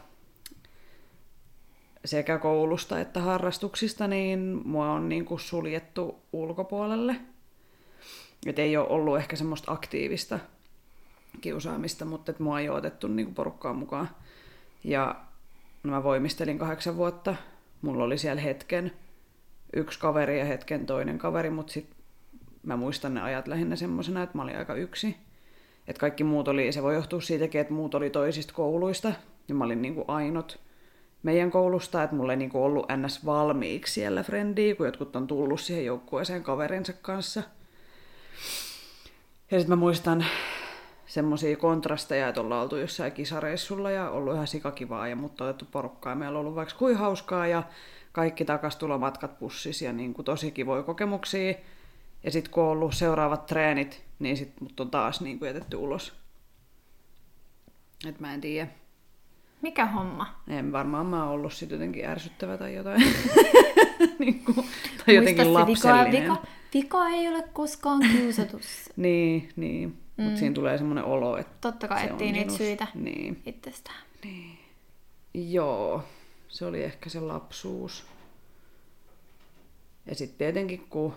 sekä 2.05 2.37
koulusta 2.37 2.99
että 2.99 3.19
harrastuksista, 3.21 4.07
niin 4.07 4.61
mua 4.65 4.91
on 4.91 5.09
niin 5.09 5.25
kuin 5.25 5.39
suljettu 5.39 6.19
ulkopuolelle. 6.33 7.15
Et 8.45 8.59
ei 8.59 8.77
ole 8.77 8.87
ollut 8.87 9.17
ehkä 9.17 9.35
semmoista 9.35 9.71
aktiivista 9.71 10.39
kiusaamista, 11.41 12.05
mutta 12.05 12.31
et 12.31 12.39
mua 12.39 12.59
ei 12.59 12.69
ole 12.69 12.77
otettu 12.77 13.07
niin 13.07 13.25
kuin 13.25 13.35
porukkaan 13.35 13.75
mukaan. 13.75 14.09
Ja 14.83 15.15
mä 15.83 16.03
voimistelin 16.03 16.57
kahdeksan 16.57 16.97
vuotta. 16.97 17.35
Mulla 17.81 18.03
oli 18.03 18.17
siellä 18.17 18.41
hetken 18.41 18.91
yksi 19.73 19.99
kaveri 19.99 20.39
ja 20.39 20.45
hetken 20.45 20.85
toinen 20.85 21.17
kaveri, 21.17 21.49
mutta 21.49 21.73
sit 21.73 21.89
mä 22.63 22.77
muistan 22.77 23.13
ne 23.13 23.21
ajat 23.21 23.47
lähinnä 23.47 23.75
semmosena, 23.75 24.23
että 24.23 24.37
mä 24.37 24.43
olin 24.43 24.57
aika 24.57 24.75
yksi. 24.75 25.15
Et 25.87 25.97
kaikki 25.97 26.23
muut 26.23 26.47
oli, 26.47 26.71
se 26.71 26.83
voi 26.83 26.95
johtua 26.95 27.21
siitäkin, 27.21 27.61
että 27.61 27.73
muut 27.73 27.95
oli 27.95 28.09
toisista 28.09 28.53
kouluista, 28.53 29.13
Ja 29.47 29.55
mä 29.55 29.63
olin 29.63 29.81
niinku 29.81 30.05
ainut 30.07 30.59
meidän 31.23 31.51
koulusta, 31.51 32.03
että 32.03 32.15
mulla 32.15 32.33
ei 32.33 32.37
niinku 32.37 32.63
ollut 32.63 32.85
ns. 32.97 33.25
valmiiksi 33.25 33.93
siellä 33.93 34.23
frendiä, 34.23 34.75
kun 34.75 34.85
jotkut 34.85 35.15
on 35.15 35.27
tullut 35.27 35.59
siihen 35.59 35.85
joukkueeseen 35.85 36.43
kaverinsa 36.43 36.93
kanssa. 36.93 37.43
Ja 39.53 39.59
sitten 39.59 39.77
mä 39.77 39.79
muistan 39.79 40.25
semmoisia 41.05 41.57
kontrasteja, 41.57 42.27
että 42.27 42.41
ollaan 42.41 42.63
oltu 42.63 42.75
jossain 42.77 43.11
kisareissulla 43.11 43.91
ja 43.91 44.09
ollut 44.09 44.33
ihan 44.33 44.47
sikakivaa 44.47 45.07
ja 45.07 45.15
mutta 45.15 45.43
otettu 45.43 45.65
porukkaa 45.71 46.15
meillä 46.15 46.39
on 46.39 46.41
ollut 46.45 46.55
vaikka 46.55 46.75
kuin 46.77 46.97
hauskaa 46.97 47.47
ja 47.47 47.63
kaikki 48.11 48.45
takastulomatkat 48.45 49.39
pussis 49.39 49.81
ja 49.81 49.93
niin 49.93 50.13
kuin 50.13 50.25
tosi 50.25 50.51
kivoja 50.51 50.83
kokemuksia. 50.83 51.53
Ja 52.23 52.31
sitten 52.31 52.53
kun 52.53 52.63
on 52.63 52.69
ollut 52.69 52.95
seuraavat 52.95 53.45
treenit, 53.45 54.03
niin 54.19 54.37
sitten 54.37 54.63
mut 54.63 54.79
on 54.79 54.91
taas 54.91 55.21
niin 55.21 55.39
kuin 55.39 55.47
jätetty 55.47 55.75
ulos. 55.75 56.13
Et 58.07 58.19
mä 58.19 58.33
en 58.33 58.41
tiedä. 58.41 58.67
Mikä 59.61 59.85
homma? 59.85 60.35
En 60.47 60.71
varmaan 60.71 61.05
mä 61.05 61.23
oon 61.23 61.33
ollut 61.33 61.53
sit 61.53 61.71
jotenkin 61.71 62.05
ärsyttävä 62.05 62.57
tai 62.57 62.75
jotain. 62.75 63.01
niin 64.19 64.45
kuin, 64.45 64.67
tai 65.05 65.15
jotenkin 65.15 65.47
Muista 65.47 65.65
se 65.81 65.89
lapsellinen. 65.89 66.23
Vika, 66.23 66.33
vika, 66.33 66.62
vika 66.73 67.07
ei 67.07 67.27
ole 67.27 67.43
koskaan 67.53 68.01
kiusatus. 68.11 68.89
Niin, 68.95 69.49
niin. 69.55 69.97
Mm. 70.17 70.23
Mutta 70.23 70.39
siinä 70.39 70.53
tulee 70.55 70.77
semmoinen 70.77 71.03
olo, 71.03 71.37
että 71.37 71.53
Totta 71.61 71.87
kai 71.87 72.05
etsii 72.05 72.31
niitä 72.31 72.39
sinus. 72.51 72.57
syitä 72.57 72.87
Niin. 72.93 73.41
itsestään. 73.45 74.03
Joo, 75.33 76.03
se 76.47 76.65
oli 76.65 76.83
ehkä 76.83 77.09
se 77.09 77.19
lapsuus. 77.19 78.05
Ja 80.05 80.15
sitten 80.15 80.37
tietenkin, 80.37 80.85
kun 80.89 81.13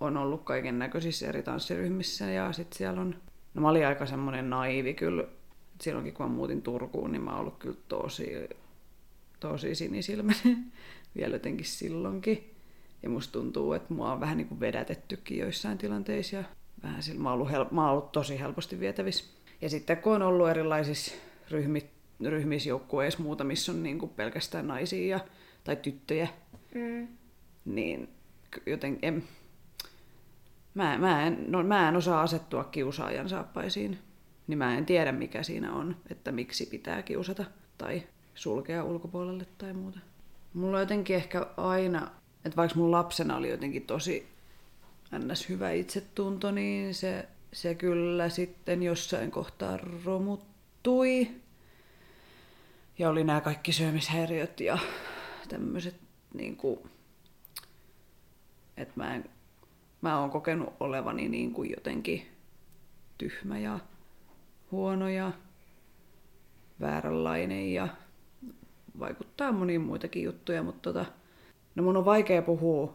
on 0.00 0.16
ollut 0.16 0.42
kaiken 0.44 0.78
näköisissä 0.78 1.28
eri 1.28 1.42
tanssiryhmissä 1.42 2.24
ja 2.30 2.52
sitten 2.52 2.78
siellä 2.78 3.00
on... 3.00 3.14
No 3.54 3.62
mä 3.62 3.68
olin 3.68 3.86
aika 3.86 4.06
semmoinen 4.06 4.50
naivi 4.50 4.94
kyllä. 4.94 5.24
Silloinkin 5.80 6.14
kun 6.14 6.26
mä 6.26 6.32
muutin 6.32 6.62
Turkuun, 6.62 7.12
niin 7.12 7.22
mä 7.22 7.30
oon 7.30 7.40
ollut 7.40 7.58
kyllä 7.58 7.76
tosi, 7.88 8.48
tosi 9.40 9.74
sinisilmäinen 9.74 10.72
vielä 11.16 11.34
jotenkin 11.34 11.66
silloinkin. 11.66 12.51
Ja 13.02 13.10
musta 13.10 13.32
tuntuu, 13.32 13.72
että 13.72 13.94
mua 13.94 14.12
on 14.12 14.20
vähän 14.20 14.36
niin 14.36 14.48
kuin 14.48 14.60
vedätettykin 14.60 15.38
joissain 15.38 15.78
tilanteissa. 15.78 16.36
Ja 16.36 16.44
vähän 16.82 17.02
sillä, 17.02 17.20
mä, 17.20 17.28
oon 17.28 17.34
ollut 17.34 17.50
hel- 17.52 17.66
mä 17.70 17.82
oon 17.82 17.90
ollut 17.90 18.12
tosi 18.12 18.40
helposti 18.40 18.80
vietävissä. 18.80 19.24
Ja 19.60 19.70
sitten 19.70 19.96
kun 19.96 20.12
on 20.14 20.22
ollut 20.22 20.48
erilaisissa 20.48 21.14
ryhmi, 21.50 21.90
ryhmissä 22.24 22.68
joukkueissa 22.68 23.22
muuta, 23.22 23.44
missä 23.44 23.72
on 23.72 23.82
niin 23.82 23.98
kuin 23.98 24.10
pelkästään 24.10 24.66
naisia 24.66 25.16
ja, 25.16 25.20
tai 25.64 25.76
tyttöjä, 25.76 26.28
Mm. 26.74 27.08
niin 27.64 28.08
joten 28.66 28.98
en, 29.02 29.24
mä, 30.74 30.98
mä, 30.98 31.26
en, 31.26 31.44
no, 31.48 31.62
mä 31.62 31.88
en 31.88 31.96
osaa 31.96 32.22
asettua 32.22 32.64
kiusaajan 32.64 33.28
saappaisiin. 33.28 33.98
Niin 34.46 34.58
mä 34.58 34.76
en 34.78 34.86
tiedä, 34.86 35.12
mikä 35.12 35.42
siinä 35.42 35.72
on, 35.72 35.96
että 36.10 36.32
miksi 36.32 36.66
pitää 36.66 37.02
kiusata 37.02 37.44
tai 37.78 38.02
sulkea 38.34 38.84
ulkopuolelle 38.84 39.46
tai 39.58 39.72
muuta. 39.72 39.98
Mulla 40.54 40.76
on 40.76 40.82
jotenkin 40.82 41.16
ehkä 41.16 41.46
aina, 41.56 42.10
että 42.44 42.56
vaikka 42.56 42.78
mun 42.78 42.90
lapsena 42.90 43.36
oli 43.36 43.50
jotenkin 43.50 43.86
tosi 43.86 44.28
ns. 45.18 45.48
hyvä 45.48 45.70
itsetunto, 45.70 46.50
niin 46.50 46.94
se, 46.94 47.28
se 47.52 47.74
kyllä 47.74 48.28
sitten 48.28 48.82
jossain 48.82 49.30
kohtaa 49.30 49.78
romuttui. 50.04 51.30
Ja 52.98 53.10
oli 53.10 53.24
nämä 53.24 53.40
kaikki 53.40 53.72
syömishäiriöt 53.72 54.60
ja 54.60 54.78
tämmöiset 55.48 55.96
niin 56.34 56.56
kuin, 56.56 56.80
että 58.76 58.92
mä, 58.96 59.14
en, 59.14 59.24
mä 60.00 60.20
oon 60.20 60.30
kokenut 60.30 60.74
olevani 60.80 61.28
niin 61.28 61.52
kuin 61.52 61.70
jotenkin 61.70 62.26
tyhmä 63.18 63.58
ja 63.58 63.78
huono 64.70 65.08
ja 65.08 65.32
vääränlainen 66.80 67.72
ja 67.72 67.88
vaikuttaa 68.98 69.52
moniin 69.52 69.80
muitakin 69.80 70.22
juttuja, 70.22 70.62
mutta 70.62 70.92
tota, 70.92 71.12
no 71.74 71.82
mun 71.82 71.96
on 71.96 72.04
vaikea 72.04 72.42
puhua 72.42 72.94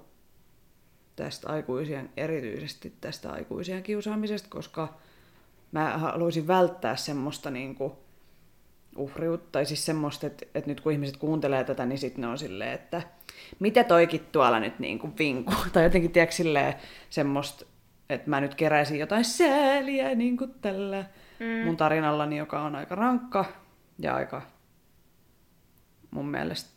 tästä 1.15 1.49
aikuisien, 1.49 2.09
erityisesti 2.17 2.93
tästä 3.01 3.31
aikuisien 3.31 3.83
kiusaamisesta, 3.83 4.49
koska 4.49 4.93
mä 5.71 5.97
haluaisin 5.97 6.47
välttää 6.47 6.95
semmoista 6.95 7.51
niinku 7.51 7.97
uhriutta, 8.95 9.47
tai 9.51 9.65
siis 9.65 9.85
semmoista, 9.85 10.27
että, 10.27 10.45
että 10.55 10.69
nyt 10.69 10.81
kun 10.81 10.91
ihmiset 10.91 11.17
kuuntelee 11.17 11.63
tätä, 11.63 11.85
niin 11.85 11.97
sitten 11.97 12.21
ne 12.21 12.27
on 12.27 12.37
silleen, 12.37 12.73
että 12.73 13.01
mitä 13.59 13.83
toikin 13.83 14.21
tuolla 14.31 14.59
nyt 14.59 14.79
niinku 14.79 15.09
vinkuu, 15.19 15.55
tai 15.73 15.83
jotenkin 15.83 16.11
tiedätkö 16.11 16.35
silleen 16.35 16.73
semmoista, 17.09 17.65
että 18.09 18.29
mä 18.29 18.41
nyt 18.41 18.55
keräisin 18.55 18.99
jotain 18.99 19.25
sääliä 19.25 20.15
niin 20.15 20.37
kuin 20.37 20.53
tällä 20.61 21.05
mm. 21.39 21.65
mun 21.65 21.77
tarinallani, 21.77 22.37
joka 22.37 22.61
on 22.61 22.75
aika 22.75 22.95
rankka 22.95 23.45
ja 23.99 24.15
aika 24.15 24.41
mun 26.11 26.27
mielestä 26.29 26.69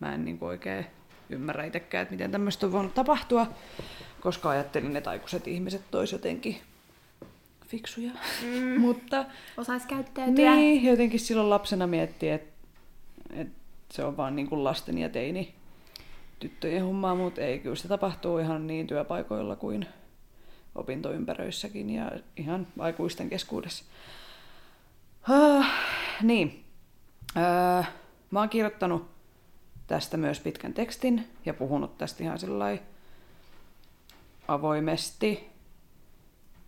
mä 0.00 0.14
en 0.14 0.24
niin 0.24 0.38
oikein 0.40 0.86
ymmärrä 1.30 1.64
itsekään, 1.64 2.02
että 2.02 2.14
miten 2.14 2.30
tämmöistä 2.30 2.66
on 2.66 2.72
voinut 2.72 2.94
tapahtua, 2.94 3.46
koska 4.20 4.50
ajattelin, 4.50 4.96
että 4.96 5.10
aikuiset 5.10 5.48
ihmiset 5.48 5.82
tois 5.90 6.12
jotenkin 6.12 6.60
fiksuja. 7.66 8.10
Mm. 8.42 8.80
Mutta 8.86 9.24
Osais 9.56 9.86
käyttäytyä. 9.86 10.54
niin, 10.54 10.84
jotenkin 10.84 11.20
silloin 11.20 11.50
lapsena 11.50 11.86
miettii, 11.86 12.30
että, 12.30 12.50
että 13.34 13.58
se 13.90 14.04
on 14.04 14.16
vaan 14.16 14.36
niin 14.36 14.48
kuin 14.48 14.64
lasten 14.64 14.98
ja 14.98 15.08
teini 15.08 15.54
tyttöjen 16.38 16.84
hommaa, 16.84 17.14
mutta 17.14 17.40
ei, 17.40 17.58
kyllä 17.58 17.76
se 17.76 17.88
tapahtuu 17.88 18.38
ihan 18.38 18.66
niin 18.66 18.86
työpaikoilla 18.86 19.56
kuin 19.56 19.86
opintoympäröissäkin 20.74 21.90
ja 21.90 22.12
ihan 22.36 22.66
aikuisten 22.78 23.30
keskuudessa. 23.30 23.84
Uh, 25.30 25.64
niin. 26.22 26.64
Uh, 27.36 27.86
mä 28.30 28.38
oon 28.38 28.48
kirjoittanut 28.48 29.17
tästä 29.88 30.16
myös 30.16 30.40
pitkän 30.40 30.74
tekstin 30.74 31.26
ja 31.46 31.54
puhunut 31.54 31.98
tästä 31.98 32.24
ihan 32.24 32.38
sillai 32.38 32.80
avoimesti. 34.48 35.48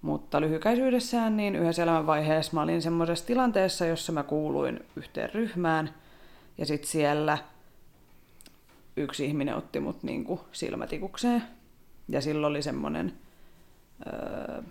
Mutta 0.03 0.41
lyhykäisyydessään 0.41 1.37
niin 1.37 1.57
yhdessä 1.57 1.83
elämänvaiheessa 1.83 2.53
mä 2.55 2.63
olin 2.63 2.83
semmoisessa 2.83 3.27
tilanteessa, 3.27 3.87
jossa 3.87 4.13
mä 4.13 4.23
kuuluin 4.23 4.85
yhteen 4.97 5.35
ryhmään 5.35 5.95
ja 6.59 6.67
sitten 6.67 6.91
siellä 6.91 7.39
yksi 8.97 9.25
ihminen 9.25 9.57
otti 9.57 9.81
mut 9.81 10.03
niinku 10.03 10.41
silmätikukseen 10.53 11.43
ja 12.09 12.21
silloin 12.21 12.51
oli 12.51 12.63
semmoinen 12.63 13.13
öö, 14.07 14.63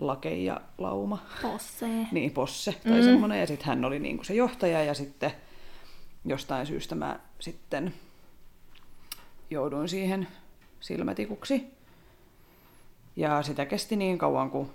lake 0.00 0.34
ja 0.34 0.60
lauma. 0.78 1.18
Possee. 1.42 2.06
Niin, 2.12 2.30
posse 2.30 2.72
tai 2.72 2.98
mm. 2.98 3.04
semmoinen. 3.04 3.40
Ja 3.40 3.46
sitten 3.46 3.66
hän 3.66 3.84
oli 3.84 3.98
niinku 3.98 4.24
se 4.24 4.34
johtaja 4.34 4.84
ja 4.84 4.94
sitten 4.94 5.32
jostain 6.24 6.66
syystä 6.66 6.94
mä 6.94 7.20
sitten 7.40 7.94
jouduin 9.50 9.88
siihen 9.88 10.28
silmätikuksi. 10.80 11.74
Ja 13.16 13.42
sitä 13.42 13.66
kesti 13.66 13.96
niin 13.96 14.18
kauan 14.18 14.50
kuin 14.50 14.70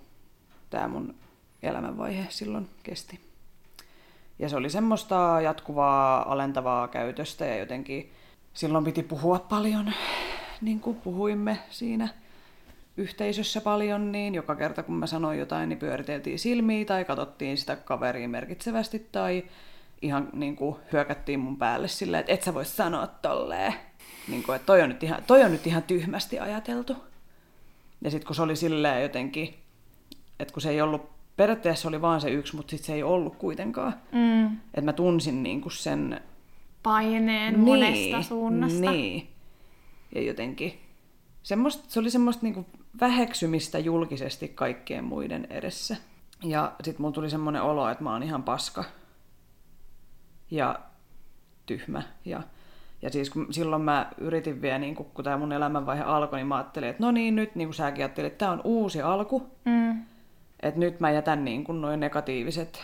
tämä 0.69 0.87
mun 0.87 1.15
elämänvaihe 1.63 2.25
silloin 2.29 2.69
kesti. 2.83 3.19
Ja 4.39 4.49
se 4.49 4.55
oli 4.55 4.69
semmoista 4.69 5.41
jatkuvaa 5.43 6.31
alentavaa 6.31 6.87
käytöstä 6.87 7.45
ja 7.45 7.57
jotenkin 7.57 8.11
silloin 8.53 8.85
piti 8.85 9.03
puhua 9.03 9.39
paljon, 9.39 9.93
niin 10.61 10.79
kuin 10.79 10.95
puhuimme 10.95 11.59
siinä 11.69 12.07
yhteisössä 12.97 13.61
paljon, 13.61 14.11
niin 14.11 14.35
joka 14.35 14.55
kerta 14.55 14.83
kun 14.83 14.95
mä 14.95 15.07
sanoin 15.07 15.39
jotain, 15.39 15.69
niin 15.69 15.79
pyöriteltiin 15.79 16.39
silmiä 16.39 16.85
tai 16.85 17.05
katsottiin 17.05 17.57
sitä 17.57 17.75
kaveria 17.75 18.29
merkitsevästi 18.29 19.07
tai 19.11 19.43
ihan 20.05 20.29
niin 20.33 20.55
kuin 20.55 20.75
hyökättiin 20.91 21.39
mun 21.39 21.57
päälle 21.57 21.87
silleen, 21.87 22.19
että 22.19 22.33
et 22.33 22.43
sä 22.43 22.53
vois 22.53 22.77
sanoa 22.77 23.07
tolleen. 23.07 23.73
Niin 24.27 24.43
kuin, 24.43 24.55
että 24.55 24.65
toi 24.65 24.81
on, 24.81 24.89
nyt 24.89 25.03
ihan, 25.03 25.23
toi 25.27 25.43
on 25.43 25.51
nyt 25.51 25.67
ihan 25.67 25.83
tyhmästi 25.83 26.39
ajateltu. 26.39 26.95
Ja 28.01 28.11
sitten 28.11 28.27
kun 28.27 28.35
se 28.35 28.41
oli 28.41 28.55
silleen 28.55 29.01
jotenkin, 29.01 29.55
että 30.39 30.53
kun 30.53 30.61
se 30.61 30.69
ei 30.69 30.81
ollut, 30.81 31.09
periaatteessa 31.37 31.87
oli 31.87 32.01
vaan 32.01 32.21
se 32.21 32.29
yksi, 32.29 32.55
mutta 32.55 32.71
sitten 32.71 32.87
se 32.87 32.93
ei 32.93 33.03
ollut 33.03 33.35
kuitenkaan. 33.35 33.93
Mm. 34.11 34.45
Että 34.45 34.81
mä 34.81 34.93
tunsin 34.93 35.43
niin 35.43 35.61
kuin 35.61 35.73
sen... 35.73 36.21
Paineen 36.83 37.59
monesta 37.59 38.21
suunnasta. 38.21 38.91
Niin. 38.91 39.27
Ja 40.15 40.21
jotenkin 40.21 40.79
semmoista, 41.43 41.83
se 41.87 41.99
oli 41.99 42.09
semmoista 42.09 42.43
niin 42.43 42.53
kuin 42.53 42.65
väheksymistä 42.99 43.79
julkisesti 43.79 44.47
kaikkien 44.47 45.03
muiden 45.03 45.47
edessä. 45.49 45.95
Ja 46.43 46.71
sitten 46.83 47.01
mulla 47.01 47.13
tuli 47.13 47.29
semmoinen 47.29 47.61
olo, 47.61 47.89
että 47.89 48.03
mä 48.03 48.11
oon 48.13 48.23
ihan 48.23 48.43
paska. 48.43 48.83
Ja 50.51 50.79
tyhmä. 51.65 52.03
Ja, 52.25 52.41
ja 53.01 53.09
siis 53.09 53.29
kun 53.29 53.53
silloin 53.53 53.81
mä 53.81 54.11
yritin 54.17 54.61
vielä, 54.61 54.77
niin 54.77 54.95
kun, 54.95 55.05
kun 55.05 55.23
tämä 55.23 55.37
mun 55.37 55.51
elämänvaihe 55.51 56.03
alkoi, 56.03 56.39
niin 56.39 56.47
mä 56.47 56.55
ajattelin, 56.55 56.89
että 56.89 57.03
no 57.03 57.11
niin 57.11 57.35
nyt, 57.35 57.55
niin 57.55 57.67
kuin 57.67 57.75
säkin 57.75 58.03
ajattelit, 58.03 58.31
että 58.31 58.45
tämä 58.45 58.51
on 58.51 58.61
uusi 58.63 59.01
alku. 59.01 59.49
Mm. 59.65 60.01
Että 60.59 60.79
nyt 60.79 60.99
mä 60.99 61.11
jätän 61.11 61.45
niin 61.45 61.63
kuin 61.63 61.81
noin 61.81 61.99
negatiiviset 61.99 62.81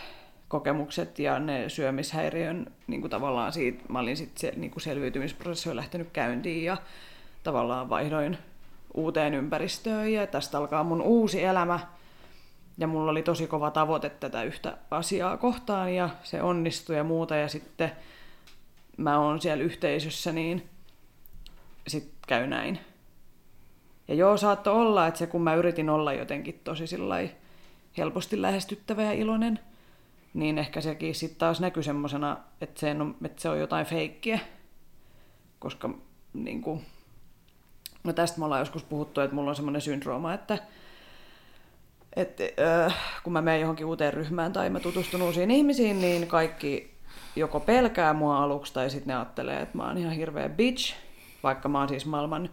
kokemukset 0.47 1.19
ja 1.19 1.39
ne 1.39 1.69
syömishäiriön 1.69 2.67
niin 2.87 3.01
kuin 3.01 3.11
tavallaan 3.11 3.53
siitä, 3.53 3.83
mä 3.89 3.99
olin 3.99 4.17
sitten 4.17 4.39
se, 4.39 4.53
niin 4.59 4.71
kuin 4.71 4.81
selviytymisprosessi 4.81 5.69
on 5.69 5.75
lähtenyt 5.75 6.09
käyntiin 6.13 6.63
ja 6.63 6.77
tavallaan 7.43 7.89
vaihdoin 7.89 8.37
uuteen 8.93 9.33
ympäristöön 9.33 10.13
ja 10.13 10.27
tästä 10.27 10.57
alkaa 10.57 10.83
mun 10.83 11.01
uusi 11.01 11.43
elämä. 11.43 11.79
Ja 12.77 12.87
mulla 12.87 13.11
oli 13.11 13.23
tosi 13.23 13.47
kova 13.47 13.71
tavoite 13.71 14.09
tätä 14.09 14.43
yhtä 14.43 14.77
asiaa 14.91 15.37
kohtaan 15.37 15.95
ja 15.95 16.09
se 16.23 16.41
onnistui 16.41 16.95
ja 16.95 17.03
muuta. 17.03 17.35
Ja 17.35 17.47
sitten 17.47 17.91
mä 18.97 19.19
oon 19.19 19.41
siellä 19.41 19.63
yhteisössä, 19.63 20.31
niin 20.31 20.69
sit 21.87 22.11
käy 22.27 22.47
näin. 22.47 22.79
Ja 24.07 24.15
joo, 24.15 24.37
saattoi 24.37 24.73
olla, 24.73 25.07
että 25.07 25.17
se 25.17 25.27
kun 25.27 25.41
mä 25.41 25.55
yritin 25.55 25.89
olla 25.89 26.13
jotenkin 26.13 26.61
tosi 26.63 26.87
sillai 26.87 27.31
helposti 27.97 28.41
lähestyttävä 28.41 29.03
ja 29.03 29.11
iloinen, 29.11 29.59
niin 30.33 30.57
ehkä 30.57 30.81
sekin 30.81 31.15
sitten 31.15 31.39
taas 31.39 31.59
näkyy 31.59 31.83
semmosena, 31.83 32.37
että 32.61 32.79
se, 32.79 32.91
on, 32.91 33.15
että 33.25 33.41
se 33.41 33.49
on 33.49 33.59
jotain 33.59 33.85
feikkiä. 33.85 34.39
Koska 35.59 35.89
niin 36.33 36.61
kuin, 36.61 36.85
no 38.03 38.13
tästä 38.13 38.39
me 38.39 38.45
ollaan 38.45 38.61
joskus 38.61 38.83
puhuttu, 38.83 39.21
että 39.21 39.35
mulla 39.35 39.49
on 39.49 39.55
semmoinen 39.55 39.81
syndrooma, 39.81 40.33
että, 40.33 40.57
että 42.15 42.43
äh, 42.85 42.95
kun 43.23 43.33
mä 43.33 43.41
menen 43.41 43.61
johonkin 43.61 43.85
uuteen 43.85 44.13
ryhmään 44.13 44.53
tai 44.53 44.69
mä 44.69 44.79
tutustun 44.79 45.21
uusiin 45.21 45.51
ihmisiin, 45.51 46.01
niin 46.01 46.27
kaikki 46.27 46.91
joko 47.35 47.59
pelkää 47.59 48.13
mua 48.13 48.43
aluksi 48.43 48.73
tai 48.73 48.89
sitten 48.89 49.07
ne 49.07 49.15
ajattelee, 49.15 49.61
että 49.61 49.77
mä 49.77 49.87
oon 49.87 49.97
ihan 49.97 50.13
hirveä 50.13 50.49
bitch, 50.49 50.95
vaikka 51.43 51.69
mä 51.69 51.79
oon 51.79 51.89
siis 51.89 52.05
maailman 52.05 52.49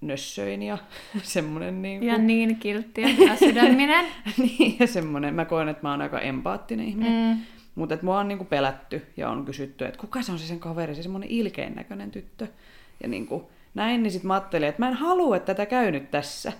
nössöin 0.00 0.62
ja 0.62 0.78
semmoinen 1.22 1.82
niin 1.82 2.00
kuin... 2.00 2.08
Ja 2.08 2.18
niin 2.18 2.56
kiltti 2.56 3.00
ja 3.00 3.36
sydäminen. 3.36 4.06
niin, 4.38 4.76
ja 4.80 4.86
semmoinen, 4.86 5.34
mä 5.34 5.44
koen, 5.44 5.68
että 5.68 5.82
mä 5.82 5.90
oon 5.90 6.02
aika 6.02 6.20
empaattinen 6.20 6.86
ihminen. 6.86 7.36
Mm. 7.36 7.42
Mutta 7.74 7.94
että 7.94 8.06
mua 8.06 8.18
on 8.18 8.28
niinku 8.28 8.44
pelätty 8.44 9.06
ja 9.16 9.30
on 9.30 9.44
kysytty, 9.44 9.84
että 9.84 10.00
kuka 10.00 10.22
se 10.22 10.32
on 10.32 10.38
se 10.38 10.46
sen 10.46 10.60
kaveri, 10.60 10.94
se 10.94 11.02
semmoinen 11.02 11.30
ilkein 11.30 11.74
näköinen 11.74 12.10
tyttö. 12.10 12.46
Ja 13.02 13.08
niinku, 13.08 13.50
näin, 13.74 14.02
niin 14.02 14.10
sitten 14.10 14.28
mä 14.28 14.34
ajattelin, 14.34 14.68
että 14.68 14.82
mä 14.82 14.88
en 14.88 14.94
halua, 14.94 15.36
että 15.36 15.54
tätä 15.54 15.66
käy 15.66 15.90
nyt 15.90 16.10
tässä. 16.10 16.52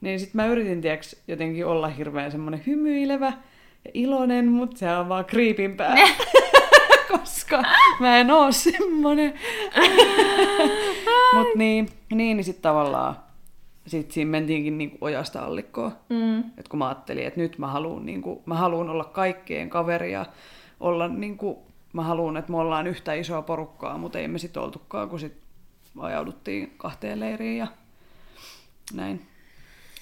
Niin 0.00 0.20
sitten 0.20 0.36
mä 0.36 0.46
yritin 0.46 0.80
tiiäks, 0.80 1.16
jotenkin 1.28 1.66
olla 1.66 1.88
hirveän 1.88 2.30
semmoinen 2.30 2.62
hymyilevä 2.66 3.32
ja 3.84 3.90
iloinen, 3.94 4.48
mutta 4.48 4.78
se 4.78 4.96
on 4.96 5.08
vaan 5.08 5.24
kriipimpää. 5.24 5.94
Koska 7.18 7.62
mä 8.00 8.18
en 8.18 8.30
oo 8.30 8.52
semmonen. 8.52 9.34
Mut 11.34 11.48
niin, 11.56 11.88
niin, 12.14 12.36
niin 12.36 12.44
sitten 12.44 12.62
tavallaan 12.62 13.16
sit 13.86 14.10
siinä 14.10 14.30
mentiinkin 14.30 14.78
niinku 14.78 14.98
ojasta 15.00 15.40
allikkoon. 15.40 15.92
Mm. 16.08 16.38
Et 16.38 16.68
kun 16.68 16.78
mä 16.78 16.88
ajattelin, 16.88 17.26
että 17.26 17.40
nyt 17.40 17.58
mä 17.58 17.66
haluan 17.66 18.06
niinku, 18.06 18.42
mä 18.46 18.54
haluun 18.54 18.90
olla 18.90 19.04
kaikkien 19.04 19.70
kaveri 19.70 20.12
ja 20.12 20.26
olla 20.80 21.08
niinku, 21.08 21.66
mä 21.92 22.02
haluan, 22.02 22.36
että 22.36 22.50
me 22.50 22.58
ollaan 22.58 22.86
yhtä 22.86 23.14
isoa 23.14 23.42
porukkaa, 23.42 23.98
mutta 23.98 24.18
ei 24.18 24.28
me 24.28 24.38
sitten 24.38 24.62
oltukaan, 24.62 25.08
kun 25.08 25.20
sit 25.20 25.36
ajauduttiin 25.98 26.74
kahteen 26.76 27.20
leiriin 27.20 27.58
ja 27.58 27.66
näin. 28.94 29.26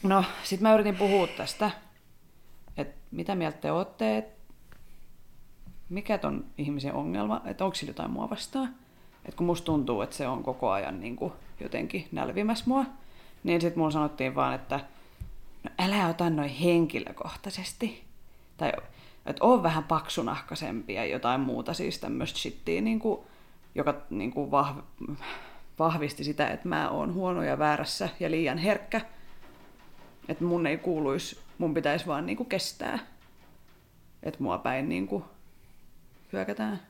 No, 0.03 0.25
sit 0.43 0.61
mä 0.61 0.75
yritin 0.75 0.97
puhua 0.97 1.27
tästä, 1.27 1.71
että 2.77 2.95
mitä 3.11 3.35
mieltä 3.35 3.71
te 3.99 4.19
että 4.19 4.39
mikä 5.89 6.19
ton 6.19 6.45
ihmisen 6.59 6.95
ongelma, 6.95 7.43
että 7.45 7.65
onko 7.65 7.75
sillä 7.75 7.91
jotain 7.91 8.11
mua 8.11 8.31
vastaan. 8.31 8.75
Että 9.25 9.37
kun 9.37 9.47
musta 9.47 9.65
tuntuu, 9.65 10.03
että 10.03 10.17
se 10.17 10.29
on 10.29 10.43
koko 10.43 10.71
ajan 10.71 11.01
niin 11.01 11.17
kuin 11.17 11.33
jotenkin 11.61 12.09
nälvimässä 12.13 12.65
mua, 12.69 12.85
niin 13.45 13.61
sitten 13.61 13.79
mulla 13.79 13.91
sanottiin 13.91 14.35
vaan, 14.35 14.55
että 14.55 14.81
no 15.65 15.71
älä 15.79 16.09
ota 16.09 16.31
noin 16.31 16.51
henkilökohtaisesti. 16.51 18.05
Tai 18.57 18.73
että 19.27 19.45
on 19.45 19.63
vähän 19.63 19.85
paksunahkaisempi 19.85 20.95
ja 20.95 21.05
jotain 21.05 21.41
muuta 21.41 21.75
siis 21.75 21.99
tämmöistä 21.99 22.39
shittiä, 22.39 22.81
niin 22.81 22.99
kuin, 22.99 23.21
joka 23.75 23.95
niin 24.11 24.31
kuin 24.31 24.51
vahv, 24.51 24.79
vahvisti 25.79 26.25
sitä, 26.25 26.49
että 26.49 26.69
mä 26.69 26.91
oon 26.91 27.15
huono 27.15 27.43
ja 27.43 27.59
väärässä 27.59 28.09
ja 28.21 28.31
liian 28.31 28.59
herkkä. 28.59 29.01
Että 30.29 30.45
mun 30.45 30.67
ei 30.67 30.79
kuuluisi, 30.79 31.39
mun 31.59 31.75
pitäisi 31.75 32.07
vaan 32.07 32.27
niin 32.27 32.37
kuin 32.37 32.49
kestää. 32.49 32.99
Että 34.23 34.43
mua 34.43 34.59
päin 34.59 34.89
niin 34.89 35.07
kuin 35.07 35.25
hyökätään. 36.33 36.81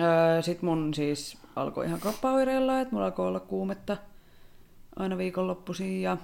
Öö, 0.00 0.42
Sitten 0.42 0.68
mun 0.68 0.94
siis 0.94 1.38
alkoi 1.56 1.86
ihan 1.86 2.00
kroppaoireilla, 2.00 2.80
että 2.80 2.94
mulla 2.94 3.06
alkoi 3.06 3.28
olla 3.28 3.40
kuumetta 3.40 3.96
aina 4.96 5.18
viikonloppuisin 5.18 6.02
ja, 6.02 6.16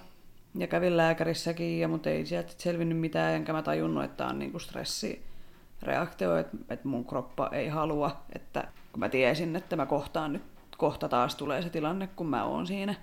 ja 0.55 0.67
kävin 0.67 0.97
lääkärissäkin, 0.97 1.81
ja, 1.81 1.89
mutta 1.89 2.11
ei 2.11 2.27
sieltä 2.27 2.53
selvinnyt 2.59 2.99
mitään, 2.99 3.35
enkä 3.35 3.53
mä 3.53 3.63
tajunnut, 3.63 4.05
että 4.05 4.27
on 4.27 4.39
niinku 4.39 4.59
stressireaktio, 4.59 6.37
että, 6.37 6.57
että 6.71 6.89
mun 6.89 7.05
kroppa 7.05 7.49
ei 7.53 7.69
halua, 7.69 8.17
että 8.35 8.69
kun 8.93 9.01
mä 9.01 9.09
tiesin, 9.09 9.57
että 9.57 9.77
mä 9.77 9.87
kohtaan 9.87 10.33
nyt, 10.33 10.43
kohta 10.77 11.09
taas 11.09 11.35
tulee 11.35 11.63
se 11.63 11.71
tilanne, 11.71 12.07
kun 12.07 12.27
mä 12.27 12.45
oon 12.45 12.67
siinä, 12.67 12.95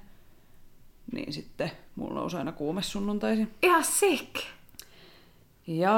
niin 1.11 1.33
sitten 1.33 1.71
mulla 1.95 2.19
nousi 2.19 2.37
aina 2.37 2.51
kuume 2.51 2.81
sunnuntaisin. 2.81 3.53
Ihan 3.63 3.83
sick. 3.83 4.35
Ja 5.67 5.93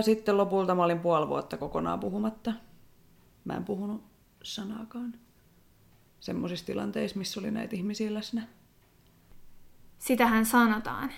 sitten 0.00 0.36
lopulta 0.36 0.74
mä 0.74 0.84
olin 0.84 1.00
puoli 1.00 1.28
vuotta 1.28 1.56
kokonaan 1.56 2.00
puhumatta. 2.00 2.52
Mä 3.44 3.54
en 3.54 3.64
puhunut 3.64 4.04
sanaakaan 4.42 5.14
semmoisissa 6.20 6.66
tilanteissa, 6.66 7.18
missä 7.18 7.40
oli 7.40 7.50
näitä 7.50 7.76
ihmisiä 7.76 8.14
läsnä. 8.14 8.42
Sitähän 9.98 10.46
sanotaan, 10.46 11.12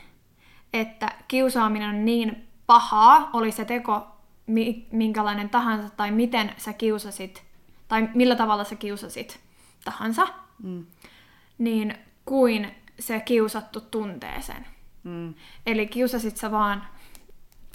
että 0.72 1.12
kiusaaminen 1.28 1.88
on 1.88 2.04
niin 2.04 2.48
pahaa, 2.66 3.30
oli 3.32 3.52
se 3.52 3.64
teko 3.64 4.06
minkälainen 4.92 5.50
tahansa, 5.50 5.90
tai 5.96 6.10
miten 6.10 6.52
sä 6.56 6.72
kiusasit, 6.72 7.42
tai 7.88 8.08
millä 8.14 8.36
tavalla 8.36 8.64
sä 8.64 8.76
kiusasit 8.76 9.40
tahansa, 9.84 10.26
mm. 10.62 10.86
niin 11.58 11.94
kuin 12.24 12.81
se 13.02 13.20
kiusattu 13.20 13.80
tuntee 13.80 14.42
sen. 14.42 14.66
Mm. 15.04 15.34
Eli 15.66 15.86
kiusasit 15.86 16.36
sä 16.36 16.50
vaan 16.50 16.82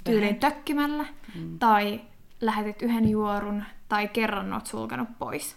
tyylin 0.04 0.36
tökkimällä, 0.36 1.04
mm. 1.34 1.58
tai 1.58 2.00
lähetit 2.40 2.82
yhden 2.82 3.08
juorun, 3.08 3.64
tai 3.88 4.08
kerran 4.08 4.52
oot 4.52 4.66
sulkenut 4.66 5.08
pois. 5.18 5.56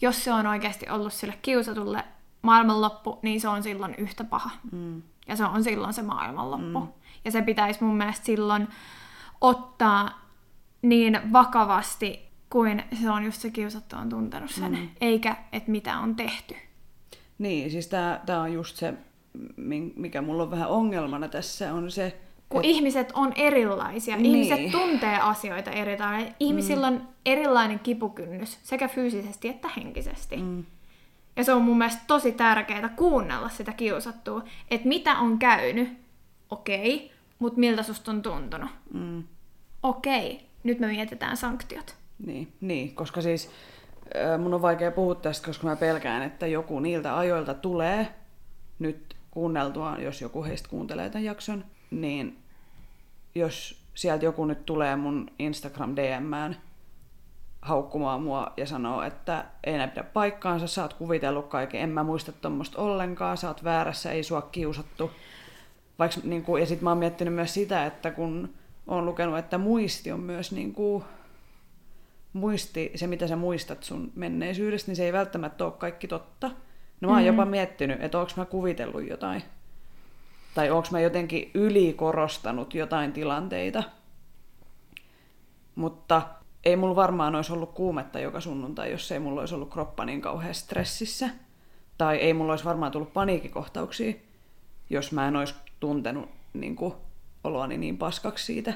Jos 0.00 0.24
se 0.24 0.32
on 0.32 0.46
oikeasti 0.46 0.88
ollut 0.88 1.12
sille 1.12 1.38
kiusatulle 1.42 2.04
maailmanloppu, 2.42 3.18
niin 3.22 3.40
se 3.40 3.48
on 3.48 3.62
silloin 3.62 3.94
yhtä 3.94 4.24
paha. 4.24 4.50
Mm. 4.72 5.02
Ja 5.28 5.36
se 5.36 5.44
on 5.44 5.64
silloin 5.64 5.94
se 5.94 6.02
maailmanloppu. 6.02 6.80
Mm. 6.80 6.88
Ja 7.24 7.30
se 7.30 7.42
pitäisi 7.42 7.84
mun 7.84 7.96
mielestä 7.96 8.26
silloin 8.26 8.68
ottaa 9.40 10.28
niin 10.82 11.20
vakavasti, 11.32 12.28
kuin 12.50 12.84
se 13.00 13.10
on 13.10 13.24
just 13.24 13.40
se 13.40 13.50
kiusattu 13.50 13.96
on 13.96 14.08
tuntenut 14.08 14.50
sen, 14.50 14.72
mm. 14.72 14.88
eikä 15.00 15.36
että 15.52 15.70
mitä 15.70 15.98
on 15.98 16.16
tehty. 16.16 16.56
Niin, 17.38 17.70
siis 17.70 17.86
tämä 18.26 18.40
on 18.42 18.52
just 18.52 18.76
se, 18.76 18.94
mikä 19.96 20.22
mulla 20.22 20.42
on 20.42 20.50
vähän 20.50 20.68
ongelmana 20.68 21.28
tässä, 21.28 21.74
on 21.74 21.90
se, 21.90 22.20
kun 22.48 22.60
et... 22.60 22.70
ihmiset 22.70 23.12
on 23.14 23.32
erilaisia, 23.36 24.16
niin. 24.16 24.26
ihmiset 24.26 24.70
tuntee 24.70 25.20
asioita 25.20 25.70
eri 25.70 25.96
tavalla. 25.96 26.26
Ihmisillä 26.40 26.90
mm. 26.90 26.96
on 26.96 27.08
erilainen 27.26 27.78
kipukynnys 27.78 28.58
sekä 28.62 28.88
fyysisesti 28.88 29.48
että 29.48 29.68
henkisesti. 29.76 30.36
Mm. 30.36 30.64
Ja 31.36 31.44
se 31.44 31.52
on 31.52 31.62
mun 31.62 31.78
mielestä 31.78 32.02
tosi 32.06 32.32
tärkeää 32.32 32.88
kuunnella 32.88 33.48
sitä 33.48 33.72
kiusattua, 33.72 34.42
että 34.70 34.88
mitä 34.88 35.18
on 35.18 35.38
käynyt, 35.38 35.88
okei, 36.50 36.96
okay, 36.96 37.08
mutta 37.38 37.60
miltä 37.60 37.82
susta 37.82 38.10
on 38.10 38.22
tuntunut. 38.22 38.70
Mm. 38.92 39.22
Okei, 39.82 40.32
okay, 40.32 40.46
nyt 40.64 40.78
me 40.80 40.86
mietitään 40.86 41.36
sanktiot. 41.36 41.94
Niin, 42.26 42.52
niin, 42.60 42.94
koska 42.94 43.22
siis 43.22 43.50
mun 44.38 44.54
on 44.54 44.62
vaikea 44.62 44.90
puhua 44.90 45.14
tästä, 45.14 45.46
koska 45.46 45.66
mä 45.66 45.76
pelkään, 45.76 46.22
että 46.22 46.46
joku 46.46 46.80
niiltä 46.80 47.18
ajoilta 47.18 47.54
tulee 47.54 48.14
nyt 48.78 49.16
kuunneltua, 49.30 49.96
jos 49.98 50.20
joku 50.20 50.44
heistä 50.44 50.68
kuuntelee 50.68 51.10
tämän 51.10 51.24
jakson, 51.24 51.64
niin 51.90 52.38
jos 53.34 53.82
sieltä 53.94 54.24
joku 54.24 54.44
nyt 54.44 54.66
tulee 54.66 54.96
mun 54.96 55.30
Instagram 55.38 55.96
DMään 55.96 56.56
haukkumaan 57.62 58.22
mua 58.22 58.52
ja 58.56 58.66
sanoo, 58.66 59.02
että 59.02 59.44
ei 59.64 59.78
näin 59.78 59.90
pidä 59.90 60.02
paikkaansa, 60.02 60.66
sä 60.66 60.82
oot 60.82 60.94
kuvitellut 60.94 61.46
kaiken, 61.46 61.80
en 61.80 61.90
mä 61.90 62.02
muista 62.02 62.32
tuommoista 62.32 62.82
ollenkaan, 62.82 63.36
sä 63.36 63.48
oot 63.48 63.64
väärässä, 63.64 64.12
ei 64.12 64.22
sua 64.22 64.42
kiusattu. 64.42 65.10
Vaikka, 65.98 66.20
niin 66.24 66.44
kuin, 66.44 66.60
ja 66.60 66.66
sitten 66.66 66.84
mä 66.84 66.90
oon 66.90 66.98
miettinyt 66.98 67.34
myös 67.34 67.54
sitä, 67.54 67.86
että 67.86 68.10
kun 68.10 68.54
oon 68.86 69.06
lukenut, 69.06 69.38
että 69.38 69.58
muisti 69.58 70.12
on 70.12 70.20
myös 70.20 70.52
niin 70.52 70.72
kuin, 70.72 71.04
muisti, 72.32 72.92
se 72.94 73.06
mitä 73.06 73.26
sä 73.26 73.36
muistat 73.36 73.82
sun 73.82 74.12
menneisyydestä, 74.14 74.90
niin 74.90 74.96
se 74.96 75.04
ei 75.04 75.12
välttämättä 75.12 75.64
ole 75.64 75.72
kaikki 75.72 76.08
totta. 76.08 76.50
No 77.00 77.08
mä 77.08 77.14
oon 77.14 77.22
mm-hmm. 77.22 77.36
jopa 77.36 77.50
miettinyt, 77.50 78.02
että 78.02 78.18
onko 78.18 78.32
mä 78.36 78.44
kuvitellut 78.44 79.08
jotain 79.08 79.42
tai 80.58 80.70
onko 80.70 80.88
mä 80.90 81.00
jotenkin 81.00 81.50
ylikorostanut 81.54 82.74
jotain 82.74 83.12
tilanteita. 83.12 83.82
Mutta 85.74 86.22
ei 86.64 86.76
mulla 86.76 86.96
varmaan 86.96 87.34
olisi 87.34 87.52
ollut 87.52 87.72
kuumetta 87.72 88.18
joka 88.18 88.40
sunnuntai, 88.40 88.90
jos 88.90 89.12
ei 89.12 89.18
mulla 89.18 89.40
olisi 89.40 89.54
ollut 89.54 89.70
kroppa 89.70 90.04
niin 90.04 90.20
kauhean 90.20 90.54
stressissä. 90.54 91.30
Tai 91.98 92.16
ei 92.16 92.34
mulla 92.34 92.52
olisi 92.52 92.64
varmaan 92.64 92.92
tullut 92.92 93.12
paniikikohtauksia, 93.12 94.14
jos 94.90 95.12
mä 95.12 95.28
en 95.28 95.36
olisi 95.36 95.54
tuntenut 95.80 96.28
niin 96.54 96.76
kuin, 96.76 96.94
oloani 97.44 97.78
niin 97.78 97.98
paskaksi 97.98 98.44
siitä, 98.44 98.72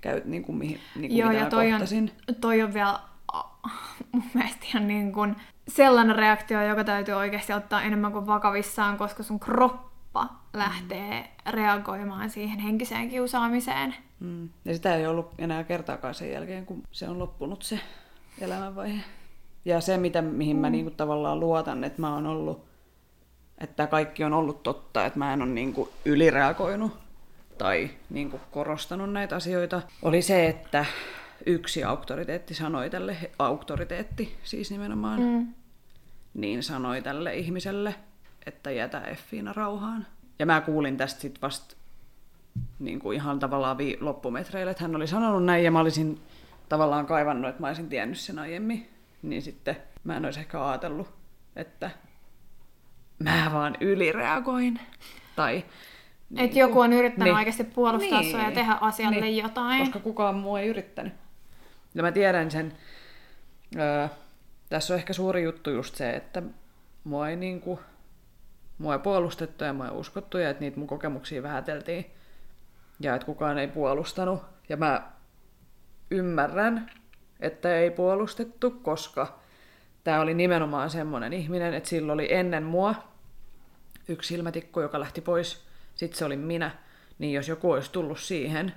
käy, 0.00 0.22
niin 0.24 0.42
kuin, 0.42 0.58
mihin, 0.58 0.80
niin 0.94 1.10
kuin 1.10 1.18
Joo, 1.18 1.30
ja 1.30 1.46
toi 1.46 1.70
kohtasin. 1.70 2.12
on, 2.28 2.34
toi 2.34 2.62
on 2.62 2.74
vielä 2.74 2.98
mun 4.12 4.22
mielestä 4.34 4.66
ihan 4.66 4.88
niin 4.88 5.12
kuin 5.12 5.36
sellainen 5.68 6.16
reaktio, 6.16 6.62
joka 6.62 6.84
täytyy 6.84 7.14
oikeasti 7.14 7.52
ottaa 7.52 7.82
enemmän 7.82 8.12
kuin 8.12 8.26
vakavissaan, 8.26 8.98
koska 8.98 9.22
sun 9.22 9.40
kroppa 9.40 9.92
helppo 10.20 10.34
lähteä 10.54 11.24
reagoimaan 11.50 12.30
siihen 12.30 12.58
henkiseen 12.58 13.08
kiusaamiseen. 13.08 13.94
Mm. 14.20 14.48
Ja 14.64 14.74
sitä 14.74 14.94
ei 14.94 15.06
ollut 15.06 15.30
enää 15.38 15.64
kertaakaan 15.64 16.14
sen 16.14 16.32
jälkeen, 16.32 16.66
kun 16.66 16.82
se 16.92 17.08
on 17.08 17.18
loppunut 17.18 17.62
se 17.62 17.80
elämänvaihe. 18.40 19.02
Ja 19.64 19.80
se, 19.80 19.96
mitä, 19.96 20.22
mihin 20.22 20.56
mä 20.56 20.70
niinku 20.70 20.90
tavallaan 20.90 21.40
luotan, 21.40 21.84
että 21.84 22.00
mä 22.00 22.14
oon 22.14 22.26
ollut, 22.26 22.64
että 23.58 23.86
kaikki 23.86 24.24
on 24.24 24.32
ollut 24.32 24.62
totta, 24.62 25.06
että 25.06 25.18
mä 25.18 25.32
en 25.32 25.42
ole 25.42 25.50
niinku 25.50 25.92
ylireagoinut 26.04 26.92
tai 27.58 27.90
niinku 28.10 28.40
korostanut 28.50 29.12
näitä 29.12 29.36
asioita, 29.36 29.82
oli 30.02 30.22
se, 30.22 30.46
että 30.46 30.84
yksi 31.46 31.84
auktoriteetti 31.84 32.54
sanoi 32.54 32.90
tälle, 32.90 33.16
auktoriteetti 33.38 34.36
siis 34.44 34.70
nimenomaan, 34.70 35.20
mm. 35.20 35.54
niin 36.34 36.62
sanoi 36.62 37.02
tälle 37.02 37.34
ihmiselle, 37.36 37.94
että 38.46 38.70
jätä 38.70 39.00
Effiina 39.00 39.52
rauhaan. 39.52 40.06
Ja 40.38 40.46
mä 40.46 40.60
kuulin 40.60 40.96
tästä 40.96 41.20
sitten 41.20 41.42
vasta 41.42 41.76
niin 42.78 42.98
kuin 42.98 43.16
ihan 43.16 43.38
tavallaan 43.38 43.78
vi- 43.78 43.98
loppumetreille, 44.00 44.70
että 44.70 44.84
hän 44.84 44.96
oli 44.96 45.06
sanonut 45.06 45.44
näin 45.44 45.64
ja 45.64 45.70
mä 45.70 45.80
olisin 45.80 46.20
tavallaan 46.68 47.06
kaivannut, 47.06 47.48
että 47.48 47.60
mä 47.60 47.66
olisin 47.66 47.88
tiennyt 47.88 48.18
sen 48.18 48.38
aiemmin. 48.38 48.88
Niin 49.22 49.42
sitten 49.42 49.76
mä 50.04 50.16
en 50.16 50.24
olisi 50.24 50.40
ehkä 50.40 50.68
ajatellut, 50.68 51.08
että 51.56 51.90
mä 53.18 53.50
vaan 53.52 53.76
ylireagoin. 53.80 54.80
Tai 55.36 55.64
niin 56.30 56.44
että 56.44 56.58
joku 56.58 56.80
on 56.80 56.92
yrittänyt 56.92 57.24
niin. 57.24 57.36
oikeasti 57.36 57.64
puolustaa 57.64 58.20
niin. 58.20 58.30
sua 58.30 58.42
ja 58.42 58.50
tehdä 58.50 58.78
asialle 58.80 59.20
niin. 59.20 59.42
jotain. 59.42 59.80
Koska 59.80 59.98
kukaan 59.98 60.34
muu 60.34 60.56
ei 60.56 60.68
yrittänyt. 60.68 61.12
Ja 61.94 62.02
mä 62.02 62.12
tiedän 62.12 62.50
sen, 62.50 62.72
öö, 63.78 64.08
tässä 64.68 64.94
on 64.94 64.98
ehkä 64.98 65.12
suuri 65.12 65.42
juttu 65.42 65.70
just 65.70 65.94
se, 65.94 66.10
että 66.10 66.42
mua 67.04 67.28
ei, 67.28 67.36
niinku, 67.36 67.80
mua 68.78 68.92
ei 68.92 68.98
puolustettu 68.98 69.64
ja 69.64 69.72
mua 69.72 69.86
ei 69.86 69.94
uskottu 69.94 70.38
ja 70.38 70.50
että 70.50 70.60
niitä 70.60 70.78
mun 70.78 70.86
kokemuksia 70.86 71.42
vähäteltiin 71.42 72.06
ja 73.00 73.14
että 73.14 73.26
kukaan 73.26 73.58
ei 73.58 73.68
puolustanut. 73.68 74.42
Ja 74.68 74.76
mä 74.76 75.12
ymmärrän, 76.10 76.90
että 77.40 77.76
ei 77.76 77.90
puolustettu, 77.90 78.70
koska 78.70 79.38
tämä 80.04 80.20
oli 80.20 80.34
nimenomaan 80.34 80.90
semmoinen 80.90 81.32
ihminen, 81.32 81.74
että 81.74 81.88
sillä 81.88 82.12
oli 82.12 82.34
ennen 82.34 82.62
mua 82.62 82.94
yksi 84.08 84.28
silmätikku, 84.28 84.80
joka 84.80 85.00
lähti 85.00 85.20
pois, 85.20 85.66
sitten 85.94 86.18
se 86.18 86.24
oli 86.24 86.36
minä, 86.36 86.70
niin 87.18 87.32
jos 87.32 87.48
joku 87.48 87.70
olisi 87.70 87.92
tullut 87.92 88.20
siihen, 88.20 88.74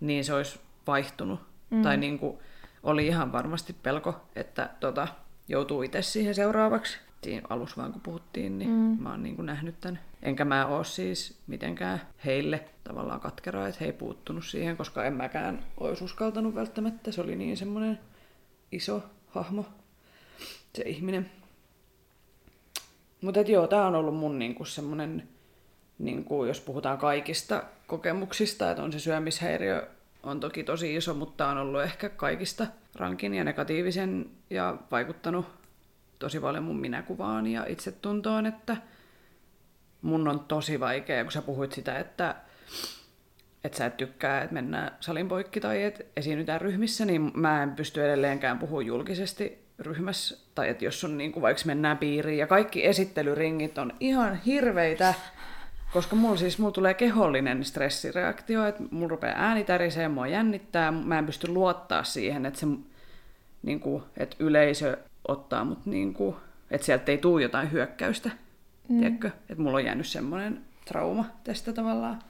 niin 0.00 0.24
se 0.24 0.34
olisi 0.34 0.60
vaihtunut. 0.86 1.49
Mm. 1.70 1.82
Tai 1.82 1.96
niin 1.96 2.18
kuin, 2.18 2.38
oli 2.82 3.06
ihan 3.06 3.32
varmasti 3.32 3.72
pelko, 3.72 4.20
että 4.36 4.70
tota, 4.80 5.08
joutuu 5.48 5.82
itse 5.82 6.02
siihen 6.02 6.34
seuraavaksi. 6.34 6.98
Siinä 7.22 7.46
alussa 7.50 7.76
vaan 7.76 7.92
kun 7.92 8.00
puhuttiin, 8.00 8.58
niin 8.58 8.70
mm. 8.70 9.02
mä 9.02 9.10
oon 9.10 9.22
niin 9.22 9.36
kuin 9.36 9.46
nähnyt 9.46 9.80
tämän. 9.80 10.00
Enkä 10.22 10.44
mä 10.44 10.66
oo 10.66 10.84
siis 10.84 11.38
mitenkään 11.46 12.00
heille 12.24 12.64
tavallaan 12.84 13.20
katkeraa, 13.20 13.68
että 13.68 13.78
he 13.80 13.86
ei 13.86 13.92
puuttunut 13.92 14.44
siihen, 14.44 14.76
koska 14.76 15.04
en 15.04 15.12
mäkään 15.12 15.64
olisi 15.80 16.04
uskaltanut 16.04 16.54
välttämättä. 16.54 17.12
Se 17.12 17.20
oli 17.20 17.36
niin 17.36 17.56
semmoinen 17.56 17.98
iso 18.72 19.02
hahmo, 19.28 19.64
se 20.74 20.82
ihminen. 20.82 21.30
Mutta 23.20 23.40
joo, 23.40 23.66
tää 23.66 23.86
on 23.86 23.94
ollut 23.94 24.16
mun 24.16 24.38
niinku 24.38 24.64
semmoinen, 24.64 25.28
niinku, 25.98 26.44
jos 26.44 26.60
puhutaan 26.60 26.98
kaikista 26.98 27.62
kokemuksista, 27.86 28.70
että 28.70 28.82
on 28.82 28.92
se 28.92 28.98
syömishäiriö 28.98 29.88
on 30.22 30.40
toki 30.40 30.64
tosi 30.64 30.96
iso, 30.96 31.14
mutta 31.14 31.48
on 31.48 31.58
ollut 31.58 31.82
ehkä 31.82 32.08
kaikista 32.08 32.66
rankin 32.94 33.34
ja 33.34 33.44
negatiivisen 33.44 34.30
ja 34.50 34.76
vaikuttanut 34.90 35.46
tosi 36.18 36.40
paljon 36.40 36.64
mun 36.64 36.80
minäkuvaan 36.80 37.46
ja 37.46 37.66
itsetuntoon, 37.68 38.46
että 38.46 38.76
mun 40.02 40.28
on 40.28 40.40
tosi 40.40 40.80
vaikea, 40.80 41.24
kun 41.24 41.32
sä 41.32 41.42
puhuit 41.42 41.72
sitä, 41.72 41.98
että, 41.98 42.34
että 43.64 43.78
sä 43.78 43.86
et 43.86 43.96
tykkää, 43.96 44.42
että 44.42 44.54
mennään 44.54 44.96
salin 45.00 45.28
poikki 45.28 45.60
tai 45.60 45.82
että 45.82 46.04
esiinnytään 46.16 46.60
ryhmissä, 46.60 47.04
niin 47.04 47.32
mä 47.34 47.62
en 47.62 47.70
pysty 47.70 48.04
edelleenkään 48.04 48.58
puhua 48.58 48.82
julkisesti 48.82 49.64
ryhmässä, 49.78 50.38
tai 50.54 50.68
että 50.68 50.84
jos 50.84 51.04
on 51.04 51.18
niin 51.18 51.32
kuin 51.32 51.42
vaikka 51.42 51.62
mennään 51.66 51.98
piiriin 51.98 52.38
ja 52.38 52.46
kaikki 52.46 52.86
esittelyringit 52.86 53.78
on 53.78 53.92
ihan 54.00 54.36
hirveitä, 54.36 55.14
koska 55.92 56.16
mulla 56.16 56.36
siis 56.36 56.58
mulla 56.58 56.72
tulee 56.72 56.94
kehollinen 56.94 57.64
stressireaktio, 57.64 58.66
että 58.66 58.82
mulla 58.90 59.08
rupeaa 59.08 59.34
ääni 59.36 59.64
tärisee, 59.64 60.08
mua 60.08 60.26
jännittää, 60.26 60.90
mä 60.92 61.18
en 61.18 61.26
pysty 61.26 61.48
luottaa 61.48 62.04
siihen, 62.04 62.46
että, 62.46 62.60
se, 62.60 62.66
niin 63.62 63.80
kuin, 63.80 64.02
että 64.16 64.36
yleisö 64.38 64.98
ottaa 65.28 65.64
mut 65.64 65.86
niin 65.86 66.14
kuin, 66.14 66.36
että 66.70 66.84
sieltä 66.84 67.12
ei 67.12 67.18
tule 67.18 67.42
jotain 67.42 67.72
hyökkäystä, 67.72 68.30
mm. 68.88 69.00
tiedätkö? 69.00 69.30
Että 69.48 69.62
mulla 69.62 69.76
on 69.76 69.84
jäänyt 69.84 70.06
semmoinen 70.06 70.60
trauma 70.84 71.24
tästä 71.44 71.72
tavallaan. 71.72 72.22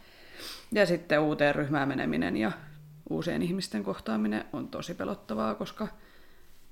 Ja 0.73 0.87
sitten 0.87 1.21
uuteen 1.21 1.55
ryhmään 1.55 1.89
meneminen 1.89 2.37
ja 2.37 2.53
uusien 3.11 3.43
ihmisten 3.43 3.85
kohtaaminen 3.85 4.45
on 4.53 4.69
tosi 4.69 4.95
pelottavaa, 4.95 5.55
koska 5.55 5.89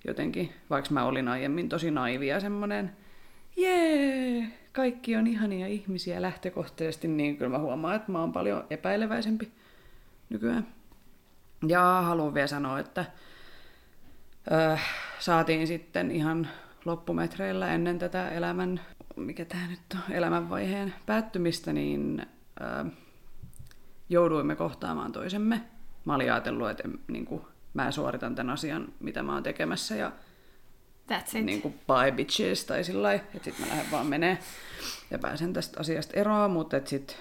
jotenkin, 0.07 0.53
vaikka 0.71 0.91
mä 0.95 1.05
olin 1.05 1.29
aiemmin 1.29 1.69
tosi 1.69 1.91
naivia 1.91 2.41
semmoinen, 2.41 2.97
jee, 3.57 4.49
kaikki 4.79 5.17
on 5.17 5.27
ihania 5.27 5.67
ihmisiä 5.67 6.23
lähtökohtaisesti, 6.23 7.09
niin 7.09 7.37
kyllä 7.37 7.51
mä 7.51 7.59
huomaan, 7.59 7.97
että 7.97 8.13
mä 8.13 8.21
oon 8.21 8.33
paljon 8.33 8.65
epäileväisempi 8.71 9.53
nykyään. 10.31 10.67
Ja 11.69 12.03
haluan 12.03 12.35
vielä 12.35 12.47
sanoa, 12.47 12.79
että 12.79 13.05
äh, 14.53 14.83
saatiin 15.19 15.67
sitten 15.67 16.11
ihan 16.11 16.49
loppumetreillä 16.85 17.75
ennen 17.75 17.99
tätä 17.99 18.31
elämän, 18.31 18.81
mikä 19.17 19.45
tämä 19.45 19.67
nyt 19.67 19.81
on, 19.95 20.15
elämänvaiheen 20.15 20.95
päättymistä, 21.07 21.73
niin 21.73 22.27
äh, 22.63 22.93
jouduimme 24.09 24.57
kohtaamaan 24.57 25.13
toisemme. 25.13 25.63
Mä 26.05 26.15
olin 26.15 26.33
ajatellut, 26.33 26.71
että 26.71 26.89
niin 27.09 27.25
kuin, 27.25 27.43
mä 27.75 27.91
suoritan 27.91 28.35
tämän 28.35 28.53
asian, 28.53 28.89
mitä 29.01 29.23
mä 29.23 29.35
oon 29.35 29.43
tekemässä 29.43 29.97
ja 29.97 30.13
That's 31.11 31.39
it. 31.39 31.45
Niin 31.45 31.63
kuin 31.63 31.75
bye 31.87 32.13
bitches 32.13 32.65
tai 32.65 32.85
sillä 32.85 33.13
että 33.13 33.39
sit 33.43 33.59
mä 33.59 33.67
lähden 33.69 33.91
vaan 33.91 34.07
menee 34.07 34.39
ja 35.11 35.19
pääsen 35.19 35.53
tästä 35.53 35.81
asiasta 35.81 36.21
eroon, 36.21 36.51
mutta 36.51 36.77
et 36.77 36.87
sit, 36.87 37.17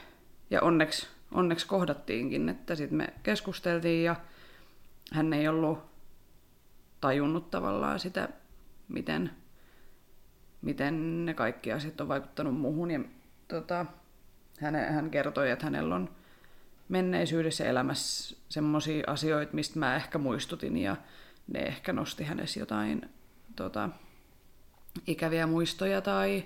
ja 0.50 0.62
onneksi, 0.62 1.08
onneksi 1.32 1.68
kohdattiinkin, 1.68 2.50
että 2.50 2.76
sitten 2.76 2.98
me 2.98 3.14
keskusteltiin 3.24 4.04
ja 4.04 4.16
hän 5.14 5.34
ei 5.34 5.48
ollut 5.48 5.80
tajunnut 7.02 7.52
tavallaan 7.52 8.00
sitä, 8.00 8.30
miten, 8.88 9.32
miten 10.62 11.26
ne 11.26 11.34
kaikki 11.34 11.72
asiat 11.72 12.02
on 12.02 12.08
vaikuttanut 12.08 12.56
muuhun. 12.56 12.92
Ja, 12.92 13.00
tota, 13.48 13.86
hän, 14.60 14.76
hän 14.76 15.10
kertoi, 15.10 15.52
että 15.52 15.66
hänellä 15.66 15.96
on 15.96 16.10
menneisyydessä 16.90 17.66
elämässä 17.66 18.38
semmoisia 18.50 19.04
asioita, 19.08 19.54
mistä 19.54 19.80
mä 19.80 19.96
ehkä 19.96 20.18
muistutin 20.18 20.78
ja 20.78 20.96
ne 21.48 21.60
ehkä 21.60 21.94
nosti 21.94 22.24
hänessä 22.24 22.60
jotain 22.60 23.10
tota, 23.58 23.90
ikäviä 25.08 25.48
muistoja 25.48 26.02
tai 26.02 26.46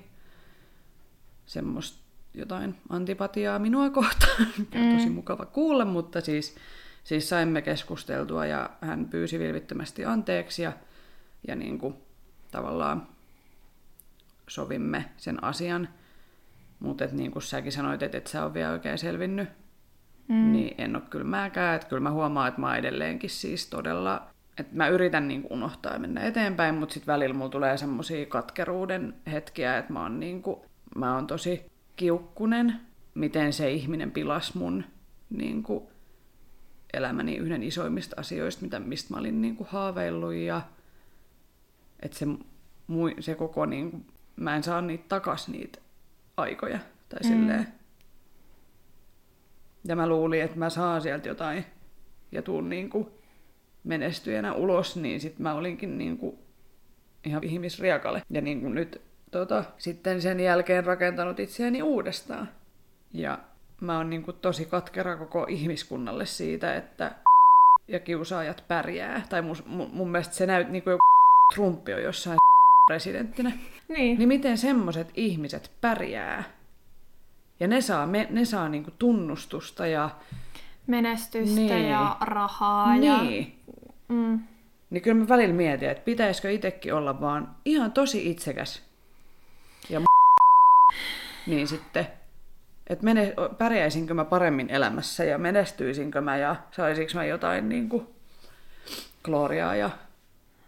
semmoista 1.45 2.01
jotain 2.33 2.75
antipatiaa 2.89 3.59
minua 3.59 3.89
kohtaan, 3.89 4.47
mikä 4.57 4.79
on 4.79 4.97
tosi 4.97 5.09
mm. 5.09 5.15
mukava 5.15 5.45
kuulla, 5.45 5.85
mutta 5.85 6.21
siis, 6.21 6.55
siis 7.03 7.29
saimme 7.29 7.61
keskusteltua 7.61 8.45
ja 8.45 8.69
hän 8.81 9.05
pyysi 9.05 9.39
vilvittömästi 9.39 10.05
anteeksi 10.05 10.63
ja, 10.63 10.73
ja 11.47 11.55
niin 11.55 11.79
kuin, 11.79 11.95
tavallaan 12.51 13.07
sovimme 14.47 15.05
sen 15.17 15.43
asian. 15.43 15.89
Mutta 16.79 17.05
niin 17.11 17.31
kuin 17.31 17.43
säkin 17.43 17.71
sanoit, 17.71 18.03
että 18.03 18.17
et 18.17 18.27
sä 18.27 18.45
ole 18.45 18.53
vielä 18.53 18.71
oikein 18.71 18.97
selvinnyt, 18.97 19.49
mm. 20.27 20.51
niin 20.51 20.75
en 20.77 20.95
ole 20.95 21.03
kyllä 21.09 21.25
mäkään. 21.25 21.75
Että 21.75 21.87
kyllä 21.87 21.99
mä 21.99 22.11
huomaan, 22.11 22.47
että 22.47 22.61
mä 22.61 22.77
edelleenkin 22.77 23.29
siis 23.29 23.67
todella 23.67 24.30
että 24.61 24.75
mä 24.75 24.87
yritän 24.87 25.27
niin 25.27 25.41
kuin 25.41 25.53
unohtaa 25.53 25.93
ja 25.93 25.99
mennä 25.99 26.21
eteenpäin, 26.21 26.75
mutta 26.75 26.93
sitten 26.93 27.13
välillä 27.13 27.35
mulla 27.35 27.49
tulee 27.49 27.77
semmoisia 27.77 28.25
katkeruuden 28.25 29.13
hetkiä, 29.31 29.77
että 29.77 29.93
mä 29.93 30.01
oon, 30.01 30.19
niin 30.19 30.41
kuin, 30.41 30.59
mä 30.95 31.15
oon 31.15 31.27
tosi 31.27 31.65
kiukkunen, 31.95 32.75
miten 33.13 33.53
se 33.53 33.71
ihminen 33.71 34.11
pilas 34.11 34.55
mun 34.55 34.83
niin 35.29 35.63
kuin, 35.63 35.83
elämäni 36.93 37.35
yhden 37.35 37.63
isoimmista 37.63 38.15
asioista, 38.19 38.61
mitä, 38.61 38.79
mistä 38.79 39.13
mä 39.13 39.19
olin 39.19 39.41
niin 39.41 39.55
kuin, 39.55 39.67
haaveillut 39.71 40.33
ja 40.33 40.61
että 41.99 42.17
se, 42.17 42.25
se 43.19 43.35
koko, 43.35 43.65
niin 43.65 43.91
kuin, 43.91 44.05
mä 44.35 44.55
en 44.55 44.63
saa 44.63 44.81
niitä 44.81 45.05
takas 45.07 45.47
niitä 45.47 45.79
aikoja 46.37 46.79
tai 47.09 47.19
mm. 47.23 47.29
silleen. 47.29 47.67
Ja 49.83 49.95
mä 49.95 50.07
luulin, 50.07 50.41
että 50.41 50.57
mä 50.57 50.69
saan 50.69 51.01
sieltä 51.01 51.29
jotain 51.29 51.65
ja 52.31 52.41
tuun 52.41 52.69
niin 52.69 52.89
kuin, 52.89 53.07
menestyjänä 53.83 54.53
ulos, 54.53 54.97
niin 54.97 55.21
sitten 55.21 55.43
mä 55.43 55.53
olinkin 55.53 55.97
niin 55.97 56.17
kuin 56.17 56.37
ihan 57.23 57.43
ihmisriakalle. 57.43 58.21
Ja 58.29 58.41
niin 58.41 58.61
kuin 58.61 58.75
nyt 58.75 59.01
tota, 59.31 59.63
sitten 59.77 60.21
sen 60.21 60.39
jälkeen 60.39 60.85
rakentanut 60.85 61.39
itseäni 61.39 61.81
uudestaan. 61.81 62.49
Ja 63.13 63.39
mä 63.81 63.97
oon 63.97 64.09
niin 64.09 64.23
kuin 64.23 64.37
tosi 64.41 64.65
katkera 64.65 65.17
koko 65.17 65.45
ihmiskunnalle 65.49 66.25
siitä, 66.25 66.75
että 66.75 67.15
ja 67.87 67.99
kiusaajat 67.99 68.63
pärjää. 68.67 69.25
Tai 69.29 69.41
mun, 69.41 69.55
mun, 69.65 69.89
mun 69.93 70.09
mielestä 70.09 70.35
se 70.35 70.45
näyt 70.45 70.69
niin 70.69 70.83
kuin 70.83 70.91
joku 70.91 71.01
Trumpi 71.53 71.93
on 71.93 72.03
jossain 72.03 72.37
presidenttinä. 72.89 73.51
Niin. 73.87 74.17
Niin 74.17 74.27
miten 74.27 74.57
semmoset 74.57 75.11
ihmiset 75.13 75.71
pärjää? 75.81 76.43
Ja 77.59 77.67
ne 77.67 77.81
saa, 77.81 78.07
me, 78.07 78.27
ne 78.29 78.45
saa 78.45 78.69
niinku 78.69 78.91
tunnustusta 78.99 79.87
ja 79.87 80.09
Menestystä 80.87 81.55
Niin. 81.55 81.89
ja 81.89 82.17
rahaa. 82.21 82.95
Ja, 82.95 83.21
niin. 83.23 83.59
mm, 84.07 84.39
Niin 84.89 85.01
kyllä 85.03 85.21
mä 85.21 85.27
välillä 85.27 85.53
mietin, 85.53 85.89
että 85.89 86.03
pitäisikö 86.03 86.51
itsekin 86.51 86.93
olla 86.93 87.21
vaan 87.21 87.55
ihan 87.65 87.91
tosi 87.91 88.29
itsekäs. 88.31 88.81
Ja 89.89 89.99
m- 89.99 90.03
niin 91.47 91.67
sitten, 91.67 92.07
että 92.87 93.05
mene, 93.05 93.33
pärjäisinkö 93.57 94.13
mä 94.13 94.25
paremmin 94.25 94.69
elämässä 94.69 95.23
ja 95.23 95.37
menestyisinkö 95.37 96.21
mä 96.21 96.37
ja 96.37 96.55
saisinko 96.71 97.11
mä 97.15 97.25
jotain 97.25 97.69
niin 97.69 97.89
kuin, 97.89 98.07
gloriaa 99.23 99.75
ja 99.75 99.89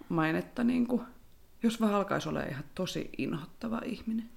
mainetta, 0.09 0.63
niin 0.63 0.87
kuin, 0.87 1.01
jos 1.63 1.81
vaan 1.81 1.93
alkaisi 1.93 2.29
olla 2.29 2.41
ihan 2.41 2.63
tosi 2.75 3.09
inhottava 3.17 3.81
ihminen. 3.85 4.29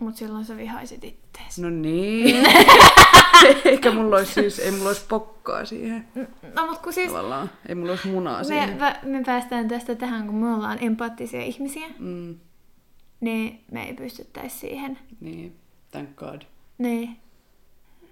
Mut 0.00 0.16
silloin 0.16 0.44
sä 0.44 0.56
vihaisit 0.56 1.04
ittees. 1.04 1.58
No 1.58 1.70
niin. 1.70 2.46
Eikä 3.64 3.90
mulla 3.90 4.16
olisi 4.16 4.32
siis, 4.32 4.58
ei 4.58 4.70
mulla 4.70 4.86
olisi 4.88 5.04
pokkaa 5.08 5.64
siihen 5.64 6.08
No 6.54 6.66
mut 6.66 6.78
kun 6.78 6.92
siis 6.92 7.08
tavallaan. 7.08 7.50
Ei 7.68 7.74
mulla 7.74 7.90
olisi 7.92 8.08
munaa 8.08 8.38
me, 8.38 8.44
siihen. 8.44 8.78
me, 8.80 8.96
me 9.02 9.22
päästään 9.26 9.68
tästä 9.68 9.94
tähän, 9.94 10.26
kun 10.26 10.34
me 10.34 10.54
ollaan 10.54 10.78
empaattisia 10.84 11.40
ihmisiä, 11.42 11.86
Mm, 11.98 12.34
niin 13.20 13.64
me 13.72 13.86
ei 13.86 13.94
pystyttäisi 13.94 14.58
siihen. 14.58 14.98
niin, 15.20 15.56
thank 15.90 16.16
god. 16.16 16.42
Niin. 16.78 17.16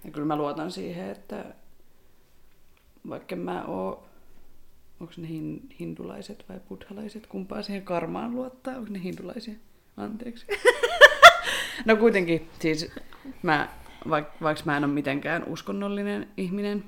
Ja 0.05 0.11
kyllä 0.11 0.27
mä 0.27 0.37
luotan 0.37 0.71
siihen, 0.71 1.11
että 1.11 1.45
vaikka 3.09 3.37
mä 3.37 3.65
oon, 3.65 3.99
onko 5.01 5.13
ne 5.17 5.29
hin, 5.29 5.69
hindulaiset 5.81 6.45
vai 6.49 6.61
buddhalaiset, 6.69 7.27
kumpaa 7.27 7.63
siihen 7.63 7.83
karmaan 7.83 8.35
luottaa, 8.35 8.77
onko 8.77 8.91
ne 8.91 9.03
hindulaisia? 9.03 9.55
Anteeksi. 9.97 10.47
no 11.85 11.97
kuitenkin, 11.97 12.49
siis 12.59 12.91
mä, 13.43 13.69
vaikka, 14.09 14.33
vaikka 14.43 14.63
mä 14.67 14.77
en 14.77 14.85
ole 14.85 14.93
mitenkään 14.93 15.45
uskonnollinen 15.47 16.29
ihminen, 16.37 16.85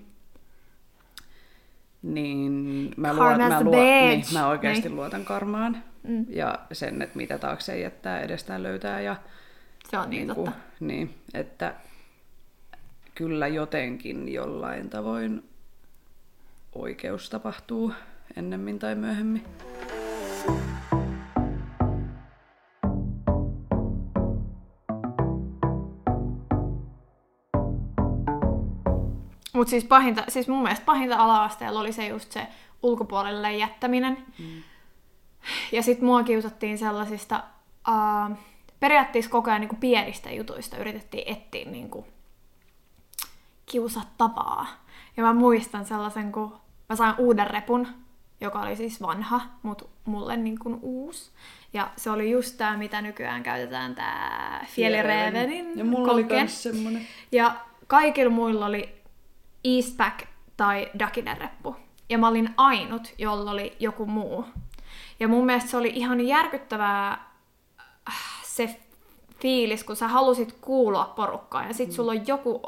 niin 2.02 2.52
mä, 2.96 3.14
luo, 3.14 3.24
Karma's 3.24 3.38
mä, 3.38 3.54
the 3.56 3.64
luo, 3.64 3.72
bitch. 3.72 4.30
niin, 4.30 4.40
mä 4.40 4.48
oikeasti 4.48 4.88
Niin. 4.88 4.96
luotan 4.96 5.24
karmaan. 5.24 5.82
Mm. 6.02 6.26
Ja 6.28 6.58
sen, 6.72 7.02
että 7.02 7.16
mitä 7.16 7.38
taakse 7.38 7.78
jättää, 7.78 8.20
edestään 8.20 8.62
löytää 8.62 9.00
ja 9.00 9.16
Se 9.90 9.98
on 9.98 10.10
niin, 10.10 10.26
Niinku, 10.26 10.44
totta. 10.44 10.60
Niin, 10.80 11.14
että 11.34 11.74
kyllä 13.14 13.46
jotenkin 13.48 14.32
jollain 14.32 14.90
tavoin 14.90 15.44
oikeus 16.74 17.30
tapahtuu 17.30 17.92
ennemmin 18.36 18.78
tai 18.78 18.94
myöhemmin. 18.94 19.44
Mutta 29.56 29.70
siis, 29.70 29.84
pahinta, 29.84 30.24
siis 30.28 30.48
mun 30.48 30.62
mielestä 30.62 30.84
pahinta 30.84 31.16
ala-asteella 31.16 31.80
oli 31.80 31.92
se 31.92 32.06
just 32.06 32.32
se 32.32 32.46
ulkopuolelle 32.82 33.52
jättäminen. 33.52 34.26
Mm. 34.38 34.62
Ja 35.72 35.82
sit 35.82 36.00
mua 36.00 36.22
kiusattiin 36.22 36.78
sellaisista, 36.78 37.42
uh, 37.88 38.36
periaatteessa 38.80 39.30
koko 39.30 39.50
ajan 39.50 39.60
niinku 39.60 39.76
pienistä 39.80 40.30
jutuista 40.30 40.76
yritettiin 40.76 41.32
etsiä 41.32 41.70
niinku 41.70 42.06
kiusattavaa. 43.66 44.66
Ja 45.16 45.22
mä 45.22 45.32
muistan 45.34 45.84
sellaisen, 45.84 46.32
kun 46.32 46.56
mä 46.88 46.96
sain 46.96 47.14
uuden 47.18 47.46
repun, 47.46 47.88
joka 48.40 48.60
oli 48.60 48.76
siis 48.76 49.02
vanha, 49.02 49.40
mutta 49.62 49.84
mulle 50.04 50.36
niin 50.36 50.58
kuin 50.58 50.78
uusi. 50.82 51.30
Ja 51.72 51.90
se 51.96 52.10
oli 52.10 52.30
just 52.30 52.56
tää, 52.56 52.76
mitä 52.76 53.02
nykyään 53.02 53.42
käytetään, 53.42 53.94
tää 53.94 54.66
Fjällrävenin 54.68 55.78
Ja 55.78 55.84
mulla 55.84 56.12
oli 56.12 56.22
koke. 56.22 56.36
kans 56.36 56.62
semmonen. 56.62 57.06
Ja 57.32 57.56
kaikilla 57.86 58.30
muilla 58.30 58.66
oli 58.66 58.95
Eastpack 59.66 60.26
tai 60.56 60.90
Dakinen 60.98 61.36
reppu. 61.36 61.76
Ja 62.08 62.18
mä 62.18 62.28
olin 62.28 62.54
ainut, 62.56 63.14
jolla 63.18 63.50
oli 63.50 63.76
joku 63.80 64.06
muu. 64.06 64.44
Ja 65.20 65.28
mun 65.28 65.46
mielestä 65.46 65.70
se 65.70 65.76
oli 65.76 65.92
ihan 65.94 66.26
järkyttävää 66.26 67.10
äh, 68.08 68.42
se 68.42 68.80
fiilis, 69.40 69.84
kun 69.84 69.96
sä 69.96 70.08
halusit 70.08 70.56
kuulua 70.60 71.12
porukkaan 71.16 71.68
ja 71.68 71.74
sit 71.74 71.92
sulla 71.92 72.12
on 72.12 72.26
joku 72.26 72.62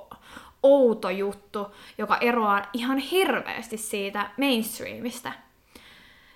outo 0.62 1.11
juttu, 1.11 1.66
joka 1.99 2.16
eroaa 2.16 2.62
ihan 2.72 2.99
hirveästi 2.99 3.76
siitä 3.76 4.30
mainstreamista. 4.38 5.32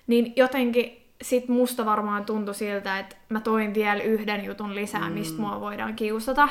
Niin 0.07 0.33
jotenkin 0.35 1.03
sit 1.21 1.47
musta 1.47 1.85
varmaan 1.85 2.25
tuntui 2.25 2.55
siltä, 2.55 2.99
että 2.99 3.15
mä 3.29 3.41
toin 3.41 3.73
vielä 3.73 4.03
yhden 4.03 4.45
jutun 4.45 4.75
lisää, 4.75 5.09
mistä 5.09 5.41
mua 5.41 5.59
voidaan 5.59 5.95
kiusata 5.95 6.49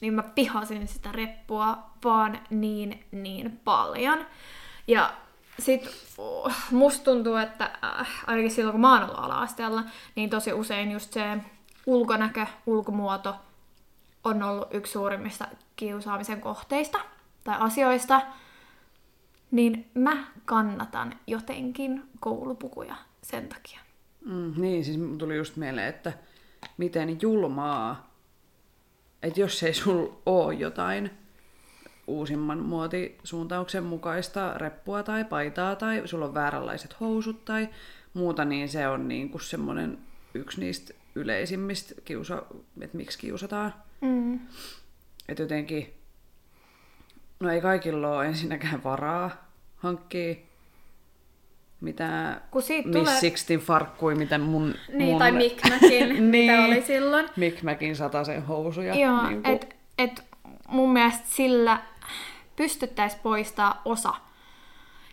niin 0.00 0.14
mä 0.14 0.22
pihasin 0.22 0.88
sitä 0.88 1.12
reppua 1.12 1.90
vaan 2.04 2.38
niin, 2.50 3.04
niin 3.12 3.60
paljon. 3.64 4.26
Ja 4.86 5.12
sit 5.58 5.90
uh, 6.18 6.52
musta 6.70 7.04
tuntuu, 7.04 7.36
että 7.36 7.70
äh, 7.84 8.08
ainakin 8.26 8.50
silloin 8.50 8.72
kun 8.72 8.80
mä 8.80 8.92
oon 8.92 9.02
ollut 9.02 9.24
ala-asteella, 9.24 9.84
niin 10.16 10.30
tosi 10.30 10.52
usein 10.52 10.92
just 10.92 11.12
se 11.12 11.38
ulkonäkö, 11.86 12.46
ulkomuoto 12.66 13.34
on 14.24 14.42
ollut 14.42 14.74
yksi 14.74 14.92
suurimmista 14.92 15.48
kiusaamisen 15.76 16.40
kohteista 16.40 16.98
tai 17.44 17.56
asioista. 17.58 18.20
Niin 19.50 19.90
mä 19.94 20.24
kannatan 20.44 21.14
jotenkin 21.26 22.02
koulupukuja 22.20 22.94
sen 23.22 23.48
takia. 23.48 23.80
Mm, 24.24 24.52
niin, 24.56 24.84
siis 24.84 24.98
tuli 25.18 25.36
just 25.36 25.56
mieleen, 25.56 25.88
että 25.88 26.12
miten 26.76 27.18
julmaa, 27.22 28.09
että 29.22 29.40
jos 29.40 29.62
ei 29.62 29.74
sul 29.74 30.08
oo 30.26 30.50
jotain 30.50 31.10
uusimman 32.06 32.58
muotisuuntauksen 32.58 33.84
mukaista 33.84 34.54
reppua 34.54 35.02
tai 35.02 35.24
paitaa 35.24 35.76
tai 35.76 36.02
sulla 36.04 36.24
on 36.24 36.34
vääränlaiset 36.34 37.00
housut 37.00 37.44
tai 37.44 37.68
muuta, 38.14 38.44
niin 38.44 38.68
se 38.68 38.88
on 38.88 39.08
niin 39.08 39.30
kuin 39.30 39.42
semmoinen 39.42 39.98
yksi 40.34 40.60
niistä 40.60 40.94
yleisimmistä, 41.14 41.94
kiusa, 42.04 42.42
että 42.80 42.96
miksi 42.96 43.18
kiusataan. 43.18 43.74
Mm. 44.00 44.40
Että 45.28 45.42
jotenkin, 45.42 45.94
no 47.40 47.50
ei 47.50 47.60
kaikilla 47.60 48.16
ole 48.16 48.26
ensinnäkään 48.26 48.84
varaa 48.84 49.50
hankkia 49.76 50.34
Kun 52.50 52.62
siitä 52.62 52.88
Miss 52.88 52.98
tulee- 52.98 53.20
Sixtin 53.20 53.60
farkkui, 53.60 54.14
mitä 54.14 54.38
mun... 54.38 54.74
Niin, 54.92 55.10
mun... 55.10 55.18
tai 55.18 55.32
Mikmäkin, 55.32 56.08
mitä 56.24 56.52
Niin. 56.52 56.60
oli 56.64 56.82
silloin. 56.82 57.28
Mick 57.36 57.62
Macin 57.62 57.96
sen 57.96 58.46
housuja. 58.46 58.94
Joo, 58.94 59.28
niin 59.28 59.42
kuin- 59.42 59.54
et, 59.54 59.76
et 59.98 60.24
mun 60.68 60.92
mielestä 60.92 61.26
sillä 61.30 61.82
pystyttäisiin 62.56 63.22
poistaa 63.22 63.82
osa 63.84 64.14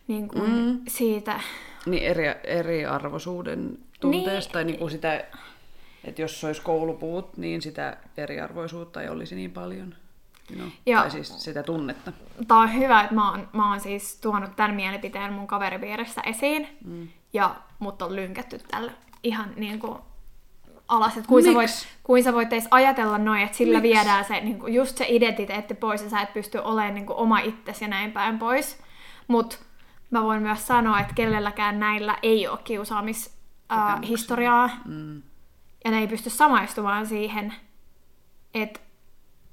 niin 0.07 0.28
kuin 0.28 0.51
mm. 0.51 0.82
siitä. 0.88 1.39
Niin 1.86 2.03
eri, 2.03 2.26
eriarvoisuuden 2.43 3.78
tunteesta, 3.99 4.49
Niin. 4.49 4.53
tai 4.53 4.63
niin 4.63 4.78
kuin 4.80 4.91
sitä, 4.91 5.24
että 6.03 6.22
jos 6.22 6.43
olisi 6.43 6.61
koulupuut, 6.61 7.38
niin 7.38 7.61
sitä 7.61 7.97
eriarvoisuutta 8.18 9.01
ei 9.01 9.09
olisi 9.09 9.36
niin 9.36 9.51
paljon. 9.51 9.95
No, 10.56 10.64
Ja- 10.86 11.02
tai 11.02 11.12
siis 11.12 11.43
sitä 11.43 11.64
tunnetta. 11.64 12.12
Tää 12.48 12.58
on 12.58 12.74
hyvä, 12.74 13.02
että 13.02 13.16
mä 13.16 13.32
oon, 13.32 13.50
mä 13.54 13.70
oon 13.70 13.80
siis 13.80 14.20
tuonut 14.22 14.56
tämän 14.56 14.76
mielipiteen 14.76 15.34
mun 15.34 15.48
kaveripiirissä 15.48 16.22
esiin. 16.22 16.68
Mm. 16.86 17.08
Ja 17.34 17.56
mut 17.80 18.02
on 18.02 18.16
lynkätty 18.16 18.60
tällä 18.72 18.91
ihan 19.24 19.50
niin 19.56 19.80
kuin 19.80 19.98
alas, 20.88 21.18
että 21.18 21.28
kuin 21.28 21.43
sä, 21.43 21.54
voit, 21.54 21.88
kuin 22.04 22.24
sä 22.24 22.34
voit 22.34 22.54
edes 22.54 22.68
ajatella 22.72 23.18
noin, 23.18 23.41
että 23.41 23.58
sillä 23.58 23.80
Miksi? 23.80 23.95
viedään 23.95 24.26
se, 24.26 24.41
niin 24.41 24.60
kuin 24.60 24.74
just 24.74 24.98
se 24.98 25.06
identiteetti 25.10 25.74
pois 25.74 26.04
ja 26.04 26.10
sä 26.10 26.22
et 26.22 26.34
pysty 26.34 26.58
olemaan 26.58 26.93
niin 26.93 27.06
kuin 27.06 27.18
oma 27.18 27.39
itsesi 27.39 27.84
ja 27.84 27.88
näin 27.88 28.12
päin 28.12 28.39
pois. 28.39 28.80
Mut 29.28 29.60
mä 30.12 30.24
voin 30.24 30.41
myös 30.41 30.68
sanoa, 30.68 31.00
että 31.00 31.14
kellelläkään 31.14 31.80
näillä 31.80 32.18
ei 32.24 32.48
ole 32.48 32.60
kiusaamishistoriaa. 32.64 34.70
Mm. 34.86 35.22
Ja 35.86 35.91
ne 35.91 36.00
ei 36.00 36.08
pysty 36.08 36.30
samaistumaan 36.30 37.08
siihen, 37.08 37.54
että 38.54 38.80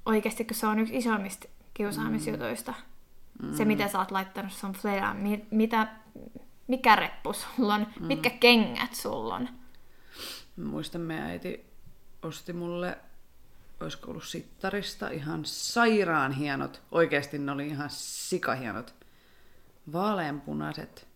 oikeasti 0.05 0.45
kun 0.45 0.55
se 0.55 0.67
on 0.67 0.79
yksi 0.79 0.97
isoimmista 0.97 1.47
kiusaamisjutuista. 1.73 2.73
Mm. 3.43 3.53
Se, 3.53 3.65
mitä 3.65 3.87
sä 3.87 3.99
oot 3.99 4.11
laittanut 4.11 4.53
sun 4.53 4.73
fleraan, 4.73 5.17
mi- 5.17 5.45
mitä, 5.51 5.87
mikä 6.67 6.95
reppu 6.95 7.33
sulla 7.33 7.73
on, 7.73 7.87
mm. 7.99 8.05
mitkä 8.05 8.29
kengät 8.29 8.93
sulla 8.95 9.35
on. 9.35 9.49
Muistan, 10.57 11.01
meidän 11.01 11.25
äiti 11.25 11.65
osti 12.21 12.53
mulle, 12.53 12.97
olisiko 13.79 14.11
ollut 14.11 14.23
sittarista, 14.23 15.09
ihan 15.09 15.45
sairaan 15.45 16.31
hienot, 16.31 16.81
oikeasti 16.91 17.39
ne 17.39 17.51
oli 17.51 17.67
ihan 17.67 17.89
sikahienot, 17.91 18.95
vaaleanpunaiset 19.93 21.07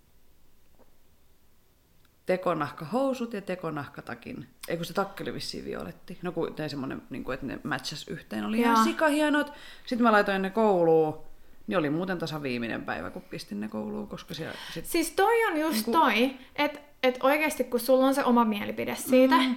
tekonahkahousut 2.29 3.33
ja 3.33 3.41
tekonahkatakin. 3.41 4.47
Ei 4.67 4.77
kun 4.77 4.85
se 4.85 4.93
takki 4.93 5.23
oli 5.23 5.33
vissiin 5.33 5.65
violetti. 5.65 6.17
No 6.21 6.31
kun 6.31 6.53
tein 6.53 6.69
semmonen, 6.69 7.01
niin 7.09 7.23
kuin, 7.23 7.33
että 7.33 7.45
ne 7.45 7.59
matchas 7.63 8.07
yhteen, 8.07 8.45
oli 8.45 8.61
Joo. 8.61 8.71
ihan 8.71 8.83
sikahienot. 8.83 9.53
Sitten 9.85 10.03
mä 10.03 10.11
laitoin 10.11 10.41
ne 10.41 10.49
kouluun. 10.49 11.21
Niin 11.67 11.77
oli 11.77 11.89
muuten 11.89 12.17
tasa 12.17 12.41
viimeinen 12.41 12.85
päivä, 12.85 13.09
kun 13.09 13.21
pistin 13.21 13.59
ne 13.59 13.67
kouluun, 13.67 14.07
koska 14.07 14.33
siellä 14.33 14.55
sit... 14.73 14.85
Siis 14.85 15.11
toi 15.11 15.45
on 15.45 15.59
just 15.59 15.87
niin 15.87 15.93
toi, 15.93 16.31
että 16.55 16.79
et 17.03 17.17
oikeasti 17.23 17.63
kun 17.63 17.79
sulla 17.79 18.05
on 18.05 18.15
se 18.15 18.23
oma 18.23 18.45
mielipide 18.45 18.95
siitä, 18.95 19.37
mm. 19.37 19.55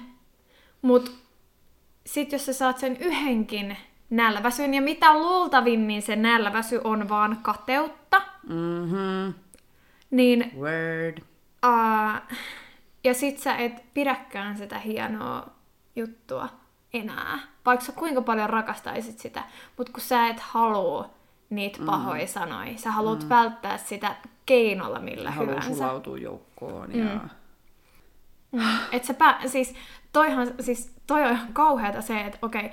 mut 0.82 1.12
sit 2.06 2.32
jos 2.32 2.46
sä 2.46 2.52
saat 2.52 2.78
sen 2.78 2.96
yhdenkin 2.96 3.76
nälväsyn. 4.10 4.74
Ja 4.74 4.82
mitä 4.82 5.18
luultavimmin 5.18 6.02
se 6.02 6.16
nälväsy 6.16 6.80
on 6.84 7.08
vaan 7.08 7.38
kateutta. 7.42 8.22
Mhm. 8.42 9.30
Niin, 10.10 10.52
Word. 10.60 11.18
uh, 11.66 12.36
ja 13.04 13.14
sit 13.14 13.38
sä 13.38 13.56
et 13.56 13.94
pidäkään 13.94 14.56
sitä 14.56 14.78
hienoa 14.78 15.46
juttua 15.96 16.48
enää. 16.92 17.38
Vaikka 17.66 17.86
sä 17.86 17.92
kuinka 17.92 18.22
paljon 18.22 18.50
rakastaisit 18.50 19.18
sitä. 19.18 19.44
Mutta 19.76 19.92
kun 19.92 20.00
sä 20.00 20.28
et 20.28 20.40
halua 20.40 21.10
niitä 21.50 21.78
pahoja 21.86 22.26
sanoja. 22.26 22.78
Sä 22.78 22.92
haluat 22.92 23.28
välttää 23.28 23.78
sitä 23.78 24.16
keinolla 24.46 25.00
millä 25.00 25.30
Haluaa 25.30 25.54
hyvänsä. 25.54 25.74
sulautua 25.74 26.18
joukkoon 26.18 26.94
ja... 26.94 27.04
Mm, 27.04 28.60
et 28.92 29.04
sä 29.04 29.14
pää, 29.14 29.40
siis, 29.46 29.74
toihan, 30.12 30.48
siis 30.60 30.94
toi 31.06 31.22
on 31.24 31.32
ihan 31.32 31.52
kauheata 31.52 32.00
se, 32.00 32.20
että 32.20 32.38
okei, 32.42 32.70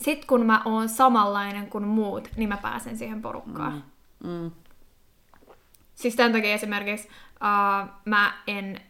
sit 0.00 0.24
kun 0.24 0.46
mä 0.46 0.62
oon 0.64 0.88
samanlainen 0.88 1.70
kuin 1.70 1.84
muut, 1.84 2.28
niin 2.36 2.48
mä 2.48 2.56
pääsen 2.56 2.98
siihen 2.98 3.22
porukkaan. 3.22 3.84
Mm. 4.24 4.30
Mm. 4.30 4.50
Siis 5.94 6.16
tämän 6.16 6.32
takia 6.32 6.54
esimerkiksi 6.54 7.08
uh, 7.30 7.88
mä 8.04 8.32
en 8.46 8.80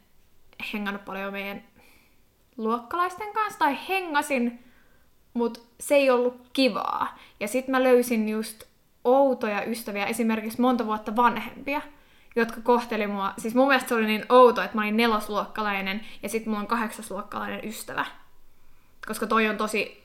hengannut 0.72 1.04
paljon 1.04 1.32
meidän 1.32 1.62
luokkalaisten 2.56 3.32
kanssa, 3.34 3.58
tai 3.58 3.78
hengasin, 3.88 4.64
mutta 5.34 5.60
se 5.80 5.94
ei 5.94 6.10
ollut 6.10 6.48
kivaa. 6.52 7.18
Ja 7.40 7.48
sit 7.48 7.68
mä 7.68 7.82
löysin 7.82 8.28
just 8.28 8.62
outoja 9.04 9.62
ystäviä, 9.64 10.06
esimerkiksi 10.06 10.60
monta 10.60 10.86
vuotta 10.86 11.16
vanhempia, 11.16 11.80
jotka 12.36 12.60
kohteli 12.60 13.06
mua, 13.06 13.32
siis 13.38 13.54
mun 13.54 13.68
mielestä 13.68 13.88
se 13.88 13.94
oli 13.94 14.06
niin 14.06 14.24
outo, 14.28 14.62
että 14.62 14.76
mä 14.76 14.82
olin 14.82 14.96
nelosluokkalainen 14.96 16.00
ja 16.22 16.28
sitten 16.28 16.50
mulla 16.50 16.60
on 16.60 16.66
kahdeksasluokkalainen 16.66 17.60
ystävä. 17.68 18.04
Koska 19.06 19.26
toi 19.26 19.48
on 19.48 19.56
tosi 19.56 20.02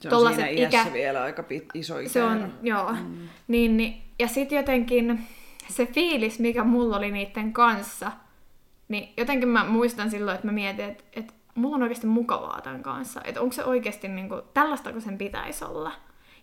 Se 0.00 0.08
on 0.16 0.34
siinä 0.34 0.48
ikä- 0.48 0.92
vielä 0.92 1.22
aika 1.22 1.42
pit, 1.42 1.64
iso 1.74 1.98
ikä. 1.98 2.08
se 2.08 2.24
on, 2.24 2.52
joo. 2.62 2.92
Mm. 2.92 3.28
Niin, 3.48 3.76
niin, 3.76 4.02
ja 4.18 4.28
sitten 4.28 4.56
jotenkin 4.56 5.26
se 5.68 5.86
fiilis, 5.86 6.38
mikä 6.38 6.64
mulla 6.64 6.96
oli 6.96 7.10
niiden 7.10 7.52
kanssa, 7.52 8.12
niin 8.88 9.12
jotenkin 9.16 9.48
mä 9.48 9.64
muistan 9.64 10.10
silloin, 10.10 10.34
että 10.34 10.46
mä 10.46 10.52
mietin, 10.52 10.84
että, 10.84 11.04
että 11.12 11.34
mulla 11.54 11.76
on 11.76 11.82
oikeasti 11.82 12.06
mukavaa 12.06 12.60
tämän 12.60 12.82
kanssa. 12.82 13.20
Että 13.24 13.40
onko 13.40 13.52
se 13.52 13.64
oikeasti 13.64 14.08
niin 14.08 14.28
kuin, 14.28 14.42
tällaista 14.54 14.92
kuin 14.92 15.02
sen 15.02 15.18
pitäisi 15.18 15.64
olla. 15.64 15.92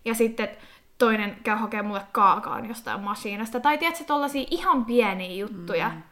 Ja 0.04 0.14
sitten 0.14 0.44
että 0.44 0.64
toinen 0.98 1.36
käy 1.42 1.56
hakemaan 1.56 1.86
mulle 1.86 2.06
kaakaan 2.12 2.68
jostain 2.68 3.00
masiinasta. 3.00 3.60
Tai 3.60 3.78
tiedätkö, 3.78 4.04
tollasia 4.04 4.46
ihan 4.50 4.84
pieniä 4.84 5.36
juttuja. 5.36 5.88
Mm. 5.88 6.02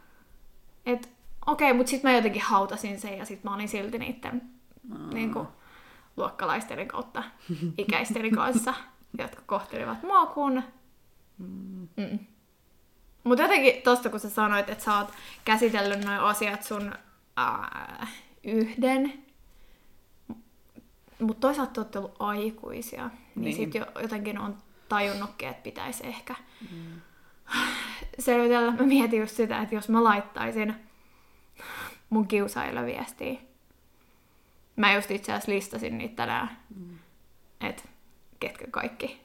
Että 0.87 1.09
okei, 1.47 1.71
okay, 1.71 1.77
mutta 1.77 1.91
sitten 1.91 2.11
mä 2.11 2.17
jotenkin 2.17 2.43
hautasin 2.43 3.01
sen 3.01 3.19
ja 3.19 3.25
sitten 3.25 3.51
mä 3.51 3.55
olin 3.55 3.69
silti 3.69 3.99
niiden 3.99 4.43
mm. 4.89 5.15
niin 5.15 5.33
kuin, 5.33 5.49
luokkalaisteni 6.17 6.87
kautta 6.87 7.23
ikäisteni 7.79 8.31
kanssa, 8.31 8.75
jotka 9.19 9.43
kohtelivat 9.47 10.03
mua 10.03 10.27
kun... 10.27 10.63
Mm. 11.39 12.19
Mutta 13.25 13.43
jotenkin 13.43 13.83
tosta, 13.83 14.11
kun 14.11 14.21
sä 14.21 14.31
sanoit, 14.31 14.69
että 14.69 14.85
sä 14.85 14.99
oot 14.99 15.13
käsitellyt 15.45 16.05
noin 16.05 16.21
asiat 16.21 16.63
sun 16.63 16.93
ää, 17.37 18.07
yhden, 18.45 19.13
mutta 21.21 21.41
toisaalta 21.41 21.73
te 21.73 21.81
olette 21.81 21.99
ollut 21.99 22.17
aikuisia, 22.19 23.07
niin, 23.07 23.21
Niin. 23.35 23.45
niin. 23.45 23.57
sit 23.57 23.75
jo, 23.75 23.87
jotenkin 24.03 24.39
on 24.39 24.59
tajunnutkin, 24.89 25.49
että 25.49 25.63
pitäisi 25.63 26.07
ehkä 26.07 26.35
mm. 26.71 27.01
selvitellä. 28.19 28.73
Mä 28.73 28.83
mietin 28.83 29.21
just 29.21 29.37
sitä, 29.37 29.63
että 29.63 29.75
jos 29.75 29.89
mä 29.89 30.05
laittaisin 30.05 30.75
mun 32.11 32.29
kiusaajille 32.29 32.87
viestiä, 32.87 33.41
Mä 34.77 34.95
just 34.95 35.11
itse 35.11 35.33
asiassa 35.33 35.53
listasin 35.53 35.99
niitä 35.99 36.17
tänään, 36.17 36.57
mm. 36.77 36.99
että 37.61 37.83
ketkä 38.41 38.65
kaikki. 38.71 39.21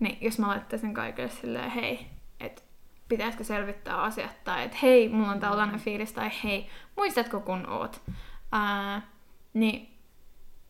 Niin 0.00 0.18
jos 0.20 0.38
mä 0.38 0.48
laittaisin 0.48 0.94
kaikille 0.94 1.30
silleen, 1.30 1.70
hei, 1.70 2.06
pitäisikö 3.10 3.44
selvittää 3.44 4.02
asiat, 4.02 4.44
tai 4.44 4.64
että 4.64 4.76
hei, 4.82 5.08
mulla 5.08 5.30
on 5.30 5.40
tällainen 5.40 5.80
fiilis, 5.80 6.12
tai 6.12 6.30
hei, 6.44 6.68
muistatko 6.96 7.40
kun 7.40 7.66
oot? 7.66 8.02
Ää, 8.52 9.02
niin 9.54 9.94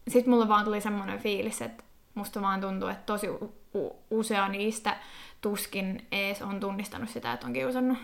sit 0.08 0.26
mulla 0.26 0.48
vaan 0.48 0.64
tuli 0.64 0.80
semmoinen 0.80 1.18
fiilis, 1.18 1.62
että 1.62 1.84
musta 2.14 2.42
vaan 2.42 2.60
tuntuu, 2.60 2.88
että 2.88 3.06
tosi 3.06 3.28
u- 3.74 4.04
usea 4.10 4.48
niistä 4.48 4.96
tuskin 5.40 6.06
ees 6.12 6.42
on 6.42 6.60
tunnistanut 6.60 7.08
sitä, 7.08 7.32
että 7.32 7.46
on 7.46 7.52
kiusannut. 7.52 7.98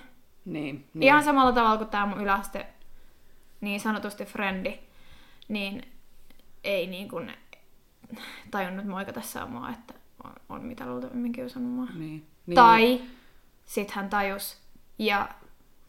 Niin, 0.45 0.89
Niin. 0.95 1.03
Ihan 1.03 1.24
samalla 1.24 1.53
tavalla 1.53 1.76
kuin 1.76 1.91
tämä 1.91 2.07
mun 2.07 2.20
yläaste 2.20 2.66
niin 3.61 3.80
sanotusti 3.80 4.24
frendi, 4.24 4.78
niin 5.49 5.82
ei 6.64 6.87
niin 6.87 7.09
kuin 7.09 7.32
tajunnut 8.51 8.87
moikata 8.87 9.20
mua, 9.49 9.70
että 9.70 9.95
on, 10.24 10.32
on 10.49 10.62
mitä 10.64 10.87
luultavimmin 10.87 11.32
kiusannut 11.32 11.72
mua. 11.72 11.87
Niin. 11.95 12.26
niin. 12.47 12.55
Tai 12.55 13.01
sit 13.67 13.91
hän 13.91 14.09
tajus 14.11 14.59
ja 14.99 15.29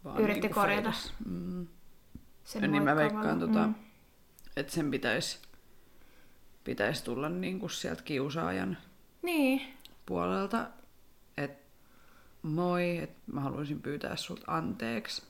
Vaan 0.03 0.17
yritti 0.21 0.41
niinku 0.41 0.59
korjata 0.59 0.81
feidas. 0.81 1.13
Mm. 1.25 1.67
sen 2.43 2.71
Niin 2.71 2.83
mä 2.83 2.95
veikkaan, 2.95 3.39
tota, 3.39 3.67
Mm. 3.67 3.75
että 4.55 4.73
sen 4.73 4.91
pitäisi 4.91 5.39
pitäis 6.63 7.01
tulla 7.01 7.29
niinku 7.29 7.69
sieltä 7.69 8.03
kiusaajan 8.03 8.77
Niin, 9.21 9.61
puolelta, 10.05 10.67
että 11.37 11.63
moi, 12.41 12.97
että 12.97 13.19
mä 13.25 13.41
haluaisin 13.41 13.81
pyytää 13.81 14.15
sulta 14.15 14.43
anteeksi. 14.47 15.23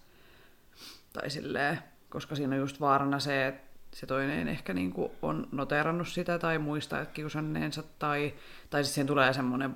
Tai 1.14 1.30
silleen, 1.30 1.80
koska 2.10 2.36
siinä 2.36 2.56
on 2.56 2.60
just 2.62 2.80
vaarana 2.80 3.20
se, 3.20 3.48
että 3.48 3.68
se 3.94 4.06
toinen 4.06 4.48
ehkä 4.48 4.74
niinku 4.74 5.12
on 5.22 5.48
noterannut 5.52 6.08
sitä 6.08 6.40
tai 6.40 6.58
muistaa 6.58 7.06
kiusanneensa, 7.06 7.84
tai, 8.00 8.34
tai 8.70 8.84
sitten 8.84 8.94
siihen 8.94 9.08
tulee 9.08 9.34
semmoinen 9.34 9.74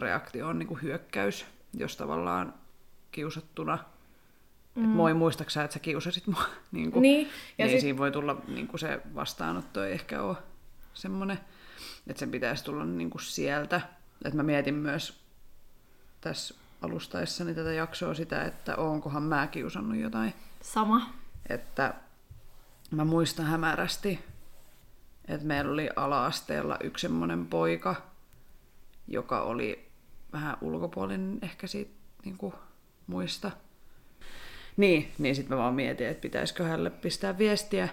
puolustusreaktio, 0.00 0.52
niinku 0.52 0.78
hyökkäys, 0.82 1.46
jos 1.74 1.96
tavallaan 1.96 2.54
kiusattuna, 3.10 3.76
mm. 4.74 4.84
että 4.84 4.96
moi, 4.96 5.14
muistatko 5.14 5.50
sä, 5.50 5.64
että 5.64 5.74
sä 5.74 5.80
kiusasit 5.80 6.26
mua? 6.26 6.44
niin 6.72 6.92
kuin, 6.92 7.02
Niin, 7.02 7.28
ja 7.58 7.66
niin 7.66 7.70
sit- 7.70 7.80
siinä 7.80 7.98
voi 7.98 8.10
tulla 8.12 8.42
niin 8.48 8.68
kuin 8.68 8.80
se 8.80 9.00
vastaanotto 9.14 9.84
ei 9.84 9.92
ehkä 9.92 10.22
ole 10.22 10.36
semmoinen, 10.94 11.38
että 12.06 12.20
sen 12.20 12.30
pitäisi 12.30 12.64
tulla 12.64 12.84
niin 12.84 13.10
kuin 13.10 13.22
sieltä. 13.22 13.80
Että 14.24 14.36
mä 14.36 14.42
mietin 14.42 14.74
myös 14.74 15.20
tässä 16.20 16.54
alustaessani 16.82 17.54
tätä 17.54 17.72
jaksoa 17.72 18.14
sitä, 18.14 18.44
että 18.44 18.76
onkohan 18.76 19.22
mä 19.22 19.46
kiusannut 19.46 19.98
jotain. 19.98 20.34
sama. 20.60 21.10
Että 21.48 21.94
mä 22.90 23.04
muistan 23.04 23.46
hämärästi, 23.46 24.20
että 25.28 25.46
meillä 25.46 25.72
oli 25.72 25.88
ala-asteella 25.96 26.76
yksi 26.82 27.02
semmoinen 27.02 27.46
poika, 27.46 27.94
joka 29.08 29.42
oli 29.42 29.89
vähän 30.32 30.56
ulkopuolinen 30.60 31.38
ehkä 31.42 31.66
siitä 31.66 31.90
niin 32.24 32.36
kuin, 32.36 32.54
muista. 33.06 33.50
Niin, 34.76 35.12
niin 35.18 35.34
sitten 35.34 35.56
mä 35.56 35.62
vaan 35.62 35.74
mietin, 35.74 36.06
että 36.06 36.20
pitäisikö 36.20 36.64
hänelle 36.64 36.90
pistää 36.90 37.38
viestiä, 37.38 37.88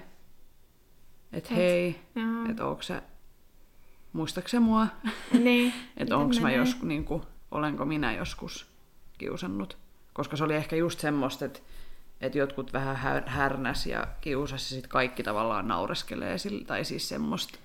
että 1.33 1.49
Et, 1.49 1.57
hei, 1.57 1.99
että 2.49 2.65
onko 2.65 2.81
se, 2.81 3.03
muistatko 4.13 4.47
se 4.47 4.59
mua? 4.59 4.87
Niin. 5.43 5.73
että 5.97 6.17
onko 6.17 6.35
mä 6.41 6.51
joskus, 6.51 6.83
niin 6.83 7.05
kuin, 7.05 7.23
olenko 7.51 7.85
minä 7.85 8.13
joskus 8.13 8.67
kiusannut. 9.17 9.77
Koska 10.13 10.37
se 10.37 10.43
oli 10.43 10.55
ehkä 10.55 10.75
just 10.75 10.99
semmoista, 10.99 11.45
että, 11.45 11.59
että 12.21 12.37
jotkut 12.37 12.73
vähän 12.73 12.95
här- 12.95 13.29
härnäs 13.29 13.85
ja 13.85 14.07
kiusas 14.21 14.63
ja 14.63 14.75
sitten 14.75 14.89
kaikki 14.89 15.23
tavallaan 15.23 15.67
naureskelee 15.67 16.37
sillä, 16.37 16.65
tai 16.65 16.85
siis 16.85 17.09
semmoista. 17.09 17.59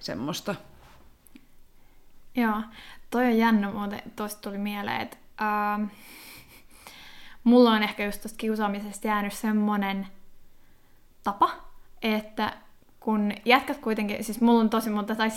semmoista. 0.00 0.54
Joo, 2.34 2.62
toi 3.10 3.24
on 3.24 3.38
jännä 3.38 3.70
muuten, 3.70 4.02
tosta 4.16 4.40
tuli 4.40 4.58
mieleen, 4.58 5.00
että 5.00 5.16
ähm, 5.42 5.84
mulla 7.44 7.70
on 7.70 7.82
ehkä 7.82 8.04
just 8.04 8.22
tosta 8.22 8.38
kiusaamisesta 8.38 9.06
jäänyt 9.06 9.32
semmonen 9.32 10.06
tapa, 11.24 11.50
että 12.02 12.52
kun 13.00 13.32
jätkät 13.44 13.78
kuitenkin, 13.78 14.24
siis 14.24 14.40
mulla 14.40 14.60
on 14.60 14.70
tosi 14.70 14.90
monta 14.90 15.16
tai 15.16 15.28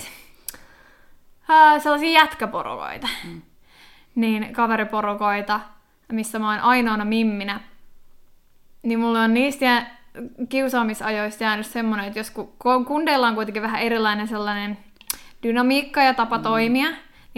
äh, 1.50 1.82
sellaisia 1.84 2.22
jätkäporukoita, 2.22 3.08
mm. 3.24 3.42
niin 4.16 4.54
kaveriporukoita, 4.54 5.60
missä 6.12 6.40
mä 6.40 6.52
oon 6.52 6.60
ainoana 6.60 7.06
mimminä, 7.06 7.60
niin 8.84 9.00
mulla 9.00 9.22
on 9.22 9.34
niistä 9.34 9.66
jää, 9.66 9.98
kiusaamisajoista 10.50 11.44
jäänyt 11.44 11.66
semmoinen, 11.66 12.08
että 12.08 12.20
jos 12.20 12.32
ku- 12.32 12.56
kun 12.60 12.86
kundeilla 12.86 13.28
on 13.28 13.36
kuitenkin 13.36 13.64
vähän 13.64 13.82
erilainen 13.82 14.28
sellainen 14.28 14.78
dynamiikka 15.44 16.02
ja 16.02 16.14
tapa 16.14 16.38
mm. 16.38 16.44
toimia, 16.44 16.90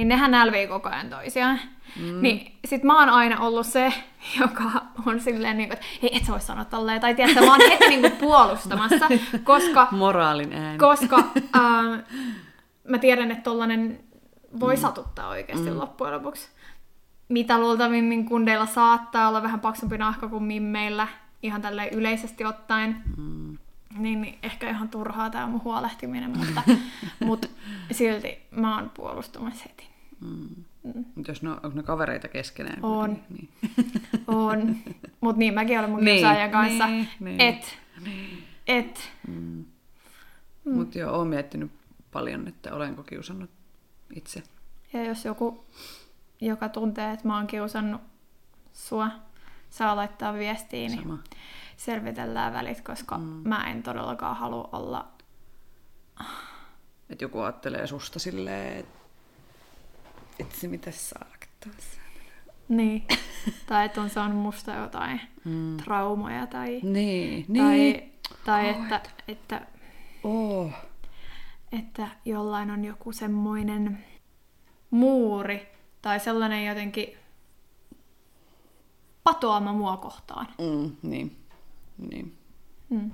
niin 0.01 0.07
nehän 0.07 0.31
nälvii 0.31 0.67
koko 0.67 0.89
ajan 0.89 1.09
toisiaan. 1.09 1.59
Mm. 1.99 2.21
Niin 2.21 2.57
sit 2.65 2.83
mä 2.83 2.99
oon 2.99 3.09
aina 3.09 3.39
ollut 3.39 3.67
se, 3.67 3.93
joka 4.39 4.63
on 5.05 5.19
silleen 5.19 5.57
niinku, 5.57 5.73
että 5.73 5.85
hei, 6.01 6.17
et 6.17 6.25
sä 6.25 6.31
voi 6.31 6.41
sanoa 6.41 6.65
tolleen, 6.65 7.01
tai 7.01 7.15
tiedätkö, 7.15 7.45
mä 7.45 7.51
oon 7.51 7.61
heti 7.71 7.87
niinku 7.87 8.09
puolustamassa, 8.19 9.07
koska 9.43 9.87
Moraalin 9.91 10.53
ääni. 10.53 10.77
koska 10.77 11.17
äh, 11.55 12.03
mä 12.87 12.97
tiedän, 12.97 13.31
että 13.31 13.43
tollanen 13.43 13.99
voi 14.59 14.75
mm. 14.75 14.81
satuttaa 14.81 15.27
oikeasti 15.29 15.69
mm. 15.69 15.77
loppujen 15.77 16.13
lopuksi. 16.13 16.49
Mitä 17.29 17.59
luultavimmin 17.59 18.25
kundeilla 18.25 18.65
saattaa 18.65 19.29
olla 19.29 19.43
vähän 19.43 19.59
paksumpi 19.59 19.97
nahka 19.97 20.27
kuin 20.27 20.43
mimmeillä, 20.43 21.07
ihan 21.43 21.61
tälleen 21.61 21.93
yleisesti 21.93 22.45
ottaen. 22.45 23.03
Mm. 23.17 23.57
niin, 23.97 24.21
niin 24.21 24.39
ehkä 24.43 24.69
ihan 24.69 24.89
turhaa 24.89 25.29
tämä 25.29 25.47
mun 25.47 25.63
huolehtiminen, 25.63 26.37
mutta 26.37 26.61
mut 27.25 27.45
silti 27.91 28.47
mä 28.51 28.75
oon 28.75 28.89
puolustamassa 28.89 29.65
heti. 29.69 29.90
Mm. 30.21 30.65
Mut 31.15 31.27
jos 31.27 31.43
ne 31.43 31.49
on, 31.49 31.59
onko 31.63 31.69
ne 31.77 31.83
kavereita 31.83 32.27
keskenään? 32.27 32.85
On. 32.85 33.17
Niin. 33.29 33.49
On. 34.27 34.75
Mutta 35.21 35.39
niin 35.39 35.53
mäkin 35.53 35.79
olen 35.79 35.89
mun 35.89 36.03
Niin, 36.03 36.17
kiusaajan 36.17 36.51
kanssa. 36.51 36.87
niin, 36.87 37.07
niin. 37.19 37.41
Et. 37.41 37.77
Et. 38.67 39.11
Mm. 39.27 39.65
Mutta 40.65 40.97
joo, 40.97 41.17
oon 41.17 41.27
miettinyt 41.27 41.71
paljon, 42.11 42.47
että 42.47 42.75
olenko 42.75 43.03
kiusannut 43.03 43.49
itse. 44.15 44.43
Ja 44.93 45.03
jos 45.03 45.25
joku, 45.25 45.65
joka 46.41 46.69
tuntee, 46.69 47.11
että 47.13 47.27
mä 47.27 47.35
oon 47.35 47.47
kiusannut 47.47 48.01
sua, 48.73 49.09
saa 49.69 49.95
laittaa 49.95 50.33
viestiä, 50.33 50.87
niin 50.87 51.01
Sama. 51.01 51.17
selvitellään 51.77 52.53
välit, 52.53 52.81
koska 52.81 53.17
mm. 53.17 53.23
mä 53.23 53.71
en 53.71 53.83
todellakaan 53.83 54.37
halua 54.37 54.69
olla... 54.71 55.07
Että 57.09 57.23
joku 57.23 57.39
ajattelee 57.39 57.87
susta 57.87 58.19
silleen, 58.19 58.77
että 58.77 59.00
vitsi, 60.45 60.67
mitä 60.67 60.91
sä 60.91 61.15
olet 61.27 61.49
taas. 61.63 61.85
Niin. 62.69 63.03
tai 63.67 63.85
että 63.85 64.01
on 64.01 64.09
saanut 64.09 64.37
musta 64.37 64.71
jotain 64.73 65.21
Mm. 65.45 65.77
traumoja 65.77 66.47
tai... 66.47 66.79
Niin, 66.83 67.45
Tai, 67.57 67.77
niin. 67.77 68.13
tai 68.45 68.69
että, 68.69 69.01
että, 69.27 69.61
Oh. 70.23 70.71
että 71.71 72.07
jollain 72.25 72.71
on 72.71 72.85
joku 72.85 73.11
semmoinen 73.11 74.05
muuri 74.91 75.67
tai 76.01 76.19
sellainen 76.19 76.65
jotenkin 76.65 77.07
patoama 79.23 79.73
mua 79.73 79.97
kohtaan. 79.97 80.47
Mm, 80.59 80.91
niin. 81.01 81.37
niin. 81.97 82.37
Mm. 82.89 83.11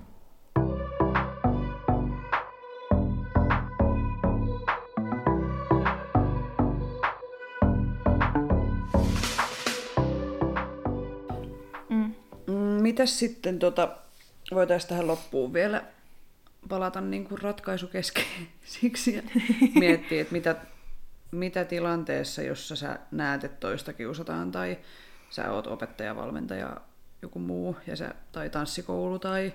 Mitäs 12.97 13.19
sitten 13.19 13.59
tota, 13.59 13.97
voitaisiin 14.51 14.89
tähän 14.89 15.07
loppuun 15.07 15.53
vielä 15.53 15.83
palata 16.69 17.01
niin 17.01 17.25
kuin 17.25 17.41
ratkaisukeskeisiksi 17.41 19.15
ja 19.15 19.21
miettiä, 19.79 20.21
että 20.21 20.33
mitä, 20.33 20.55
mitä 21.31 21.65
tilanteessa, 21.65 22.41
jossa 22.41 22.75
sä 22.75 22.99
näet, 23.11 23.43
että 23.43 23.57
toista 23.59 23.93
kiusataan 23.93 24.51
tai 24.51 24.77
sä 25.29 25.51
oot 25.51 25.67
opettaja, 25.67 26.15
valmentaja, 26.15 26.77
joku 27.21 27.39
muu, 27.39 27.77
ja 27.87 27.95
sä, 27.95 28.15
tai 28.31 28.49
tanssikoulu 28.49 29.19
tai 29.19 29.53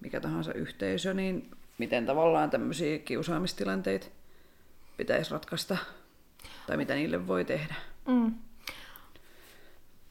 mikä 0.00 0.20
tahansa 0.20 0.52
yhteisö, 0.52 1.14
niin 1.14 1.50
miten 1.78 2.06
tavallaan 2.06 2.50
tämmöisiä 2.50 2.98
kiusaamistilanteita 2.98 4.06
pitäisi 4.96 5.30
ratkaista 5.30 5.76
tai 6.66 6.76
mitä 6.76 6.94
niille 6.94 7.26
voi 7.26 7.44
tehdä. 7.44 7.74
Mm. 8.06 8.34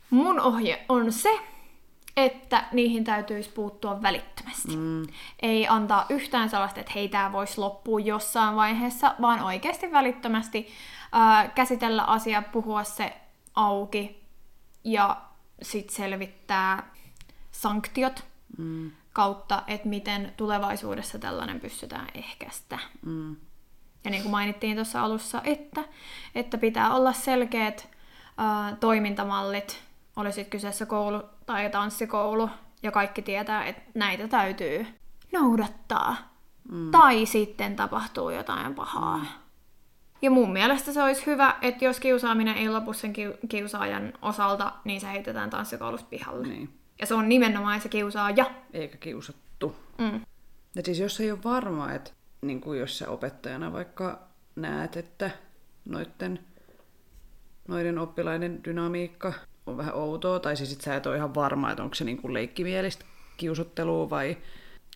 Mun 0.09 0.39
ohje 0.39 0.85
on 0.89 1.11
se, 1.11 1.39
että 2.17 2.63
niihin 2.71 3.03
täytyisi 3.03 3.49
puuttua 3.49 4.01
välittömästi. 4.01 4.75
Mm, 4.75 5.07
Ei 5.41 5.67
antaa 5.67 6.05
yhtään 6.09 6.49
sellaista, 6.49 6.79
että 6.79 6.91
hei, 6.95 7.09
tämä 7.09 7.31
voisi 7.31 7.57
loppua 7.57 7.99
jossain 7.99 8.55
vaiheessa, 8.55 9.15
vaan 9.21 9.39
oikeasti 9.41 9.91
välittömästi 9.91 10.67
ää, 11.11 11.47
käsitellä 11.47 12.03
asia, 12.03 12.41
puhua 12.41 12.83
se 12.83 13.17
auki 13.55 14.23
ja 14.83 15.17
sitten 15.61 15.95
selvittää 15.95 16.91
sanktiot 17.51 18.25
mm, 18.57 18.91
kautta, 19.13 19.63
että 19.67 19.87
miten 19.89 20.33
tulevaisuudessa 20.37 21.19
tällainen 21.19 21.59
pystytään 21.59 22.07
ehkäistä. 22.13 22.79
mm, 23.05 23.35
Ja 24.03 24.11
niin 24.11 24.21
kuin 24.21 24.31
mainittiin 24.31 24.75
tuossa 24.75 25.01
alussa, 25.01 25.41
että, 25.43 25.83
että 26.35 26.57
pitää 26.57 26.93
olla 26.95 27.13
selkeät 27.13 27.89
ää, 28.37 28.75
toimintamallit, 28.79 29.83
oli 30.15 30.31
sitten 30.31 30.51
kyseessä 30.51 30.85
koulu 30.85 31.23
tai 31.47 31.69
tanssikoulu, 31.69 32.49
ja 32.83 32.91
kaikki 32.91 33.21
tietää, 33.21 33.65
että 33.65 33.81
näitä 33.93 34.27
täytyy 34.27 34.85
noudattaa. 35.33 36.15
Mm. 36.71 36.91
Tai 36.91 37.25
sitten 37.25 37.75
tapahtuu 37.75 38.29
jotain 38.29 38.75
pahaa. 38.75 39.25
Ja 40.21 40.31
mun 40.31 40.53
mielestä 40.53 40.93
se 40.93 41.03
olisi 41.03 41.25
hyvä, 41.25 41.55
että 41.61 41.85
jos 41.85 41.99
kiusaaminen 41.99 42.55
ei 42.55 42.69
lopu 42.69 42.93
sen 42.93 43.13
kiu- 43.13 43.47
kiusaajan 43.49 44.13
osalta, 44.21 44.71
niin 44.83 45.01
se 45.01 45.07
heitetään 45.07 45.49
tanssikoulusta 45.49 46.07
pihalle. 46.09 46.47
niin. 46.47 46.69
Ja 46.99 47.05
se 47.05 47.13
on 47.13 47.29
nimenomaan 47.29 47.81
se 47.81 47.89
kiusaaja. 47.89 48.51
Eikä 48.73 48.97
kiusattu. 48.97 49.75
Mm. 49.97 50.21
Ja 50.75 50.81
siis 50.83 50.99
jos 50.99 51.19
ei 51.19 51.31
ole 51.31 51.39
varma, 51.43 51.91
että 51.91 52.11
niin 52.41 52.61
kuin 52.61 52.79
jos 52.79 52.97
sä 52.97 53.09
opettajana 53.09 53.73
vaikka 53.73 54.19
näet, 54.55 54.97
että 54.97 55.31
noiden, 55.85 56.39
noiden 57.67 57.99
oppilaiden 57.99 58.63
dynamiikka 58.63 59.33
on 59.67 59.77
vähän 59.77 59.95
outoa, 59.95 60.39
tai 60.39 60.55
siis 60.57 60.77
sä 60.79 60.95
et 60.95 61.05
ole 61.05 61.15
ihan 61.15 61.35
varma, 61.35 61.71
että 61.71 61.83
onko 61.83 61.95
se 61.95 62.03
niin 62.03 62.17
kuin 62.21 62.33
leikkimielistä 62.33 63.05
kiusottelua 63.37 64.09
vai... 64.09 64.37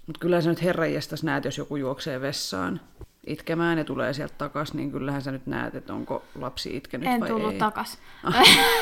Mutta 0.07 0.19
kyllä 0.19 0.41
sä 0.41 0.49
nyt 0.49 0.63
herranjestas 0.63 1.23
näet, 1.23 1.45
jos 1.45 1.57
joku 1.57 1.75
juoksee 1.75 2.21
vessaan 2.21 2.79
itkemään 3.27 3.77
ja 3.77 3.83
tulee 3.83 4.13
sieltä 4.13 4.33
takas, 4.37 4.73
niin 4.73 4.91
kyllähän 4.91 5.21
sä 5.21 5.31
nyt 5.31 5.47
näet, 5.47 5.75
että 5.75 5.93
onko 5.93 6.23
lapsi 6.35 6.75
itkenyt 6.77 7.07
En 7.09 7.19
vai 7.19 7.29
tullut 7.29 7.53
ei. 7.53 7.59
takas. 7.59 7.97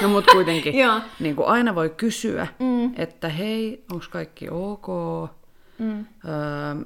no 0.01 0.07
mutta 0.09 0.31
kuitenkin, 0.31 0.75
Joo. 0.83 1.01
niin 1.19 1.35
kuin 1.35 1.47
aina 1.47 1.75
voi 1.75 1.89
kysyä, 1.89 2.47
Mm. 2.59 2.93
että 2.95 3.29
hei, 3.29 3.83
onko 3.91 4.05
kaikki 4.09 4.47
ok? 4.51 4.87
Mm. 5.79 6.05
Öö, 6.27 6.85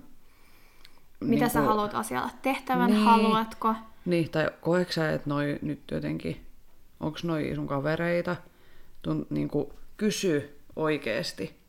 Mitä 1.20 1.50
sä 1.50 1.60
niinku- 1.60 1.70
haluat 1.76 1.96
asialle 1.96 2.32
tehtävän? 2.42 2.92
Niin. 2.92 3.04
Haluatko? 3.04 3.76
Niin, 4.06 4.30
tai 4.30 4.50
koetko 4.62 4.94
sä, 4.94 5.12
että 5.12 5.30
noi 5.30 5.60
nyt 5.62 5.80
jotenkin, 5.92 6.46
onko 7.00 7.20
noi 7.24 7.52
sun 7.56 7.68
kavereita? 7.68 8.36
Tun, 9.04 9.28
niin 9.30 9.48
kuin, 9.50 9.68
kysy 9.98 10.60
oikeasti, 10.76 11.60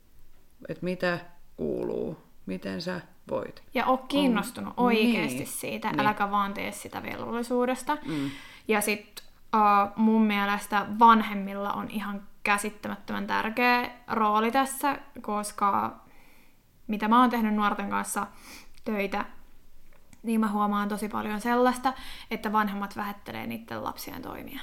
että 0.68 0.85
mitä 0.85 1.18
kuuluu, 1.57 2.18
miten 2.46 2.83
sä 2.83 3.00
voit. 3.30 3.63
Ja 3.75 3.87
oo 3.87 3.96
kiinnostunut 3.96 4.75
oikeasti 4.76 5.37
Niin. 5.38 5.46
siitä, 5.46 5.91
Niin. 5.91 6.00
äläkä 6.00 6.30
vaan 6.30 6.54
tee 6.54 6.72
sitä 6.72 7.03
velvollisuudesta. 7.03 7.99
Mm. 8.07 8.30
Ja 8.68 8.80
sit 8.80 9.22
uh, 9.54 9.92
mun 9.96 10.22
mielestä 10.22 10.87
vanhemmilla 10.99 11.72
on 11.72 11.91
ihan 11.91 12.22
käsittämättömän 12.42 13.26
tärkeä 13.26 13.91
rooli 14.11 14.50
tässä, 14.53 14.99
koska 15.22 15.96
mitä 16.87 17.09
mä 17.09 17.21
oon 17.21 17.30
tehnyt 17.30 17.54
nuorten 17.54 17.91
kanssa 17.91 18.26
töitä, 18.84 19.25
niin 20.22 20.41
mä 20.41 20.49
huomaan 20.49 20.88
tosi 20.88 21.09
paljon 21.09 21.41
sellaista, 21.41 21.92
että 22.30 22.53
vanhemmat 22.53 22.96
vähättelee 22.96 23.46
niiden 23.46 23.84
lapsien 23.84 24.22
toimia. 24.22 24.61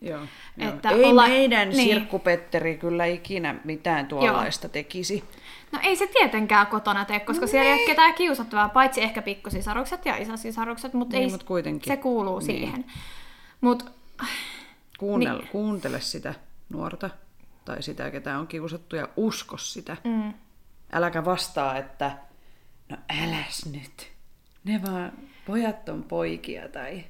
Joo, 0.00 0.20
Että 0.58 0.90
Ei 0.90 1.04
olla- 1.04 1.28
meidän 1.28 1.68
niin. 1.68 1.88
sirkkupetteri 1.88 2.76
kyllä 2.78 3.04
ikinä 3.04 3.54
mitään 3.64 4.06
tuollaista 4.06 4.68
tekisi. 4.68 5.24
No 5.72 5.78
ei 5.82 5.96
se 5.96 6.06
tietenkään 6.06 6.66
kotona 6.66 7.04
tee, 7.04 7.20
koska 7.20 7.46
siellä 7.46 7.70
ei 7.70 7.74
ole 7.78 7.86
ketään 7.86 8.14
kiusattavaa, 8.14 8.68
paitsi 8.68 9.02
ehkä 9.02 9.22
pikkusisarukset 9.22 10.06
ja 10.06 10.16
isäsisarukset, 10.16 10.94
mutta 10.94 11.16
Niin, 11.16 11.24
ei, 11.24 11.30
mut 11.30 11.42
kuitenkin. 11.42 11.92
se 11.92 11.96
kuuluu 11.96 12.38
Niin. 12.38 12.46
siihen. 12.46 12.84
Mutta 13.60 13.84
Kuunnel, 14.98 15.38
Niin. 15.38 15.48
Kuuntele 15.48 16.00
sitä 16.00 16.34
nuorta 16.68 17.10
tai 17.64 17.82
sitä, 17.82 18.10
ketä 18.10 18.38
on 18.38 18.46
kiusattu 18.46 18.96
ja 18.96 19.08
usko 19.16 19.58
sitä. 19.58 19.96
mm, 20.04 20.32
Äläkä 20.92 21.24
vastaa, 21.24 21.76
että 21.76 22.10
no 22.88 22.96
äläs 23.22 23.66
nyt. 23.72 24.10
Ne 24.64 24.80
vaan, 24.82 25.12
pojat 25.46 25.88
on 25.88 26.02
poikia 26.02 26.68
tai... 26.68 27.04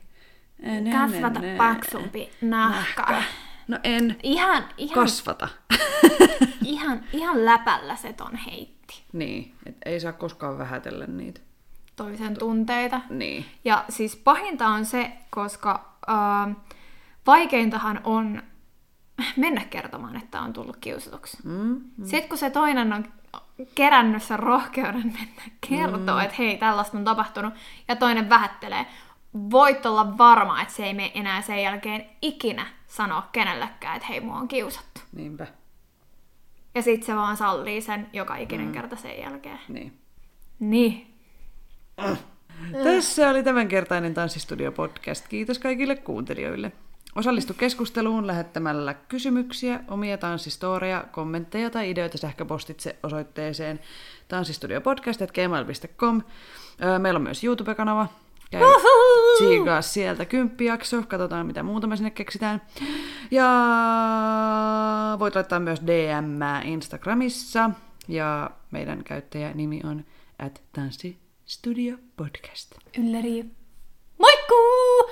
Nä, 0.62 0.98
kasvata 1.06 1.40
nä, 1.40 1.56
paksumpi 1.56 2.30
nahka. 2.40 3.22
No 3.68 3.78
en 3.84 4.16
Ihan, 4.22 4.64
ihan, 4.76 4.94
kasvata. 4.94 5.48
ihan, 6.64 7.00
ihan 7.12 7.44
läpällä 7.44 7.96
se 7.96 8.12
ton 8.12 8.36
heitti. 8.36 9.02
niin, 9.12 9.54
et 9.66 9.76
ei 9.84 10.00
saa 10.00 10.12
koskaan 10.12 10.58
vähätellä 10.58 11.06
niitä. 11.06 11.40
Toisen 11.96 12.38
tunteita. 12.38 13.00
Niin. 13.10 13.46
Ja 13.64 13.84
siis 13.88 14.16
pahinta 14.16 14.68
on 14.68 14.84
se, 14.86 15.12
koska 15.30 15.96
äh, 16.10 16.56
vaikeintahan 17.26 18.00
on 18.04 18.42
mennä 19.36 19.64
kertomaan, 19.64 20.16
että 20.16 20.40
on 20.40 20.52
tullut 20.52 20.76
kiusatuksi. 20.76 21.38
Mm, 21.44 21.80
Sitten 22.04 22.28
kun 22.28 22.38
se 22.38 22.50
toinen 22.50 22.92
on 22.92 23.04
kerännyt 23.74 24.22
sen 24.22 24.38
rohkeuden 24.38 25.12
mennä 25.12 25.42
kertoo, 25.68 26.16
mm. 26.18 26.24
että 26.24 26.36
hei, 26.38 26.56
tällaista 26.58 26.98
on 26.98 27.04
tapahtunut, 27.04 27.54
ja 27.88 27.96
toinen 27.96 28.28
vähättelee, 28.28 28.86
voit 29.34 29.86
olla 29.86 30.18
varma, 30.18 30.62
että 30.62 30.74
se 30.74 30.84
ei 30.84 30.94
mene 30.94 31.12
enää 31.14 31.42
sen 31.42 31.62
jälkeen 31.62 32.04
ikinä 32.22 32.66
sanoa 32.86 33.28
kenellekään, 33.32 33.96
että 33.96 34.08
hei, 34.08 34.20
mua 34.20 34.36
on 34.36 34.48
kiusattu. 34.48 35.00
niinpä. 35.12 35.46
Ja 36.74 36.82
sitten 36.82 37.06
se 37.06 37.14
vaan 37.14 37.36
sallii 37.36 37.80
sen 37.80 38.06
joka 38.12 38.36
ikinen 38.36 38.66
mm. 38.66 38.72
kerta 38.72 38.96
sen 38.96 39.20
jälkeen. 39.20 39.60
Niin. 39.68 39.98
Niin. 40.60 41.14
Tässä 42.84 43.30
oli 43.30 43.42
tämänkertainen 43.42 44.14
Tanssistudio 44.14 44.72
podcast. 44.72 45.28
Kiitos 45.28 45.58
kaikille 45.58 45.96
kuuntelijoille. 45.96 46.72
Osallistu 47.16 47.54
keskusteluun 47.54 48.26
lähettämällä 48.26 48.94
kysymyksiä, 48.94 49.80
omia 49.88 50.18
tanssistoreja, 50.18 51.04
kommentteja 51.12 51.70
tai 51.70 51.90
ideoita 51.90 52.18
sähköpostitse 52.18 52.96
osoitteeseen 53.02 53.80
tanssistudiopodcast.gmail.com. 54.28 56.22
Öö, 56.82 56.98
Meillä 56.98 57.18
on 57.18 57.22
myös 57.22 57.44
YouTube-kanava. 57.44 58.08
Käy 58.50 58.62
tsiigaa 59.36 59.82
sieltä 59.82 60.24
kymppijakso. 60.24 61.02
Katsotaan, 61.08 61.46
mitä 61.46 61.62
muuta 61.62 61.86
me 61.86 61.96
sinne 61.96 62.10
keksitään. 62.10 62.62
Ja 63.30 63.46
voit 65.18 65.34
laittaa 65.34 65.60
myös 65.60 65.80
DM 65.80 66.40
Instagramissa. 66.64 67.70
Ja 68.08 68.50
meidän 68.70 69.04
käyttäjänimi 69.04 69.80
on 69.84 70.04
at 70.38 70.62
Tanssistudio 70.72 71.96
Podcast. 72.16 72.72
Ylläri. 72.98 73.44
Moikkuu! 74.18 75.10